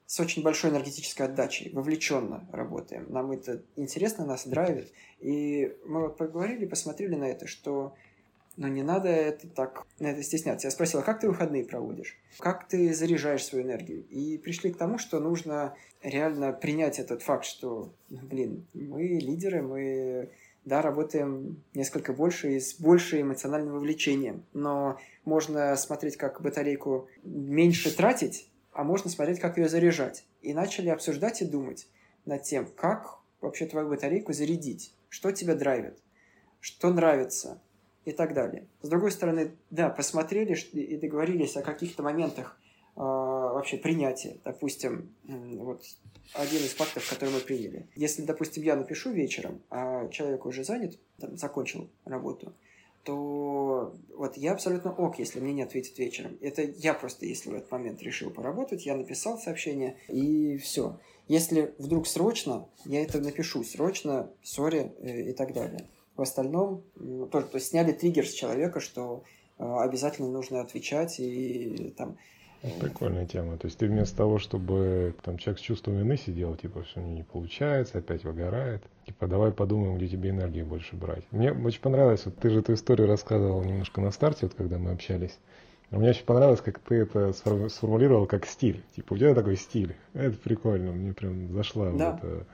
с 0.06 0.18
очень 0.18 0.42
большой 0.42 0.70
энергетической 0.70 1.22
отдачей, 1.22 1.70
вовлеченно 1.72 2.46
работаем. 2.52 3.06
Нам 3.08 3.30
это 3.30 3.62
интересно, 3.76 4.26
нас 4.26 4.46
драйвит. 4.46 4.92
И 5.20 5.76
мы 5.86 6.02
вот 6.02 6.18
поговорили, 6.18 6.66
посмотрели 6.66 7.14
на 7.14 7.24
это, 7.24 7.46
что 7.46 7.94
но 8.56 8.68
не 8.68 8.82
надо 8.82 9.08
это 9.08 9.48
так, 9.48 9.86
на 9.98 10.08
это 10.08 10.22
стесняться. 10.22 10.66
Я 10.66 10.70
спросила, 10.70 11.02
как 11.02 11.20
ты 11.20 11.28
выходные 11.28 11.64
проводишь? 11.64 12.18
Как 12.38 12.68
ты 12.68 12.92
заряжаешь 12.94 13.44
свою 13.44 13.64
энергию? 13.64 14.04
И 14.08 14.38
пришли 14.38 14.72
к 14.72 14.76
тому, 14.76 14.98
что 14.98 15.20
нужно 15.20 15.74
реально 16.02 16.52
принять 16.52 16.98
этот 16.98 17.22
факт, 17.22 17.44
что, 17.44 17.92
блин, 18.10 18.66
мы 18.74 19.02
лидеры, 19.02 19.62
мы, 19.62 20.30
да, 20.64 20.82
работаем 20.82 21.62
несколько 21.74 22.12
больше 22.12 22.52
и 22.52 22.60
с 22.60 22.74
большим 22.74 23.22
эмоциональным 23.22 23.74
вовлечением. 23.74 24.44
Но 24.52 24.98
можно 25.24 25.74
смотреть, 25.76 26.16
как 26.16 26.42
батарейку 26.42 27.08
меньше 27.22 27.94
тратить, 27.94 28.50
а 28.72 28.84
можно 28.84 29.10
смотреть, 29.10 29.40
как 29.40 29.56
ее 29.56 29.68
заряжать. 29.68 30.24
И 30.42 30.52
начали 30.52 30.88
обсуждать 30.88 31.40
и 31.40 31.46
думать 31.46 31.88
над 32.26 32.42
тем, 32.42 32.66
как 32.66 33.18
вообще 33.40 33.66
твою 33.66 33.88
батарейку 33.88 34.32
зарядить, 34.32 34.94
что 35.08 35.32
тебя 35.32 35.54
драйвит, 35.54 35.98
что 36.60 36.92
нравится, 36.92 37.60
и 38.04 38.12
так 38.12 38.34
далее. 38.34 38.66
С 38.82 38.88
другой 38.88 39.12
стороны, 39.12 39.52
да, 39.70 39.88
посмотрели 39.88 40.54
и 40.72 40.96
договорились 40.96 41.56
о 41.56 41.62
каких-то 41.62 42.02
моментах 42.02 42.58
э, 42.96 43.00
вообще 43.00 43.76
принятия. 43.76 44.38
Допустим, 44.44 45.14
вот 45.24 45.82
один 46.34 46.60
из 46.60 46.72
фактов, 46.72 47.08
который 47.08 47.34
мы 47.34 47.40
приняли. 47.40 47.86
Если, 47.94 48.22
допустим, 48.22 48.62
я 48.62 48.76
напишу 48.76 49.10
вечером, 49.10 49.62
а 49.70 50.08
человек 50.08 50.46
уже 50.46 50.64
занят, 50.64 50.98
там, 51.18 51.36
закончил 51.36 51.88
работу, 52.04 52.52
то 53.04 53.96
вот 54.16 54.36
я 54.36 54.52
абсолютно 54.52 54.92
ок, 54.92 55.18
если 55.18 55.40
мне 55.40 55.52
не 55.52 55.62
ответит 55.62 55.98
вечером. 55.98 56.38
Это 56.40 56.62
я 56.62 56.94
просто, 56.94 57.26
если 57.26 57.50
в 57.50 57.54
этот 57.54 57.70
момент 57.70 58.02
решил 58.02 58.30
поработать, 58.30 58.86
я 58.86 58.96
написал 58.96 59.38
сообщение, 59.38 59.96
и 60.08 60.56
все. 60.58 60.98
Если 61.28 61.74
вдруг 61.78 62.06
срочно, 62.06 62.68
я 62.84 63.02
это 63.02 63.20
напишу 63.20 63.64
срочно, 63.64 64.30
сори 64.42 64.92
э, 65.00 65.30
и 65.30 65.32
так 65.32 65.52
далее. 65.52 65.86
В 66.16 66.22
остальном, 66.22 66.82
тоже, 67.30 67.46
то 67.46 67.56
есть 67.56 67.68
сняли 67.68 67.92
триггер 67.92 68.26
с 68.26 68.32
человека, 68.32 68.80
что 68.80 69.24
э, 69.58 69.64
обязательно 69.64 70.28
нужно 70.28 70.60
отвечать 70.60 71.18
и 71.18 71.94
там... 71.96 72.18
Э, 72.62 72.68
Прикольная 72.80 73.26
тема. 73.26 73.56
То 73.56 73.66
есть 73.66 73.78
ты 73.78 73.86
вместо 73.86 74.16
того, 74.16 74.38
чтобы 74.38 75.14
там 75.22 75.38
человек 75.38 75.58
с 75.58 75.62
чувством 75.62 75.96
вины 75.96 76.18
сидел, 76.18 76.54
типа, 76.54 76.82
все 76.82 77.00
не 77.00 77.22
получается, 77.22 77.98
опять 77.98 78.24
выгорает, 78.24 78.82
типа, 79.06 79.26
давай 79.26 79.52
подумаем, 79.52 79.96
где 79.96 80.08
тебе 80.08 80.30
энергии 80.30 80.62
больше 80.62 80.96
брать. 80.96 81.24
Мне 81.30 81.52
очень 81.52 81.80
понравилось, 81.80 82.26
вот 82.26 82.36
ты 82.36 82.50
же 82.50 82.60
эту 82.60 82.74
историю 82.74 83.08
рассказывал 83.08 83.64
немножко 83.64 84.00
на 84.00 84.10
старте, 84.10 84.46
вот 84.46 84.54
когда 84.54 84.78
мы 84.78 84.90
общались. 84.90 85.38
А 85.92 85.98
мне 85.98 86.08
очень 86.08 86.24
понравилось, 86.24 86.62
как 86.62 86.78
ты 86.78 86.94
это 86.96 87.32
сформулировал 87.32 88.26
как 88.26 88.46
стиль. 88.46 88.82
Типа, 88.96 89.12
у 89.12 89.18
тебя 89.18 89.34
такой 89.34 89.56
стиль. 89.56 89.94
Это 90.14 90.38
прикольно, 90.38 90.92
мне 90.92 91.12
прям 91.12 91.52
зашла 91.52 91.90
да. 91.90 92.12
вот 92.12 92.24
эта 92.24 92.46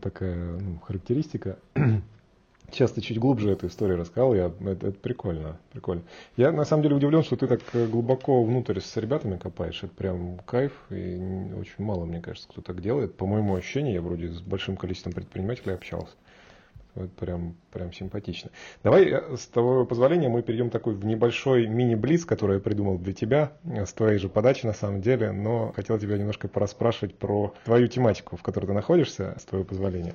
такая 0.00 0.58
ну, 0.58 0.78
характеристика. 0.78 1.58
Сейчас 2.70 2.92
ты 2.92 3.02
чуть 3.02 3.18
глубже 3.18 3.50
эту 3.50 3.66
историю 3.66 3.98
рассказал, 3.98 4.34
я, 4.34 4.46
это, 4.46 4.88
это 4.88 4.98
прикольно, 4.98 5.58
прикольно. 5.72 6.02
Я 6.36 6.52
на 6.52 6.64
самом 6.64 6.82
деле 6.82 6.96
удивлен, 6.96 7.22
что 7.22 7.36
ты 7.36 7.46
так 7.46 7.60
э, 7.74 7.86
глубоко 7.86 8.42
внутрь 8.42 8.80
с 8.80 8.96
ребятами 8.96 9.36
копаешь, 9.36 9.82
это 9.82 9.92
прям 9.94 10.38
кайф, 10.46 10.72
и 10.88 11.52
очень 11.58 11.84
мало, 11.84 12.06
мне 12.06 12.20
кажется, 12.20 12.48
кто 12.48 12.62
так 12.62 12.80
делает. 12.80 13.14
По 13.14 13.26
моему 13.26 13.54
ощущению, 13.54 13.94
я 13.94 14.00
вроде 14.00 14.28
с 14.28 14.40
большим 14.40 14.76
количеством 14.76 15.12
предпринимателей 15.12 15.74
общался. 15.74 16.14
Это 16.94 17.08
прям, 17.08 17.56
прям 17.72 17.92
симпатично. 17.92 18.50
Давай, 18.82 19.06
э, 19.06 19.36
с 19.36 19.46
твоего 19.46 19.86
позволения, 19.86 20.28
мы 20.28 20.42
перейдем 20.42 20.68
такой 20.68 20.94
в 20.94 21.04
небольшой 21.04 21.66
мини-блиц, 21.66 22.24
который 22.24 22.54
я 22.54 22.60
придумал 22.60 22.98
для 22.98 23.14
тебя, 23.14 23.52
э, 23.64 23.86
с 23.86 23.92
твоей 23.94 24.18
же 24.18 24.28
подачи 24.28 24.66
на 24.66 24.74
самом 24.74 25.00
деле, 25.00 25.32
но 25.32 25.72
хотел 25.72 25.98
тебя 25.98 26.18
немножко 26.18 26.48
пораспрашивать 26.48 27.14
про 27.16 27.54
твою 27.64 27.86
тематику, 27.86 28.36
в 28.36 28.42
которой 28.42 28.66
ты 28.66 28.72
находишься, 28.74 29.36
с 29.38 29.44
твоего 29.44 29.66
позволения. 29.66 30.14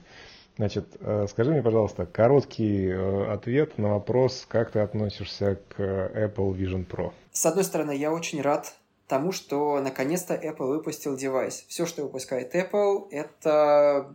Значит, 0.58 0.98
э, 1.00 1.28
скажи 1.30 1.52
мне, 1.52 1.62
пожалуйста, 1.62 2.06
короткий 2.06 2.92
ответ 3.32 3.78
на 3.78 3.90
вопрос, 3.90 4.46
как 4.48 4.72
ты 4.72 4.80
относишься 4.80 5.60
к 5.70 5.80
Apple 5.80 6.54
Vision 6.56 6.86
Pro. 6.88 7.14
С 7.32 7.46
одной 7.46 7.64
стороны, 7.64 7.96
я 7.96 8.12
очень 8.12 8.42
рад 8.42 8.74
тому, 9.08 9.32
что 9.32 9.80
наконец-то 9.80 10.36
Apple 10.36 10.68
выпустил 10.68 11.16
девайс. 11.16 11.66
Все, 11.68 11.86
что 11.86 12.04
выпускает 12.04 12.54
Apple, 12.56 13.08
это 13.12 14.14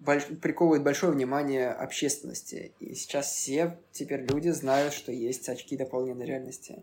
больш... 0.00 0.24
приковывает 0.42 0.82
большое 0.82 1.12
внимание 1.12 1.70
общественности. 1.70 2.72
И 2.80 2.94
сейчас 2.94 3.28
все 3.28 3.78
теперь 3.92 4.22
люди 4.22 4.48
знают, 4.50 4.92
что 4.92 5.12
есть 5.12 5.48
очки 5.48 5.76
дополненной 5.76 6.26
реальности. 6.26 6.82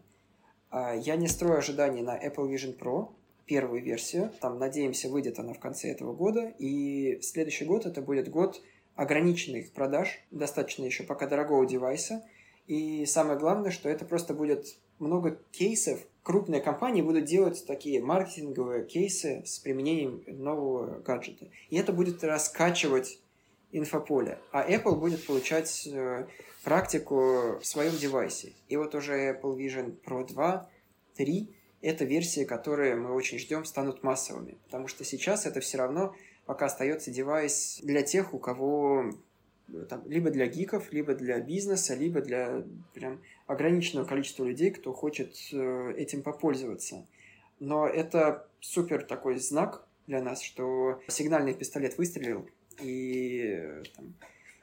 А, 0.69 0.93
я 0.93 1.15
не 1.15 1.27
строю 1.27 1.57
ожиданий 1.57 2.01
на 2.01 2.17
Apple 2.17 2.49
Vision 2.49 2.77
Pro, 2.77 3.09
первую 3.45 3.83
версию. 3.83 4.31
Там, 4.39 4.57
надеемся, 4.57 5.09
выйдет 5.09 5.37
она 5.37 5.53
в 5.53 5.59
конце 5.59 5.89
этого 5.91 6.13
года. 6.13 6.53
И 6.59 7.19
следующий 7.21 7.65
год 7.65 7.85
это 7.85 8.01
будет 8.01 8.29
год 8.29 8.61
ограниченных 8.95 9.71
продаж, 9.71 10.19
достаточно 10.31 10.85
еще 10.85 11.03
пока 11.03 11.27
дорогого 11.27 11.65
девайса. 11.65 12.23
И 12.67 13.05
самое 13.05 13.37
главное, 13.37 13.71
что 13.71 13.89
это 13.89 14.05
просто 14.05 14.33
будет 14.33 14.77
много 14.99 15.39
кейсов. 15.51 15.99
Крупные 16.21 16.61
компании 16.61 17.01
будут 17.01 17.25
делать 17.25 17.65
такие 17.67 18.01
маркетинговые 18.01 18.85
кейсы 18.85 19.43
с 19.45 19.59
применением 19.59 20.23
нового 20.27 20.99
гаджета. 20.99 21.47
И 21.69 21.75
это 21.75 21.91
будет 21.91 22.23
раскачивать 22.23 23.19
инфополе. 23.73 24.39
А 24.51 24.69
Apple 24.69 24.95
будет 24.95 25.25
получать 25.25 25.87
э, 25.91 26.27
практику 26.63 27.59
в 27.59 27.63
своем 27.63 27.97
девайсе. 27.97 28.53
И 28.69 28.77
вот 28.77 28.95
уже 28.95 29.31
Apple 29.31 29.57
Vision 29.57 29.97
Pro 30.05 30.25
2, 30.25 30.69
3 31.17 31.49
это 31.83 32.05
версии, 32.05 32.45
которые 32.45 32.95
мы 32.95 33.13
очень 33.13 33.37
ждем, 33.37 33.65
станут 33.65 34.03
массовыми. 34.03 34.57
Потому 34.65 34.87
что 34.87 35.03
сейчас 35.03 35.45
это 35.45 35.59
все 35.59 35.77
равно 35.77 36.15
пока 36.45 36.65
остается 36.65 37.11
девайс 37.11 37.79
для 37.83 38.01
тех, 38.01 38.33
у 38.33 38.39
кого 38.39 39.11
э, 39.69 39.85
там, 39.89 40.03
либо 40.07 40.29
для 40.29 40.47
гиков, 40.47 40.91
либо 40.91 41.13
для 41.13 41.39
бизнеса, 41.39 41.95
либо 41.95 42.21
для 42.21 42.63
прям 42.93 43.21
ограниченного 43.47 44.05
количества 44.05 44.43
людей, 44.43 44.71
кто 44.71 44.93
хочет 44.93 45.35
э, 45.51 45.93
этим 45.97 46.21
попользоваться. 46.21 47.05
Но 47.59 47.87
это 47.87 48.47
супер 48.59 49.03
такой 49.03 49.37
знак 49.37 49.87
для 50.07 50.21
нас, 50.21 50.41
что 50.41 51.01
сигнальный 51.07 51.53
пистолет 51.53 51.97
выстрелил, 51.97 52.47
и 52.81 53.81
там, 53.95 54.13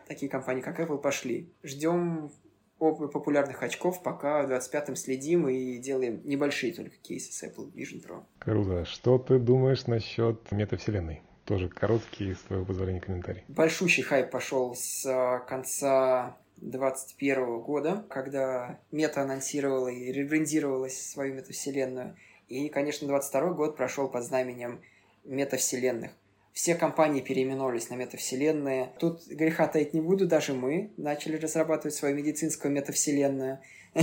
такие 0.07 0.31
компании, 0.31 0.61
как 0.61 0.81
Apple, 0.81 0.99
пошли. 0.99 1.49
Ждем 1.62 2.31
популярных 2.78 3.62
очков, 3.62 4.03
пока 4.03 4.43
в 4.43 4.51
25-м 4.51 4.97
следим 4.97 5.49
и 5.49 5.76
делаем 5.78 6.22
небольшие 6.24 6.72
только 6.72 6.97
кейсы 6.97 7.33
с 7.33 7.43
Apple 7.45 7.70
Vision 7.72 8.03
Pro. 8.05 8.24
Круто. 8.39 8.85
Что 8.87 9.18
ты 9.18 9.39
думаешь 9.39 9.87
насчет 9.87 10.51
метавселенной? 10.51 11.22
Тоже 11.51 11.69
короткий, 11.69 12.33
с 12.33 12.39
твоего 12.43 12.65
позволения, 12.65 13.01
комментарий. 13.01 13.43
Большущий 13.49 14.05
хайп 14.05 14.31
пошел 14.31 14.73
с 14.77 15.05
а, 15.05 15.41
конца 15.41 16.37
2021 16.59 17.59
года, 17.59 18.05
когда 18.09 18.79
мета 18.93 19.23
анонсировала 19.23 19.89
и 19.89 20.13
ребрендировалась 20.13 21.11
свою 21.11 21.35
метавселенную. 21.35 22.15
И, 22.47 22.69
конечно, 22.69 23.09
22 23.09 23.55
год 23.55 23.77
прошел 23.77 24.09
под 24.09 24.23
знаменем 24.23 24.81
метавселенных. 25.25 26.13
Все 26.53 26.77
компании 26.77 27.21
переименовались 27.21 27.91
на 27.91 27.95
метавселенные. 27.95 28.93
Тут 29.01 29.27
греха 29.27 29.67
таить 29.67 29.93
не 29.93 30.01
буду, 30.01 30.29
даже 30.29 30.55
мы 30.55 30.93
начали 30.97 31.37
разрабатывать 31.37 31.97
свою 31.97 32.15
медицинскую 32.15 32.73
метавселенную. 32.73 33.59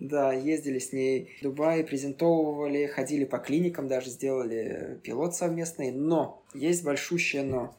Да, 0.00 0.32
ездили 0.32 0.78
с 0.78 0.92
ней 0.92 1.36
в 1.38 1.42
Дубай, 1.42 1.84
презентовывали, 1.84 2.86
ходили 2.86 3.24
по 3.24 3.38
клиникам, 3.38 3.86
даже 3.86 4.10
сделали 4.10 4.98
пилот 5.02 5.34
совместный. 5.34 5.92
Но 5.92 6.42
есть 6.52 6.84
большущее 6.84 7.42
но. 7.42 7.76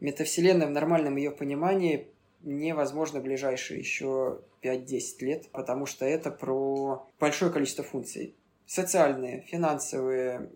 Метавселенная 0.00 0.66
в 0.66 0.70
нормальном 0.70 1.16
ее 1.16 1.30
понимании 1.30 2.06
невозможно 2.42 3.20
в 3.20 3.24
ближайшие 3.24 3.80
еще 3.80 4.40
5-10 4.62 5.00
лет, 5.20 5.48
потому 5.52 5.86
что 5.86 6.04
это 6.04 6.30
про 6.30 7.06
большое 7.18 7.50
количество 7.50 7.82
функций 7.82 8.34
социальные, 8.66 9.42
финансовые 9.42 10.50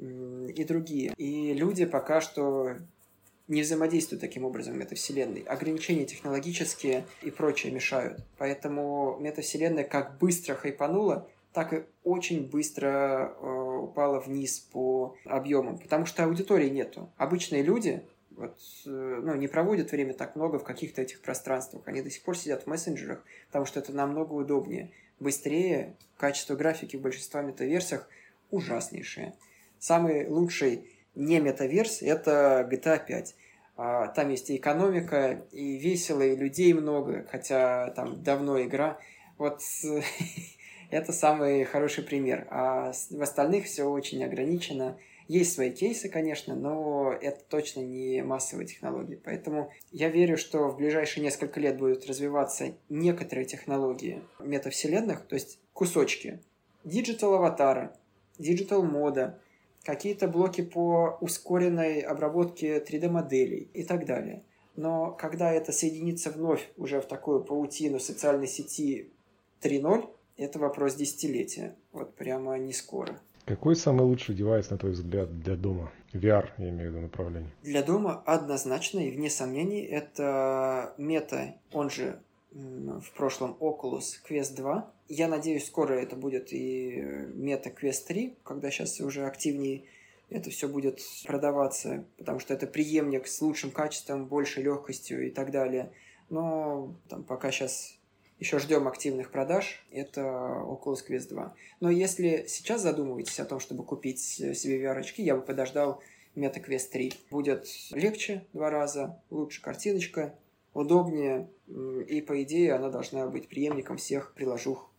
и 0.54 0.64
другие. 0.64 1.14
И 1.16 1.54
люди 1.54 1.84
пока 1.84 2.20
что 2.20 2.76
не 3.50 3.62
взаимодействуют 3.62 4.20
таким 4.20 4.44
образом 4.44 4.74
в 4.74 4.76
метавселенной. 4.76 5.40
Ограничения 5.42 6.04
технологические 6.04 7.04
и 7.22 7.30
прочее 7.30 7.72
мешают. 7.72 8.24
Поэтому 8.38 9.18
метавселенная 9.18 9.84
как 9.84 10.18
быстро 10.18 10.54
хайпанула, 10.54 11.28
так 11.52 11.72
и 11.72 11.82
очень 12.04 12.48
быстро 12.48 13.34
э, 13.40 13.78
упала 13.82 14.20
вниз 14.20 14.60
по 14.60 15.16
объемам, 15.24 15.78
потому 15.78 16.06
что 16.06 16.24
аудитории 16.24 16.68
нету. 16.68 17.10
Обычные 17.16 17.62
люди 17.62 18.04
вот, 18.30 18.56
э, 18.86 19.20
ну, 19.22 19.34
не 19.34 19.48
проводят 19.48 19.90
время 19.90 20.14
так 20.14 20.36
много 20.36 20.60
в 20.60 20.64
каких-то 20.64 21.02
этих 21.02 21.20
пространствах. 21.20 21.82
Они 21.86 22.02
до 22.02 22.10
сих 22.10 22.22
пор 22.22 22.38
сидят 22.38 22.62
в 22.62 22.66
мессенджерах, 22.68 23.24
потому 23.48 23.66
что 23.66 23.80
это 23.80 23.92
намного 23.92 24.32
удобнее 24.34 24.92
быстрее, 25.18 25.96
качество 26.16 26.54
графики 26.54 26.96
в 26.96 27.00
большинстве 27.00 27.42
метаверсиях 27.42 28.08
ужаснейшее. 28.52 29.34
Самый 29.80 30.28
лучший 30.28 30.88
не 31.14 31.40
метаверс– 31.40 32.00
это 32.02 32.68
GTA 32.70 33.04
5. 33.04 33.34
А, 33.82 34.08
там 34.08 34.28
есть 34.28 34.50
и 34.50 34.56
экономика, 34.56 35.46
и 35.52 35.78
весело, 35.78 36.20
и 36.20 36.36
людей 36.36 36.74
много, 36.74 37.26
хотя 37.30 37.88
там 37.92 38.22
давно 38.22 38.60
игра. 38.60 38.98
Вот 39.38 39.62
это 40.90 41.12
самый 41.14 41.64
хороший 41.64 42.04
пример. 42.04 42.46
А 42.50 42.92
в 42.92 43.22
остальных 43.22 43.64
все 43.64 43.84
очень 43.84 44.22
ограничено. 44.22 44.98
Есть 45.28 45.54
свои 45.54 45.70
кейсы, 45.70 46.10
конечно, 46.10 46.54
но 46.54 47.10
это 47.10 47.42
точно 47.48 47.80
не 47.80 48.22
массовые 48.22 48.66
технологии. 48.66 49.18
Поэтому 49.24 49.72
я 49.92 50.10
верю, 50.10 50.36
что 50.36 50.68
в 50.68 50.76
ближайшие 50.76 51.24
несколько 51.24 51.58
лет 51.58 51.78
будут 51.78 52.04
развиваться 52.04 52.74
некоторые 52.90 53.46
технологии 53.46 54.20
метавселенных, 54.40 55.26
то 55.26 55.36
есть 55.36 55.58
кусочки. 55.72 56.40
Digital 56.84 57.32
аватара, 57.32 57.96
digital 58.38 58.82
мода, 58.82 59.40
какие-то 59.90 60.28
блоки 60.28 60.62
по 60.62 61.18
ускоренной 61.20 62.00
обработке 62.00 62.78
3D-моделей 62.78 63.68
и 63.74 63.82
так 63.82 64.06
далее. 64.06 64.44
Но 64.76 65.10
когда 65.10 65.52
это 65.52 65.72
соединится 65.72 66.30
вновь 66.30 66.70
уже 66.76 67.00
в 67.00 67.06
такую 67.06 67.42
паутину 67.42 67.98
социальной 67.98 68.46
сети 68.46 69.10
3.0, 69.62 70.08
это 70.36 70.58
вопрос 70.58 70.94
десятилетия. 70.94 71.74
Вот 71.92 72.14
прямо 72.14 72.56
не 72.58 72.72
скоро. 72.72 73.20
Какой 73.46 73.74
самый 73.74 74.02
лучший 74.02 74.36
девайс, 74.36 74.70
на 74.70 74.78
твой 74.78 74.92
взгляд, 74.92 75.40
для 75.40 75.56
дома? 75.56 75.90
VR, 76.12 76.50
я 76.58 76.68
имею 76.68 76.90
в 76.90 76.94
виду 76.94 77.02
направление. 77.02 77.50
Для 77.62 77.82
дома 77.82 78.22
однозначно 78.24 79.00
и 79.00 79.10
вне 79.10 79.28
сомнений 79.28 79.82
это 79.82 80.94
мета, 80.98 81.56
он 81.72 81.90
же 81.90 82.20
в 82.52 83.12
прошлом 83.16 83.56
Oculus 83.60 84.16
Quest 84.28 84.56
2. 84.56 84.92
Я 85.08 85.28
надеюсь, 85.28 85.66
скоро 85.66 85.94
это 85.94 86.16
будет 86.16 86.52
и 86.52 86.96
мета 87.34 87.70
Quest 87.70 88.06
3, 88.06 88.38
когда 88.42 88.70
сейчас 88.70 89.00
уже 89.00 89.26
активнее 89.26 89.84
это 90.30 90.50
все 90.50 90.68
будет 90.68 91.00
продаваться, 91.26 92.04
потому 92.16 92.38
что 92.38 92.54
это 92.54 92.66
преемник 92.66 93.26
с 93.26 93.40
лучшим 93.40 93.72
качеством, 93.72 94.26
большей 94.26 94.62
легкостью 94.62 95.26
и 95.26 95.30
так 95.30 95.50
далее. 95.50 95.92
Но 96.28 96.94
там 97.08 97.24
пока 97.24 97.50
сейчас 97.50 97.98
еще 98.38 98.58
ждем 98.58 98.86
активных 98.88 99.30
продаж, 99.32 99.84
это 99.90 100.20
Oculus 100.20 101.00
Quest 101.08 101.28
2. 101.28 101.54
Но 101.80 101.90
если 101.90 102.46
сейчас 102.46 102.82
задумываетесь 102.82 103.40
о 103.40 103.44
том, 103.44 103.58
чтобы 103.58 103.84
купить 103.84 104.20
себе 104.20 104.80
VR-очки, 104.80 105.22
я 105.22 105.34
бы 105.34 105.42
подождал 105.42 106.00
Meta 106.36 106.64
Quest 106.64 106.90
3. 106.92 107.12
Будет 107.30 107.66
легче 107.90 108.46
два 108.52 108.70
раза, 108.70 109.20
лучше 109.30 109.60
картиночка, 109.60 110.34
удобнее, 110.74 111.50
и 111.66 112.20
по 112.20 112.42
идее 112.42 112.74
она 112.74 112.90
должна 112.90 113.26
быть 113.26 113.48
преемником 113.48 113.96
всех 113.96 114.34
приложух 114.34 114.90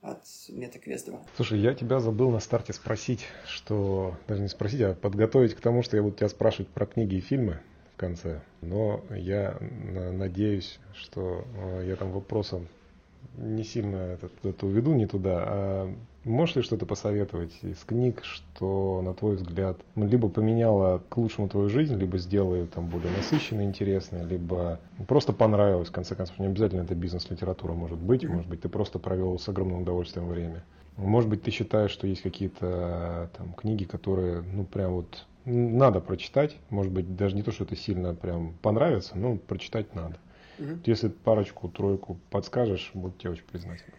от 0.00 0.24
MetaQuest 0.48 1.06
2. 1.06 1.20
Слушай, 1.36 1.60
я 1.60 1.74
тебя 1.74 2.00
забыл 2.00 2.30
на 2.30 2.40
старте 2.40 2.72
спросить, 2.72 3.26
что, 3.46 4.14
даже 4.28 4.42
не 4.42 4.48
спросить, 4.48 4.80
а 4.80 4.94
подготовить 4.94 5.54
к 5.54 5.60
тому, 5.60 5.82
что 5.82 5.96
я 5.96 6.02
буду 6.02 6.16
тебя 6.16 6.28
спрашивать 6.28 6.68
про 6.68 6.86
книги 6.86 7.16
и 7.16 7.20
фильмы 7.20 7.60
в 7.94 7.96
конце. 7.96 8.40
Но 8.62 9.04
я 9.10 9.58
надеюсь, 9.60 10.80
что 10.94 11.44
э, 11.54 11.84
я 11.86 11.96
там 11.96 12.12
вопросом 12.12 12.68
не 13.36 13.62
сильно 13.62 13.96
это, 13.96 14.30
это 14.42 14.66
уведу 14.66 14.94
не 14.94 15.06
туда. 15.06 15.44
А 15.46 15.94
можешь 16.24 16.56
ли 16.56 16.62
что-то 16.62 16.86
посоветовать 16.86 17.52
из 17.62 17.78
книг, 17.84 18.22
что, 18.22 19.00
на 19.02 19.14
твой 19.14 19.36
взгляд, 19.36 19.80
либо 19.96 20.28
поменяло 20.28 21.02
к 21.08 21.16
лучшему 21.16 21.48
твою 21.48 21.68
жизнь, 21.68 21.96
либо 21.96 22.18
сделало 22.18 22.56
ее 22.56 22.66
там 22.66 22.88
более 22.88 23.10
насыщенной, 23.16 23.64
интересной, 23.64 24.24
либо 24.24 24.80
просто 25.08 25.32
понравилось, 25.32 25.88
в 25.88 25.92
конце 25.92 26.14
концов. 26.14 26.38
Не 26.38 26.46
обязательно 26.46 26.82
это 26.82 26.94
бизнес-литература 26.94 27.72
может 27.72 27.98
быть, 27.98 28.24
может 28.28 28.48
быть, 28.48 28.60
ты 28.60 28.68
просто 28.68 28.98
провел 28.98 29.38
с 29.38 29.48
огромным 29.48 29.82
удовольствием 29.82 30.28
время. 30.28 30.64
Может 30.96 31.30
быть, 31.30 31.42
ты 31.42 31.50
считаешь, 31.50 31.90
что 31.90 32.06
есть 32.06 32.20
какие-то 32.20 33.30
там 33.36 33.54
книги, 33.54 33.84
которые, 33.84 34.42
ну, 34.42 34.64
прям 34.64 34.92
вот 34.92 35.26
надо 35.46 36.00
прочитать. 36.00 36.56
Может 36.68 36.92
быть, 36.92 37.16
даже 37.16 37.36
не 37.36 37.42
то, 37.42 37.52
что 37.52 37.64
это 37.64 37.76
сильно 37.76 38.14
прям 38.14 38.54
понравится, 38.60 39.16
но 39.16 39.36
прочитать 39.36 39.94
надо. 39.94 40.18
Угу. 40.58 40.80
Если 40.84 41.08
парочку, 41.08 41.68
тройку 41.68 42.18
подскажешь, 42.30 42.90
буду 42.92 43.14
тебе 43.16 43.30
очень 43.30 43.44
признателен. 43.44 43.94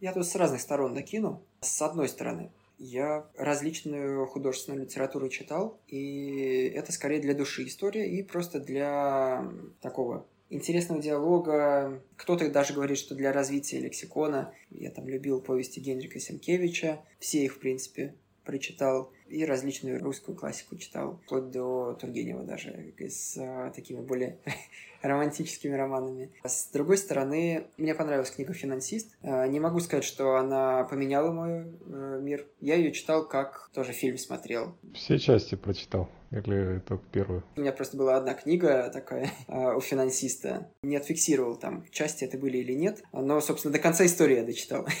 Я 0.00 0.12
тут 0.12 0.26
с 0.26 0.34
разных 0.34 0.60
сторон 0.60 0.94
докину. 0.94 1.42
С 1.60 1.82
одной 1.82 2.08
стороны, 2.08 2.50
я 2.78 3.26
различную 3.36 4.26
художественную 4.26 4.84
литературу 4.84 5.28
читал, 5.28 5.78
и 5.86 6.72
это 6.74 6.92
скорее 6.92 7.20
для 7.20 7.34
души 7.34 7.66
история 7.66 8.10
и 8.10 8.22
просто 8.22 8.60
для 8.60 9.52
такого 9.82 10.26
интересного 10.48 11.02
диалога. 11.02 12.02
Кто-то 12.16 12.50
даже 12.50 12.72
говорит, 12.72 12.96
что 12.96 13.14
для 13.14 13.32
развития 13.32 13.78
лексикона. 13.80 14.54
Я 14.70 14.90
там 14.90 15.08
любил 15.08 15.42
повести 15.42 15.80
Генрика 15.80 16.18
Сенкевича. 16.18 17.00
Все 17.18 17.44
их, 17.44 17.54
в 17.54 17.58
принципе, 17.58 18.14
прочитал. 18.44 19.12
И 19.28 19.44
различную 19.44 20.02
русскую 20.02 20.36
классику 20.36 20.76
читал. 20.76 21.20
Вплоть 21.24 21.50
до 21.50 21.96
Тургенева 22.00 22.42
даже. 22.42 22.92
С 22.98 23.36
а, 23.38 23.70
такими 23.70 24.00
более 24.00 24.38
романтическими 25.02 25.74
романами. 25.74 26.32
С 26.44 26.68
другой 26.72 26.98
стороны, 26.98 27.68
мне 27.76 27.94
понравилась 27.94 28.30
книга 28.30 28.52
«Финансист». 28.52 29.16
А, 29.22 29.46
не 29.46 29.60
могу 29.60 29.78
сказать, 29.80 30.04
что 30.04 30.36
она 30.36 30.84
поменяла 30.84 31.30
мой 31.30 31.66
э, 31.86 32.18
мир. 32.20 32.46
Я 32.60 32.74
ее 32.74 32.92
читал, 32.92 33.26
как 33.26 33.70
тоже 33.72 33.92
фильм 33.92 34.18
смотрел. 34.18 34.76
Все 34.94 35.18
части 35.18 35.54
прочитал. 35.54 36.10
Или 36.30 36.80
только 36.86 37.04
первую? 37.10 37.44
У 37.56 37.60
меня 37.60 37.72
просто 37.72 37.96
была 37.96 38.16
одна 38.16 38.34
книга 38.34 38.88
такая 38.92 39.30
а, 39.48 39.74
у 39.76 39.80
финансиста. 39.80 40.70
Не 40.82 40.96
отфиксировал 40.96 41.56
там, 41.56 41.84
части 41.90 42.24
это 42.24 42.38
были 42.38 42.58
или 42.58 42.72
нет. 42.72 43.02
Но, 43.12 43.40
собственно, 43.40 43.72
до 43.72 43.80
конца 43.80 44.06
истории 44.06 44.36
я 44.36 44.44
дочитал. 44.44 44.86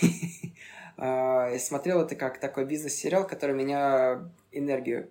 А, 1.02 1.58
смотрел 1.58 2.02
это 2.02 2.14
как 2.14 2.38
такой 2.38 2.66
бизнес-сериал, 2.66 3.26
который 3.26 3.54
меня 3.54 4.30
энергию 4.52 5.08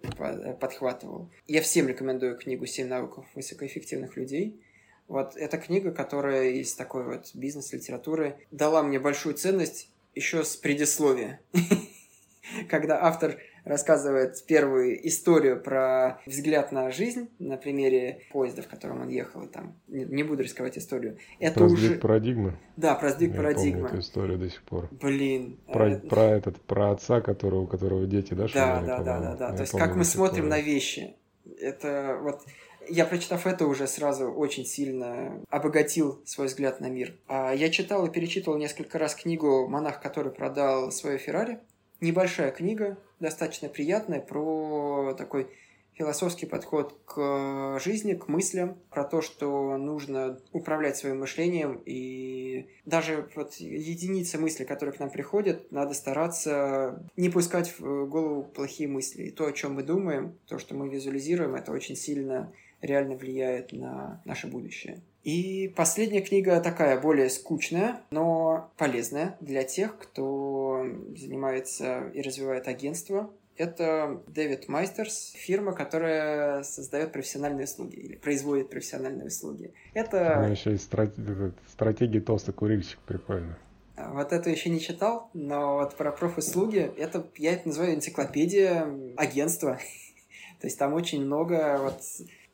подхватывал. 0.60 1.30
Я 1.48 1.64
всем 1.64 1.88
рекомендую 1.88 2.38
книгу 2.38 2.68
«Семь 2.68 2.88
навыков 2.88 3.26
высокоэффективных 3.34 4.16
людей». 4.16 4.62
Вот 5.08 5.36
эта 5.36 5.58
книга, 5.58 5.92
которая 5.92 6.52
из 6.52 6.76
такой 6.76 7.04
вот 7.04 7.32
бизнес-литературы 7.34 8.38
дала 8.52 8.84
мне 8.84 9.00
большую 9.00 9.34
ценность 9.34 9.90
еще 10.14 10.44
с 10.44 10.56
предисловия. 10.56 11.42
Когда 12.70 13.04
автор 13.04 13.40
рассказывает 13.70 14.44
первую 14.46 15.08
историю 15.08 15.62
про 15.62 16.20
взгляд 16.26 16.72
на 16.72 16.92
жизнь 16.92 17.30
на 17.40 17.56
примере 17.56 18.24
поезда, 18.32 18.64
в 18.64 18.68
котором 18.68 19.02
он 19.02 19.10
ехал, 19.10 19.44
и 19.44 19.48
там 19.48 19.76
не, 19.88 20.06
не 20.06 20.24
буду 20.24 20.44
рисковать 20.44 20.78
историю. 20.78 21.18
Это 21.40 21.60
про 21.60 21.66
уже... 21.66 21.86
сдвиг 21.86 22.02
парадигмы. 22.02 22.58
Да, 22.76 22.96
про 22.96 23.12
сдвиг 23.12 23.32
Я 23.32 23.38
парадигмы. 23.38 23.82
Помню 23.82 23.88
эту 23.88 24.00
историю 24.00 24.38
до 24.40 24.50
сих 24.50 24.64
пор. 24.64 24.90
Блин. 24.92 25.60
Про, 25.72 25.94
а... 25.94 25.96
про 26.00 26.24
этот, 26.24 26.60
про 26.62 26.92
отца, 26.92 27.22
которого, 27.22 27.62
у 27.62 27.68
которого 27.68 28.06
дети, 28.08 28.34
да, 28.34 28.48
Да, 28.54 28.82
да, 28.82 29.04
да, 29.04 29.20
да, 29.20 29.36
да. 29.36 29.54
То 29.54 29.62
есть 29.62 29.78
как 29.78 29.96
мы 29.96 30.04
смотрим 30.04 30.50
на 30.50 30.60
вещи. 30.60 31.16
Это 31.60 32.20
вот 32.22 32.42
я, 32.88 33.06
прочитав 33.06 33.46
это, 33.46 33.68
уже 33.68 33.88
сразу 33.88 34.32
очень 34.32 34.66
сильно 34.66 35.40
обогатил 35.50 36.22
свой 36.26 36.48
взгляд 36.48 36.80
на 36.80 36.90
мир. 36.90 37.14
А 37.28 37.54
я 37.54 37.70
читал 37.70 38.06
и 38.06 38.12
перечитывал 38.12 38.58
несколько 38.58 38.98
раз 38.98 39.14
книгу 39.14 39.68
«Монах, 39.68 40.02
который 40.02 40.32
продал 40.32 40.92
свое 40.92 41.20
Феррари». 41.20 41.60
Небольшая 42.02 42.52
книга, 42.52 42.98
достаточно 43.20 43.68
приятная, 43.68 44.22
про 44.22 45.14
такой 45.18 45.48
философский 45.94 46.46
подход 46.46 46.98
к 47.06 47.78
жизни, 47.84 48.14
к 48.14 48.30
мыслям, 48.30 48.78
про 48.90 49.04
то, 49.04 49.22
что 49.22 49.76
нужно 49.76 50.40
управлять 50.54 50.96
своим 50.96 51.20
мышлением, 51.20 51.82
и 51.86 52.70
даже 52.86 53.28
вот 53.36 53.56
единицы 53.56 54.38
мыслей, 54.38 54.66
которые 54.66 54.96
к 54.96 55.00
нам 55.00 55.10
приходят, 55.10 55.70
надо 55.74 55.94
стараться 55.94 57.04
не 57.18 57.30
пускать 57.30 57.78
в 57.78 58.06
голову 58.06 58.44
плохие 58.44 58.88
мысли. 58.88 59.24
И 59.24 59.32
то, 59.32 59.46
о 59.46 59.52
чем 59.52 59.74
мы 59.74 59.84
думаем, 59.84 60.38
то, 60.48 60.58
что 60.58 60.74
мы 60.74 60.88
визуализируем, 60.88 61.56
это 61.56 61.74
очень 61.74 61.98
сильно 61.98 62.54
реально 62.82 63.16
влияет 63.16 63.74
на 63.74 64.22
наше 64.24 64.48
будущее. 64.48 65.02
И 65.24 65.74
последняя 65.76 66.22
книга 66.22 66.60
такая 66.62 67.00
более 67.00 67.30
скучная, 67.30 68.02
но 68.12 68.72
полезная 68.78 69.38
для 69.42 69.64
тех, 69.64 69.98
кто 69.98 70.86
занимается 71.16 72.10
и 72.14 72.22
развивает 72.22 72.68
агентство. 72.68 73.30
Это 73.58 74.22
Дэвид 74.28 74.70
Майстерс, 74.70 75.34
фирма, 75.36 75.74
которая 75.74 76.64
создает 76.64 77.12
профессиональные 77.12 77.66
услуги 77.66 77.96
или 77.96 78.16
производит 78.16 78.70
профессиональные 78.70 79.28
услуги. 79.28 79.74
Это... 79.94 80.44
Ну, 80.46 80.52
еще 80.52 80.74
и 80.74 80.78
стратегия, 80.78 81.52
стратегия 81.68 82.22
толстый 82.22 82.54
курильщик, 82.54 83.00
прикольно. 83.00 83.58
Вот 83.98 84.32
это 84.32 84.50
еще 84.50 84.70
не 84.70 84.80
читал, 84.80 85.30
но 85.34 85.76
вот 85.76 85.98
про 85.98 86.14
профуслуги, 86.14 86.90
это 86.98 87.28
я 87.36 87.54
это 87.54 87.68
называю 87.68 87.96
энциклопедия 87.96 88.88
агентства. 89.18 89.78
То 90.62 90.68
есть 90.68 90.80
там 90.80 90.94
очень 90.94 91.26
много 91.26 91.78
вот 91.82 92.02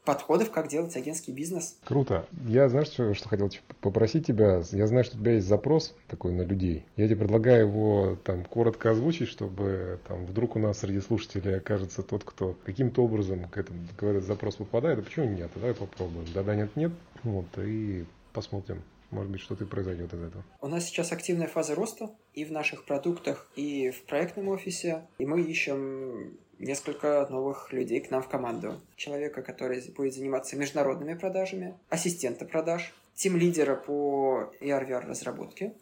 подходов, 0.06 0.52
как 0.52 0.68
делать 0.68 0.96
агентский 0.96 1.34
бизнес. 1.34 1.78
Круто. 1.84 2.26
Я, 2.48 2.70
знаешь, 2.70 2.88
что, 2.88 3.14
что 3.14 3.28
хотел 3.28 3.50
попросить 3.82 4.28
тебя? 4.28 4.62
Я 4.72 4.88
знаю, 4.88 5.04
что 5.04 5.18
у 5.18 5.20
тебя 5.20 5.34
есть 5.34 5.48
запрос 5.48 5.96
такой 6.08 6.32
на 6.34 6.44
людей. 6.44 6.86
Я 6.96 7.08
тебе 7.08 7.18
предлагаю 7.18 7.68
его 7.68 8.18
там 8.24 8.46
коротко 8.46 8.92
озвучить, 8.92 9.28
чтобы 9.28 10.00
там 10.08 10.26
вдруг 10.26 10.56
у 10.56 10.60
нас 10.60 10.80
среди 10.80 11.02
слушателей 11.02 11.58
окажется 11.58 12.04
тот, 12.04 12.24
кто 12.24 12.56
каким-то 12.66 13.04
образом 13.04 13.48
к 13.50 13.58
этому 13.58 13.80
к 13.98 14.04
этот 14.04 14.24
запрос 14.24 14.56
попадает. 14.56 15.00
А 15.00 15.02
почему 15.02 15.26
нет? 15.26 15.50
Давай 15.56 15.74
попробуем. 15.74 16.28
Да-да, 16.34 16.56
нет-нет. 16.56 16.92
Вот, 17.24 17.48
и 17.58 18.06
посмотрим. 18.34 18.84
Может 19.12 19.32
быть, 19.32 19.42
что-то 19.42 19.64
и 19.64 19.68
произойдет 19.68 20.14
из 20.14 20.22
этого. 20.22 20.44
У 20.62 20.68
нас 20.68 20.86
сейчас 20.86 21.12
активная 21.12 21.48
фаза 21.48 21.76
роста 21.76 22.10
и 22.34 22.44
в 22.44 22.52
наших 22.52 22.86
продуктах, 22.86 23.50
и 23.56 23.92
в 23.92 24.04
проектном 24.04 24.50
офисе. 24.50 25.04
И 25.20 25.26
мы 25.26 25.42
ищем 25.42 26.38
несколько 26.60 27.28
новых 27.30 27.72
людей 27.74 28.00
к 28.00 28.12
нам 28.12 28.22
в 28.22 28.30
команду. 28.30 28.80
Человека, 28.96 29.42
который 29.42 29.82
будет 29.96 30.14
заниматься 30.14 30.56
международными 30.56 31.14
продажами, 31.14 31.78
ассистента 31.90 32.46
продаж, 32.46 32.94
тим-лидера 33.16 33.76
по 33.76 34.54
ERVR 34.62 35.08
разработке, 35.08 35.74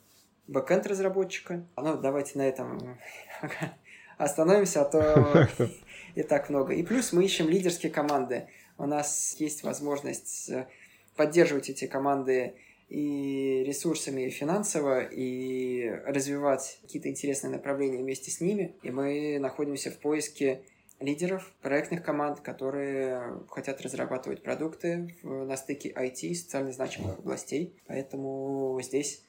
бэкэнд 0.47 0.87
разработчика. 0.87 1.65
Ну, 1.75 1.97
давайте 1.97 2.37
на 2.37 2.47
этом 2.47 2.97
остановимся, 4.17 4.81
а 4.81 4.85
то 4.85 5.49
и 6.15 6.23
так 6.23 6.49
много. 6.49 6.73
И 6.73 6.83
плюс 6.83 7.13
мы 7.13 7.23
ищем 7.23 7.49
лидерские 7.49 7.91
команды. 7.91 8.47
У 8.77 8.85
нас 8.85 9.35
есть 9.39 9.63
возможность 9.63 10.49
э, 10.49 10.67
поддерживать 11.15 11.69
эти 11.69 11.85
команды 11.85 12.55
и 12.89 13.63
ресурсами 13.65 14.29
финансово, 14.29 15.01
и 15.01 15.89
развивать 16.05 16.79
какие-то 16.81 17.09
интересные 17.09 17.51
направления 17.51 17.97
вместе 17.97 18.31
с 18.31 18.41
ними. 18.41 18.75
И 18.83 18.91
мы 18.91 19.39
находимся 19.39 19.91
в 19.91 19.99
поиске 19.99 20.61
лидеров, 20.99 21.51
проектных 21.61 22.03
команд, 22.03 22.39
которые 22.39 23.41
хотят 23.49 23.81
разрабатывать 23.81 24.41
продукты 24.41 25.15
на 25.23 25.57
стыке 25.57 25.89
IT 25.89 26.21
и 26.21 26.35
социально 26.35 26.71
значимых 26.71 27.19
областей. 27.19 27.75
Поэтому 27.87 28.79
здесь 28.81 29.23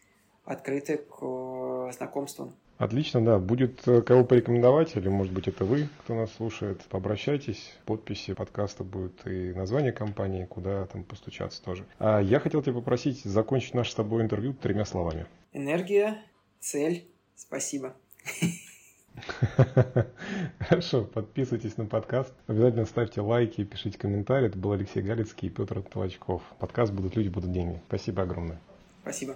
открыты 0.44 0.98
к 0.98 1.90
знакомствам. 1.92 2.54
Отлично, 2.78 3.24
да. 3.24 3.38
Будет 3.38 3.86
э, 3.86 4.02
кого 4.02 4.24
порекомендовать, 4.24 4.96
или 4.96 5.08
может 5.08 5.32
быть 5.32 5.46
это 5.46 5.64
вы, 5.64 5.88
кто 6.00 6.14
нас 6.14 6.32
слушает. 6.34 6.82
Обращайтесь, 6.90 7.72
подписи 7.86 8.34
подкаста 8.34 8.82
будут 8.82 9.26
и 9.26 9.52
название 9.54 9.92
компании, 9.92 10.44
куда 10.44 10.86
там 10.86 11.04
постучаться 11.04 11.62
тоже. 11.62 11.84
А 11.98 12.20
я 12.20 12.40
хотел 12.40 12.62
тебя 12.62 12.74
попросить 12.74 13.22
закончить 13.22 13.74
наше 13.74 13.92
с 13.92 13.94
тобой 13.94 14.22
интервью 14.22 14.54
тремя 14.54 14.84
словами. 14.84 15.26
Энергия, 15.52 16.18
цель, 16.58 17.06
спасибо. 17.36 17.94
Хорошо, 20.58 21.04
подписывайтесь 21.04 21.76
на 21.76 21.86
подкаст. 21.86 22.34
Обязательно 22.48 22.86
ставьте 22.86 23.20
лайки, 23.20 23.64
пишите 23.64 23.98
комментарии. 23.98 24.48
Это 24.48 24.58
был 24.58 24.72
Алексей 24.72 25.02
Галицкий 25.02 25.48
и 25.48 25.50
Петр 25.50 25.82
Толочков. 25.82 26.42
Подкаст 26.58 26.92
«Будут 26.92 27.14
люди, 27.14 27.28
будут 27.28 27.52
деньги». 27.52 27.80
Спасибо 27.86 28.22
огромное. 28.22 28.58
Спасибо. 29.02 29.32